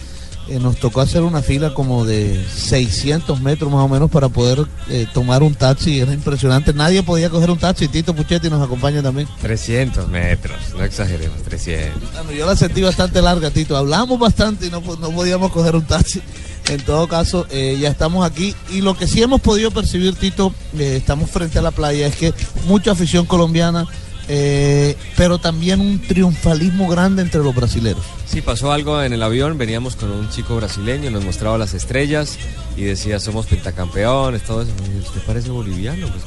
[0.48, 4.64] eh, nos tocó hacer una fila como de 600 metros más o menos para poder
[4.89, 9.02] eh, tomar un taxi, era impresionante, nadie podía coger un taxi, Tito Puchetti nos acompaña
[9.02, 9.28] también.
[9.40, 12.12] 300 metros, no exageremos, 300.
[12.12, 15.77] Bueno, yo la sentí bastante larga, Tito, hablamos bastante y no, po- no podíamos coger
[15.77, 16.20] un taxi.
[16.68, 20.52] En todo caso, eh, ya estamos aquí y lo que sí hemos podido percibir, Tito,
[20.77, 22.35] eh, estamos frente a la playa, es que
[22.66, 23.86] mucha afición colombiana,
[24.28, 28.05] eh, pero también un triunfalismo grande entre los brasileros.
[28.27, 32.39] Sí, pasó algo en el avión, veníamos con un chico brasileño, nos mostraba las estrellas
[32.77, 34.73] y decía somos pentacampeones, todo eso.
[35.05, 36.09] ¿Usted parece boliviano?
[36.09, 36.24] Pues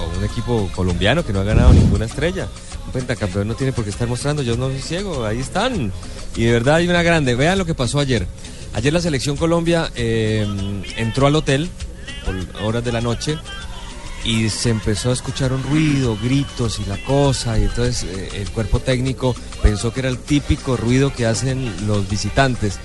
[0.00, 2.48] o un equipo colombiano que no ha ganado ninguna estrella.
[2.86, 5.92] Un pentacampeón no tiene por qué estar mostrando, yo no soy ciego, ahí están.
[6.36, 7.34] Y de verdad hay una grande.
[7.34, 8.26] Vean lo que pasó ayer.
[8.74, 10.46] Ayer la selección Colombia eh,
[10.96, 11.70] entró al hotel
[12.24, 13.38] por horas de la noche
[14.24, 18.50] y se empezó a escuchar un ruido, gritos y la cosa, y entonces eh, el
[18.50, 22.78] cuerpo técnico pensó que era el típico ruido que hacen los visitantes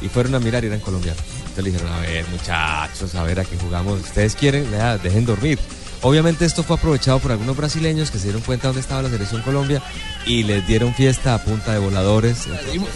[0.00, 1.22] y fueron a mirar y eran colombianos.
[1.38, 5.24] Entonces le dijeron, a ver muchachos, a ver a qué jugamos, ustedes quieren, Vea, dejen
[5.24, 5.58] dormir.
[6.04, 9.40] Obviamente esto fue aprovechado por algunos brasileños que se dieron cuenta dónde estaba la selección
[9.40, 9.82] Colombia
[10.26, 12.46] y les dieron fiesta a punta de voladores.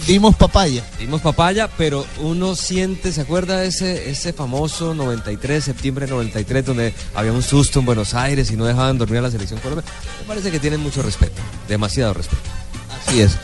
[0.06, 0.84] Dimos papaya.
[0.98, 6.92] Dimos papaya, pero uno siente, ¿se acuerda ese, ese famoso 93, septiembre de 93, donde
[7.14, 9.90] había un susto en Buenos Aires y no dejaban dormir a la selección Colombia?
[10.20, 12.42] Me parece que tienen mucho respeto, demasiado respeto.
[13.06, 13.38] Así es.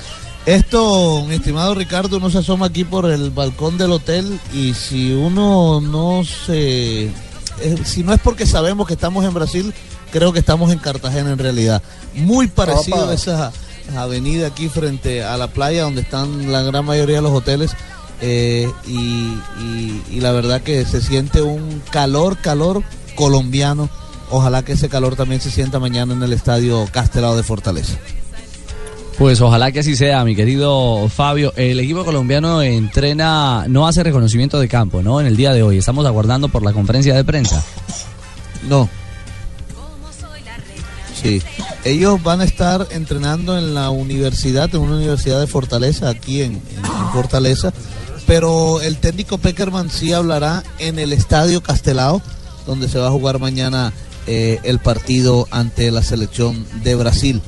[0.44, 5.14] Esto, mi estimado Ricardo, uno se asoma aquí por el balcón del hotel y si
[5.14, 7.10] uno no se...
[7.60, 9.74] eh, si no es porque sabemos que estamos en Brasil,
[10.12, 11.82] creo que estamos en Cartagena en realidad.
[12.14, 13.10] Muy parecido Opa.
[13.10, 13.52] a esa
[13.96, 17.72] avenida aquí frente a la playa donde están la gran mayoría de los hoteles.
[18.20, 22.82] eh, y, y- y la verdad que se siente un calor, calor
[23.16, 23.90] colombiano.
[24.30, 27.94] Ojalá que ese calor también se sienta mañana en el estadio Castelao de Fortaleza.
[29.18, 31.52] Pues ojalá que así sea, mi querido Fabio.
[31.56, 35.20] El equipo colombiano entrena, no hace reconocimiento de campo, ¿no?
[35.20, 35.78] En el día de hoy.
[35.78, 37.62] Estamos aguardando por la conferencia de prensa.
[38.68, 38.88] No.
[41.24, 41.40] Sí,
[41.84, 46.60] ellos van a estar entrenando en la universidad, en una universidad de Fortaleza, aquí en,
[47.12, 47.72] Fortaleza,
[48.26, 52.20] pero el técnico Peckerman sí hablará en el Estadio Castelao,
[52.66, 53.92] donde se va a jugar mañana
[54.26, 57.40] eh, el partido ante la selección de Brasil.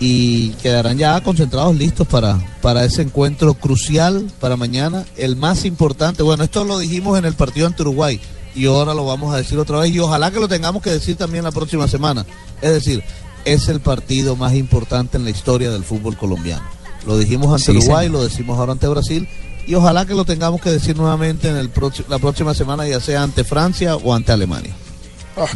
[0.00, 6.22] Y quedarán ya concentrados, listos para, para ese encuentro crucial para mañana, el más importante.
[6.22, 8.20] Bueno, esto lo dijimos en el partido ante Uruguay
[8.56, 11.16] y ahora lo vamos a decir otra vez y ojalá que lo tengamos que decir
[11.16, 12.26] también la próxima semana.
[12.60, 13.02] Es decir,
[13.44, 16.64] es el partido más importante en la historia del fútbol colombiano.
[17.06, 18.20] Lo dijimos ante Sí, Uruguay, señor.
[18.20, 19.28] lo decimos ahora ante Brasil
[19.66, 23.00] y ojalá que lo tengamos que decir nuevamente en el próximo- la próxima semana, ya
[23.00, 24.74] sea ante Francia o ante Alemania.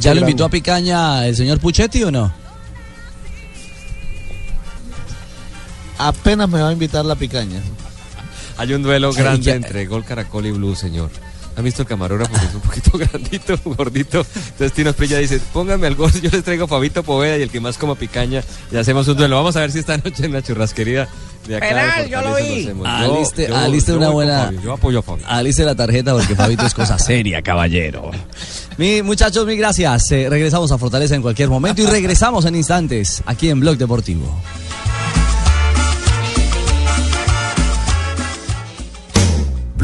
[0.01, 2.33] ¿Ya lo invitó a Picaña el señor Puchetti o no?
[5.99, 7.61] Apenas me va a invitar la picaña.
[8.57, 11.11] Hay un duelo grande entre Gol Caracol y Blue, señor.
[11.57, 14.25] ¿Han visto el camarógrafo que es un poquito grandito, gordito?
[14.35, 17.51] Entonces Tino Esprilla dice, póngame al gol, yo les traigo a Fabito Poveda y el
[17.51, 19.35] que más coma picaña y hacemos un duelo.
[19.37, 21.09] Vamos a ver si esta noche en la churrasquería
[21.49, 22.65] de acá de Penal, yo lo vi.
[22.65, 24.45] Yo- Aliste, yo- aliste yo una buena.
[24.45, 25.25] Fabio, yo apoyo a Fabio.
[25.27, 28.13] Aliste la tarjeta porque Fabito es cosa seria, caballero.
[28.77, 30.13] Mi, muchachos, mil gracias.
[30.13, 34.33] Eh, regresamos a Fortaleza en cualquier momento y regresamos en instantes aquí en Blog Deportivo.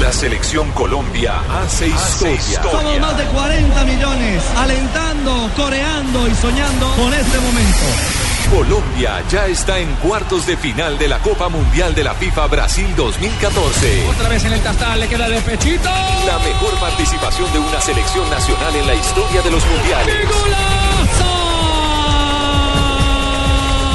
[0.00, 2.62] La selección Colombia hace historia.
[2.70, 8.19] Somos más de 40 millones, alentando, coreando y soñando con este momento.
[8.50, 12.92] Colombia ya está en cuartos de final de la Copa Mundial de la FIFA Brasil
[12.96, 14.08] 2014.
[14.08, 15.88] Otra vez en el tastal, le queda de pechito.
[16.26, 20.26] La mejor participación de una selección nacional en la historia de los mundiales.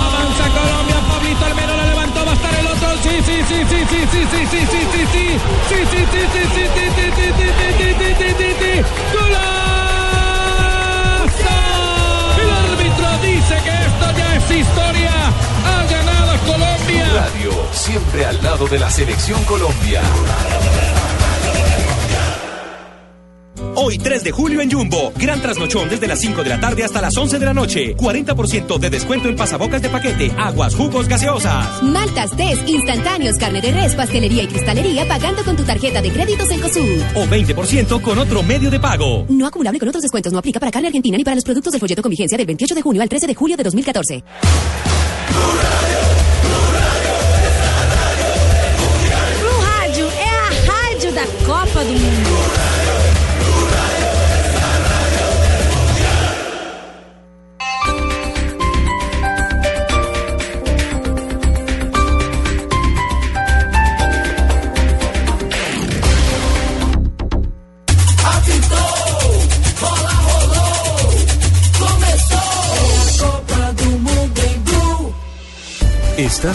[0.07, 2.87] Avanza Colombia, Pablito Almero la levantó, va a estar el otro.
[3.03, 5.39] Sí, sí, sí, sí, sí, sí, sí, sí, sí, sí, sí.
[5.67, 9.64] Sí, sí, sí, sí, sí, sí, sí, sí, sí, sí,
[13.47, 15.11] dice que esto ya es historia.
[15.65, 17.07] Ha ganado Colombia.
[17.13, 20.01] Radio, siempre al lado de la selección Colombia.
[23.77, 27.01] Hoy 3 de julio en Jumbo, gran trasnochón desde las 5 de la tarde hasta
[27.01, 27.95] las 11 de la noche.
[27.97, 31.83] 40% de descuento en pasabocas de paquete, aguas, jugos, gaseosas.
[31.83, 36.49] Maltas, tés, instantáneos, carne de res, pastelería y cristalería pagando con tu tarjeta de créditos
[36.51, 37.01] en COSUD.
[37.15, 39.25] O 20% con otro medio de pago.
[39.27, 40.31] No acumulable con otros descuentos.
[40.31, 42.75] No aplica para carne argentina ni para los productos del folleto con vigencia del 28
[42.75, 44.23] de junio al 13 de julio de 2014.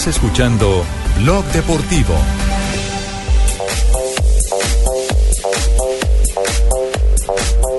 [0.00, 0.82] Estás escuchando
[1.18, 2.14] Blog Deportivo.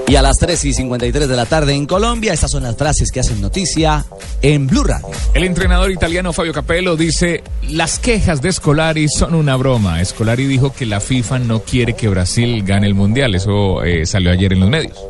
[0.07, 3.11] Y a las 3 y 53 de la tarde en Colombia, estas son las frases
[3.11, 4.05] que hacen noticia
[4.43, 5.07] en Blue Radio.
[5.33, 10.05] El entrenador italiano Fabio Capello dice, las quejas de Scolari son una broma.
[10.05, 13.33] Scolari dijo que la FIFA no quiere que Brasil gane el Mundial.
[13.33, 15.03] Eso eh, salió ayer en los medios.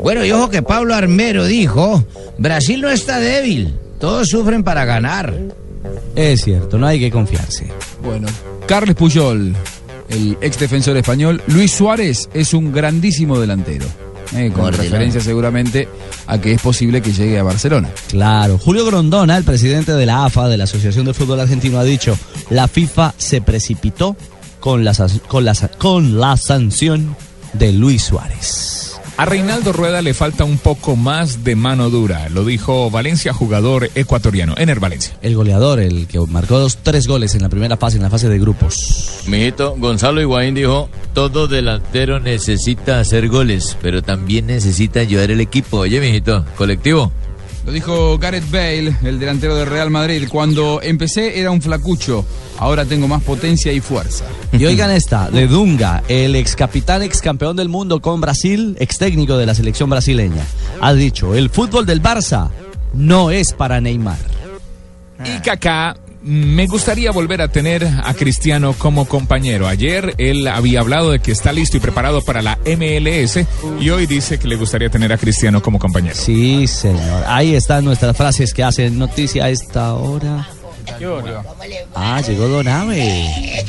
[0.00, 2.02] Bueno, y ojo que Pablo Armero dijo,
[2.38, 5.32] Brasil no está débil, todos sufren para ganar.
[6.14, 7.70] Es cierto, no hay que confiarse.
[8.02, 8.26] Bueno,
[8.66, 9.54] Carles Puyol,
[10.08, 11.42] el ex defensor español.
[11.48, 13.86] Luis Suárez es un grandísimo delantero.
[14.34, 15.88] eh, con referencia seguramente
[16.26, 17.88] a que es posible que llegue a Barcelona.
[18.08, 21.84] Claro, Julio Grondona, el presidente de la AFA, de la Asociación de Fútbol Argentino, ha
[21.84, 22.18] dicho,
[22.50, 24.16] la FIFA se precipitó
[24.58, 24.92] con la,
[25.28, 27.14] con la, con la sanción
[27.52, 28.85] de Luis Suárez.
[29.18, 33.88] A Reinaldo Rueda le falta un poco más de mano dura, lo dijo Valencia, jugador
[33.94, 35.16] ecuatoriano, Ener Valencia.
[35.22, 38.28] El goleador, el que marcó dos, tres goles en la primera fase, en la fase
[38.28, 39.22] de grupos.
[39.26, 45.78] Mijito, Gonzalo Higuaín dijo, todo delantero necesita hacer goles, pero también necesita ayudar el equipo.
[45.78, 47.10] Oye, mijito, colectivo.
[47.66, 50.28] Lo dijo Gareth Bale, el delantero de Real Madrid.
[50.30, 52.24] Cuando empecé era un flacucho,
[52.58, 54.24] ahora tengo más potencia y fuerza.
[54.52, 58.98] Y oigan esta, de Dunga, el ex capitán, ex campeón del mundo con Brasil, ex
[58.98, 60.46] técnico de la selección brasileña,
[60.80, 62.50] ha dicho, el fútbol del Barça
[62.94, 64.18] no es para Neymar.
[65.24, 69.68] Y Kaká, me gustaría volver a tener a Cristiano como compañero.
[69.68, 73.46] Ayer él había hablado de que está listo y preparado para la MLS
[73.80, 76.16] y hoy dice que le gustaría tener a Cristiano como compañero.
[76.16, 77.22] Sí, señor.
[77.28, 80.48] Ahí están nuestras frases que hacen noticia a esta hora.
[81.94, 83.64] Ah, llegó Don Ave.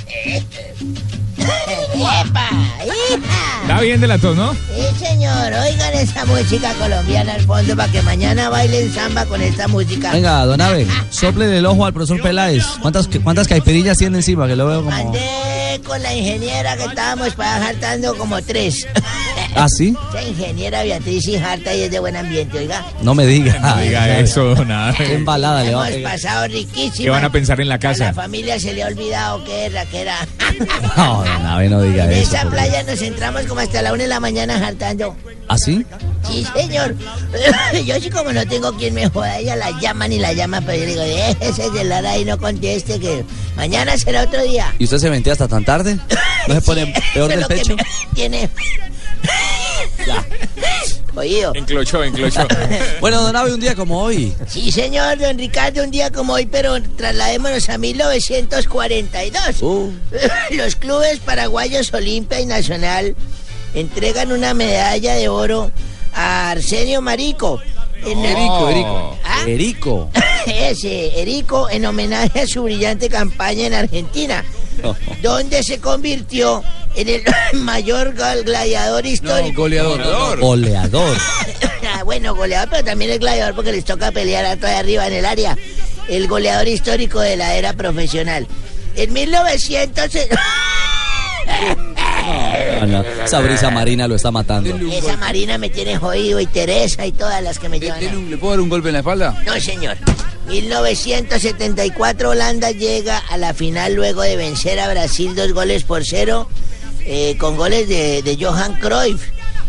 [1.93, 2.49] ¡Epa!
[2.83, 3.61] ¡Hija!
[3.61, 4.53] Está bien de la tos, ¿no?
[4.53, 5.53] Sí, señor.
[5.53, 10.11] Oigan esa música colombiana al fondo para que mañana bailen samba con esta música.
[10.13, 12.63] Venga, Don Ave, sople el ojo al profesor Peláez.
[12.81, 14.47] ¿Cuántas, cuántas caipirinhas tiene encima?
[14.47, 14.95] Que lo veo como...
[14.95, 18.87] Andé con la ingeniera que estábamos para hartando como tres.
[19.59, 19.95] ¿Ah, sí?
[20.09, 22.85] Esa ingeniera Beatriz sí harta y es de buen ambiente, oiga.
[23.01, 23.57] No me diga.
[23.59, 24.95] No diga eso, Don Ave.
[24.97, 25.89] Qué embalada le va.
[25.89, 27.03] Hemos pasado riquísimo.
[27.05, 28.05] ¿Qué van a pensar en la A casa?
[28.05, 30.15] la familia se le ha olvidado que era, que era.
[30.97, 32.21] No, Don Ave, no diga En eso.
[32.35, 32.63] esa por Dios.
[32.67, 35.15] playa nos entramos como hasta la una de la mañana hartando.
[35.49, 35.85] ¿Ah, sí?
[36.29, 36.93] Sí, señor.
[37.85, 40.77] Yo sí como no tengo quien me joda, ella la llama ni la llama, pero
[40.77, 43.23] yo le digo, déjese de lara ahí, no conteste, que
[43.55, 44.73] mañana será otro día.
[44.77, 45.97] ¿Y usted se mentía hasta tan tarde?
[46.47, 47.75] ¿No se pone peor del pecho?
[48.17, 48.49] me
[50.03, 50.19] tiene...
[51.15, 51.51] Oído.
[51.55, 52.47] Enclochó, enclochó.
[53.01, 54.33] Bueno, don Abe, un día como hoy.
[54.47, 59.61] Sí, señor, don Ricardo, un día como hoy, pero trasladémonos a 1942.
[59.61, 59.91] Uh.
[60.51, 63.15] Los clubes paraguayos Olimpia y Nacional
[63.73, 65.71] entregan una medalla de oro
[66.13, 67.59] a Arsenio Marico.
[68.05, 69.17] En el- Erico, Erico.
[69.23, 69.43] ¿Ah?
[69.47, 70.09] Erico.
[70.45, 74.45] Ese, Erico, en homenaje a su brillante campaña en Argentina,
[75.21, 76.63] donde se convirtió
[76.95, 77.23] en el
[77.61, 79.61] mayor gol- gladiador histórico.
[79.63, 80.39] goleador.
[80.39, 81.17] Goleador.
[81.93, 85.25] Ah, bueno, goleador, pero también es gladiador porque les toca pelear ahí arriba en el
[85.25, 85.57] área.
[86.07, 88.47] El goleador histórico de la era profesional.
[88.95, 90.09] En 1900...
[91.99, 93.03] Ah, no.
[93.23, 94.75] Esa brisa marina lo está matando.
[94.91, 98.29] Esa Marina me tiene jodido y Teresa y todas las que me llevan.
[98.29, 99.41] ¿Le puedo dar un golpe en la espalda?
[99.45, 99.97] No, señor.
[100.47, 106.49] 1974 Holanda llega a la final luego de vencer a Brasil dos goles por cero
[107.05, 109.21] eh, con goles de, de Johan Cruyff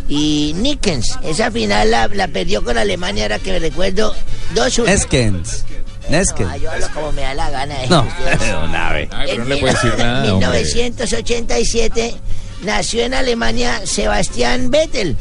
[0.09, 1.19] y Nickens.
[1.23, 4.15] Esa final la, la perdió con Alemania, ahora que me recuerdo,
[4.55, 4.87] 2-1.
[4.87, 5.65] Neskens.
[6.09, 6.51] Neskens.
[6.51, 7.85] Ah, yo hablo como me da la gana.
[7.85, 7.87] eh.
[7.91, 8.09] No.
[8.25, 8.37] Ay,
[9.27, 10.49] pero no le puede decir nada, En hombre.
[10.65, 12.15] 1987
[12.63, 15.17] nació en Alemania Sebastián Vettel.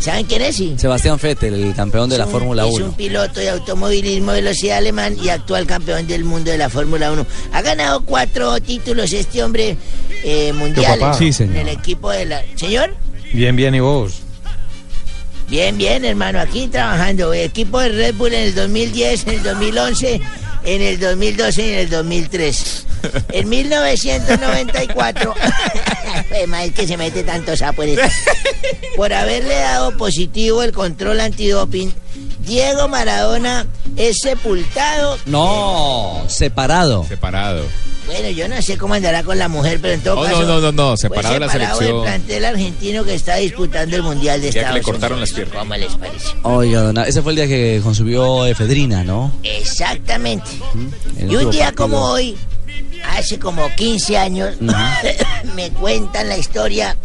[0.00, 0.56] ¿Saben quién es?
[0.56, 0.74] Sí?
[0.78, 2.84] Sebastián Vettel, el campeón de la Es Fórmula Es 1.
[2.86, 7.26] un piloto de automovilismo velocidad alemán y actual campeón del mundo de la Fórmula 1.
[7.52, 9.76] Ha ganado cuatro títulos este hombre
[10.24, 10.98] eh, mundiales.
[11.00, 11.18] papá.
[11.18, 11.56] Sí, señor.
[11.56, 12.42] En el equipo de la...
[12.54, 12.94] ¿Señor?
[13.32, 14.20] Bien, bien, ¿y vos?
[15.48, 17.32] Bien, bien, hermano, aquí trabajando.
[17.34, 20.20] Equipo de Red Bull en el 2010, en el 2011,
[20.64, 22.86] en el 2012 y en el 2003.
[23.32, 25.34] En 1994,
[26.30, 28.02] Además, es que se mete tanto sapo en esto.
[28.96, 31.92] Por haberle dado positivo el control antidoping,
[32.40, 35.18] Diego Maradona es sepultado.
[35.26, 37.04] No, separado.
[37.08, 37.64] Separado.
[38.06, 40.40] Bueno, yo no sé cómo andará con la mujer, pero en todo No, caso.
[40.42, 41.80] no, no, no, no, separado de la selección.
[41.96, 45.30] del plantel argentino que está disputando el Mundial de Ya que Estados le cortaron Unidos.
[45.30, 45.58] las piernas.
[45.58, 46.26] ¿Cómo les parece?
[46.42, 49.30] Oiga, don Abe, ese fue el día que consumió efedrina, ¿no?
[49.42, 50.48] Exactamente.
[51.18, 51.82] El Y un día partido.
[51.84, 52.34] como hoy,
[53.16, 54.56] hace como 15 años,
[55.54, 56.96] me cuentan la historia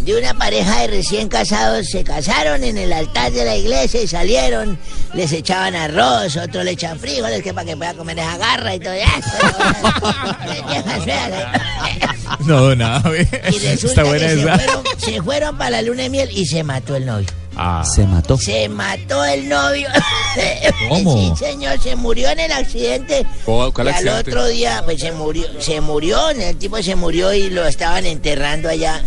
[0.00, 1.88] de una pareja de recién casados.
[1.88, 4.78] Se casaron en el altar de la iglesia y salieron.
[5.14, 8.80] Les echaban arroz, otros le echan frijoles que para que pueda comer esa garra y
[8.80, 9.30] todo eso.
[12.40, 14.58] No, nada, resulta Está buena que se esa.
[14.58, 17.26] fueron, se fueron para la luna de miel y se mató el novio.
[17.56, 17.84] Ah.
[17.94, 18.36] Se mató.
[18.36, 19.88] Se mató el novio.
[20.88, 21.16] ¿Cómo?
[21.36, 23.26] Sí, señor, se murió en el accidente.
[23.44, 24.30] ¿Cuál- cuál y al accidente?
[24.30, 28.68] otro día, pues se murió, se murió, el tipo se murió y lo estaban enterrando
[28.68, 29.02] allá.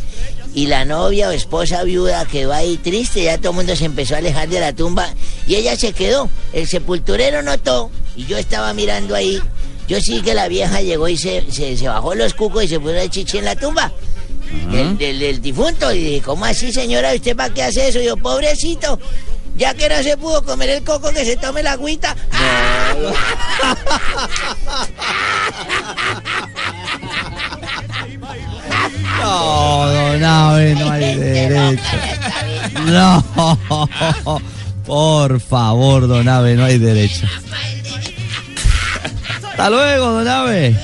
[0.53, 4.15] Y la novia o esposa viuda quedó ahí triste, ya todo el mundo se empezó
[4.15, 5.07] a alejar de la tumba
[5.45, 6.29] y ella se quedó.
[6.53, 9.39] El sepulturero notó y yo estaba mirando ahí.
[9.87, 12.79] Yo sí que la vieja llegó y se, se, se bajó los cucos y se
[12.79, 13.91] puso el chichi en la tumba
[14.71, 15.91] del, del- del difunto.
[15.93, 17.13] Y dije, ¿cómo así, señora?
[17.13, 17.99] ¿Usted para qué hace eso?
[17.99, 18.99] Y yo, pobrecito,
[19.55, 22.15] ya que no se pudo comer el coco, que se tome la agüita.
[29.19, 31.97] No, don Abe, no hay derecho.
[32.85, 33.23] No,
[34.85, 37.25] por favor, don Abe, no hay derecho.
[39.49, 40.75] Hasta luego, don Abe.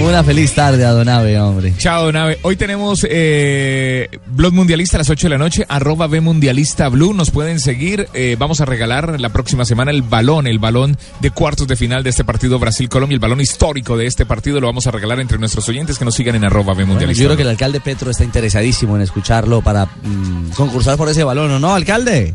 [0.00, 1.74] Una feliz tarde a don Abe, hombre.
[1.78, 2.38] Chao, Nave.
[2.42, 7.14] Hoy tenemos eh, Blog Mundialista a las 8 de la noche, arroba B Mundialista Blue.
[7.14, 8.08] Nos pueden seguir.
[8.12, 12.02] Eh, vamos a regalar la próxima semana el balón, el balón de cuartos de final
[12.02, 14.60] de este partido Brasil-Colombia, el balón histórico de este partido.
[14.60, 17.22] Lo vamos a regalar entre nuestros oyentes que nos sigan en arroba B Bueno, Mundialista.
[17.22, 21.22] yo creo que el alcalde Petro está interesadísimo en escucharlo para mm, concursar por ese
[21.22, 22.34] balón, ¿o no, alcalde?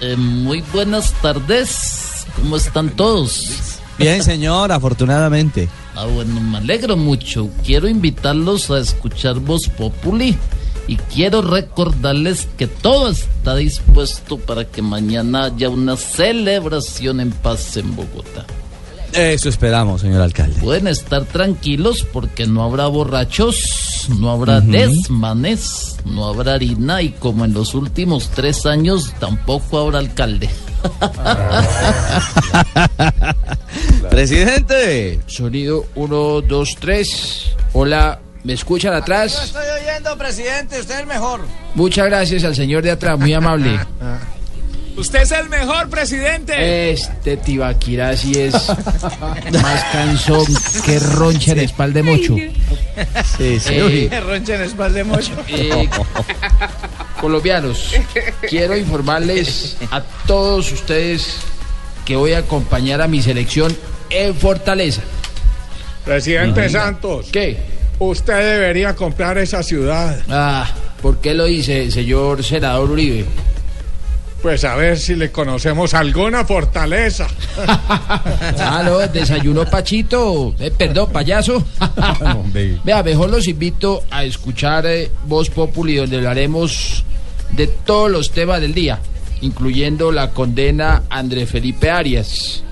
[0.00, 2.26] Eh, muy buenas tardes.
[2.36, 3.78] ¿Cómo están todos?
[3.98, 5.68] Bien, señor, afortunadamente.
[5.94, 7.50] Ah, bueno, me alegro mucho.
[7.64, 10.36] Quiero invitarlos a escuchar Voz Populi
[10.86, 17.76] y quiero recordarles que todo está dispuesto para que mañana haya una celebración en paz
[17.76, 18.46] en Bogotá.
[19.12, 20.60] Eso esperamos, señor alcalde.
[20.60, 27.44] Pueden estar tranquilos porque no habrá borrachos, no habrá desmanes, no habrá harina y como
[27.44, 30.48] en los últimos tres años tampoco habrá alcalde.
[34.10, 35.20] Presidente.
[35.26, 37.46] Sonido 1, 2, 3.
[37.72, 39.40] Hola, ¿me escuchan atrás?
[39.44, 41.40] estoy oyendo, presidente, usted es el mejor.
[41.74, 43.78] Muchas gracias al señor de atrás, muy amable.
[45.00, 46.90] Usted es el mejor presidente.
[46.90, 48.52] Este Tibaquirá sí es
[49.62, 50.44] más cansón
[50.84, 52.36] que roncha en espalda de mocho.
[53.38, 54.08] Sí, sí.
[54.12, 55.32] Eh, Roncha en espalda de mocho.
[55.48, 55.88] Eh,
[57.20, 57.94] colombianos,
[58.48, 61.36] quiero informarles a todos ustedes
[62.04, 63.74] que voy a acompañar a mi selección
[64.10, 65.02] en Fortaleza.
[66.04, 66.68] Presidente.
[66.68, 67.28] Santos.
[67.32, 67.56] ¿Qué?
[67.98, 70.22] Usted debería comprar esa ciudad.
[70.28, 70.70] Ah,
[71.00, 73.24] ¿por qué lo dice, señor senador Uribe?
[74.42, 77.26] Pues a ver si le conocemos alguna fortaleza.
[78.58, 80.54] Aló, desayuno Pachito.
[80.58, 81.62] Eh, perdón, payaso.
[82.84, 87.04] Vea, mejor los invito a escuchar eh, Voz Populi, donde hablaremos
[87.50, 88.98] de todos los temas del día,
[89.42, 92.62] incluyendo la condena a André Felipe Arias.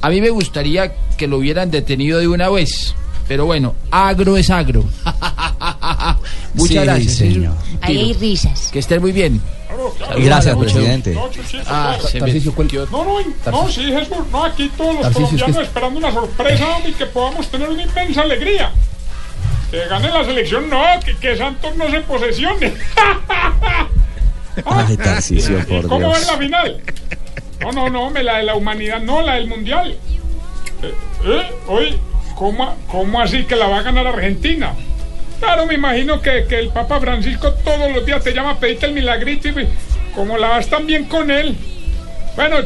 [0.00, 2.94] A mí me gustaría que lo hubieran detenido de una vez,
[3.28, 4.84] pero bueno, agro es agro.
[6.54, 7.14] Muchas Sí, gracias.
[7.14, 7.54] señor.
[7.80, 8.70] Ahí hay risas.
[8.72, 9.40] Que estén muy bien.
[10.18, 11.16] Gracias, presidente.
[11.66, 11.96] Ah,
[12.54, 13.18] cuel- No, no,
[13.50, 16.92] no, sí, Jesús, no, aquí todos los Tarcisio, es colombianos que- esperando una sorpresa y
[16.92, 18.72] que podamos tener una inmensa alegría.
[19.70, 22.74] Que gane la selección, no, que, que Santos no se posesione.
[24.66, 26.20] Ay, Tarcisio, ¿Y por ¿Cómo Dios.
[26.20, 26.82] es la final?
[27.60, 29.96] No, no, no, me la de la humanidad, no, la del mundial.
[30.82, 30.94] Eh,
[31.24, 31.98] eh, oye,
[32.34, 34.74] ¿cómo, ¿cómo así que la va a ganar Argentina?
[35.42, 38.86] Claro, me imagino que, que el Papa Francisco todos los días te llama a pedirte
[38.86, 39.68] el milagrito y
[40.14, 41.56] como la vas tan bien con él.
[42.36, 42.58] Bueno,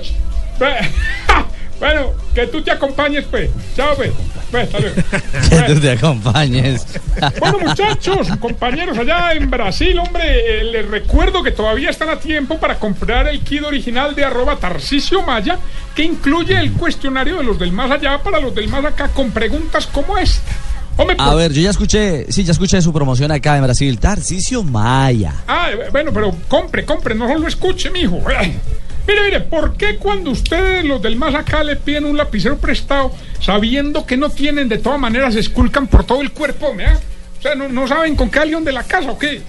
[1.81, 3.48] bueno, que tú te acompañes, pues.
[3.74, 4.12] Chao, pues.
[4.51, 4.97] Pues, hasta luego.
[5.66, 6.86] Que tú te acompañes.
[7.40, 12.59] Bueno, muchachos, compañeros allá en Brasil, hombre, eh, les recuerdo que todavía están a tiempo
[12.59, 15.59] para comprar el kit original de arroba Tarcisio Maya,
[15.94, 19.31] que incluye el cuestionario de los del más allá para los del más acá con
[19.31, 20.65] preguntas como esta.
[20.97, 23.98] Hombre, A por- ver, yo ya escuché, sí, ya escuché su promoción acá en Brasil.
[23.98, 25.35] Tarcisio Maya.
[25.47, 28.23] Ah, bueno, pero compre, compre, no solo escuche, mijo.
[28.36, 28.56] Ay,
[29.09, 33.12] Mire, mire, ¿por qué cuando ustedes, los del más acá, le piden un lapicero prestado,
[33.40, 36.98] sabiendo que no tienen, de todas maneras, se esculcan por todo el cuerpo, ¿mea?
[37.39, 39.43] O sea, ¿no, no saben con qué león de la casa o qué?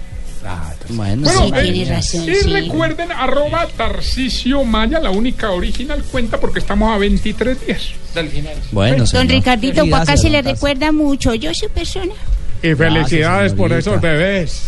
[0.89, 1.51] Bueno, Bueno, Sí,
[1.81, 2.49] eh, razón, y sí.
[2.51, 8.53] recuerden, arroba Tarcisio Maya, la única original cuenta porque estamos a 23 días del final.
[8.71, 9.27] Bueno, Don señor.
[9.27, 11.33] Ricardito, por acá Gracias, se le recuerda mucho.
[11.35, 12.13] Yo soy persona.
[12.63, 13.89] Y felicidades por señorita.
[13.91, 14.61] esos bebés.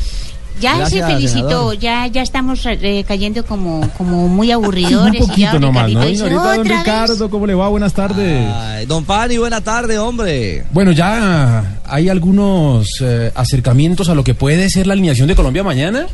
[0.60, 1.78] Ya Gracias, se felicitó, senador.
[1.80, 5.22] ya, ya estamos eh, cayendo como, como muy aburridores.
[5.22, 6.06] Un poquito don nomás, ¿no?
[6.06, 6.66] dice, Señorita don.
[6.66, 7.70] Ricardo, ¿cómo le va?
[7.70, 8.50] Buenas tardes.
[8.54, 10.66] Ay, don Pani, buena tarde, hombre.
[10.72, 15.64] Bueno, ya hay algunos eh, acercamientos a lo que puede ser la alineación de Colombia
[15.64, 16.08] mañana.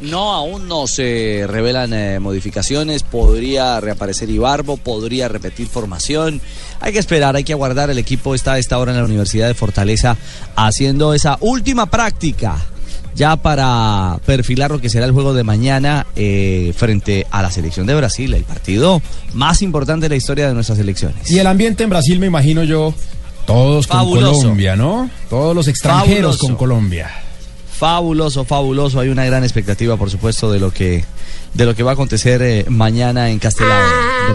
[0.00, 3.02] No, aún no se revelan eh, modificaciones.
[3.02, 6.40] Podría reaparecer Ibarbo, podría repetir formación.
[6.80, 7.90] Hay que esperar, hay que aguardar.
[7.90, 10.16] El equipo está a esta hora en la Universidad de Fortaleza
[10.54, 12.56] haciendo esa última práctica.
[13.18, 17.84] Ya para perfilar lo que será el juego de mañana eh, frente a la selección
[17.84, 19.02] de Brasil, el partido
[19.34, 21.28] más importante de la historia de nuestras elecciones.
[21.28, 22.94] Y el ambiente en Brasil, me imagino yo,
[23.44, 24.08] todos con.
[24.08, 25.10] Colombia, ¿no?
[25.28, 26.46] Todos los extranjeros Fabuloso.
[26.46, 27.10] con Colombia.
[27.72, 29.00] Fabuloso, fabuloso.
[29.00, 31.04] Hay una gran expectativa, por supuesto, de lo que
[31.54, 33.40] de lo que va a acontecer eh, mañana en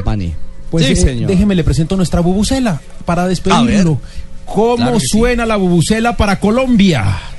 [0.03, 0.33] Pani.
[0.69, 1.29] Pues sí, eh, señor.
[1.29, 3.99] déjeme le presento nuestra bubucela para despedirlo.
[4.45, 5.07] ¿Cómo Claro que sí.
[5.07, 7.32] suena la bubucela para Colombia?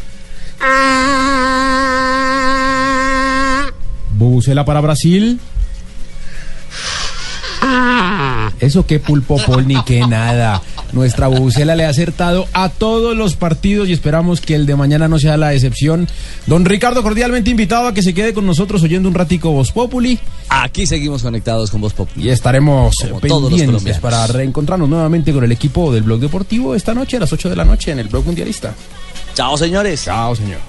[4.17, 5.41] Bubucela para Brasil.
[8.61, 10.63] Eso que pulpopol ni que nada.
[10.93, 15.09] Nuestra bubucela le ha acertado a todos los partidos y esperamos que el de mañana
[15.09, 16.07] no sea la excepción.
[16.47, 20.19] Don Ricardo, cordialmente invitado a que se quede con nosotros oyendo un ratico Voz Populi.
[20.49, 22.27] Aquí seguimos conectados con Voz Populi.
[22.27, 26.75] Y estaremos Como todos los pendientes para reencontrarnos nuevamente con el equipo del Blog Deportivo
[26.75, 28.73] esta noche a las 8 de la noche en el Blog Mundialista.
[29.35, 30.05] Chao, señores.
[30.05, 30.61] Chao, señor.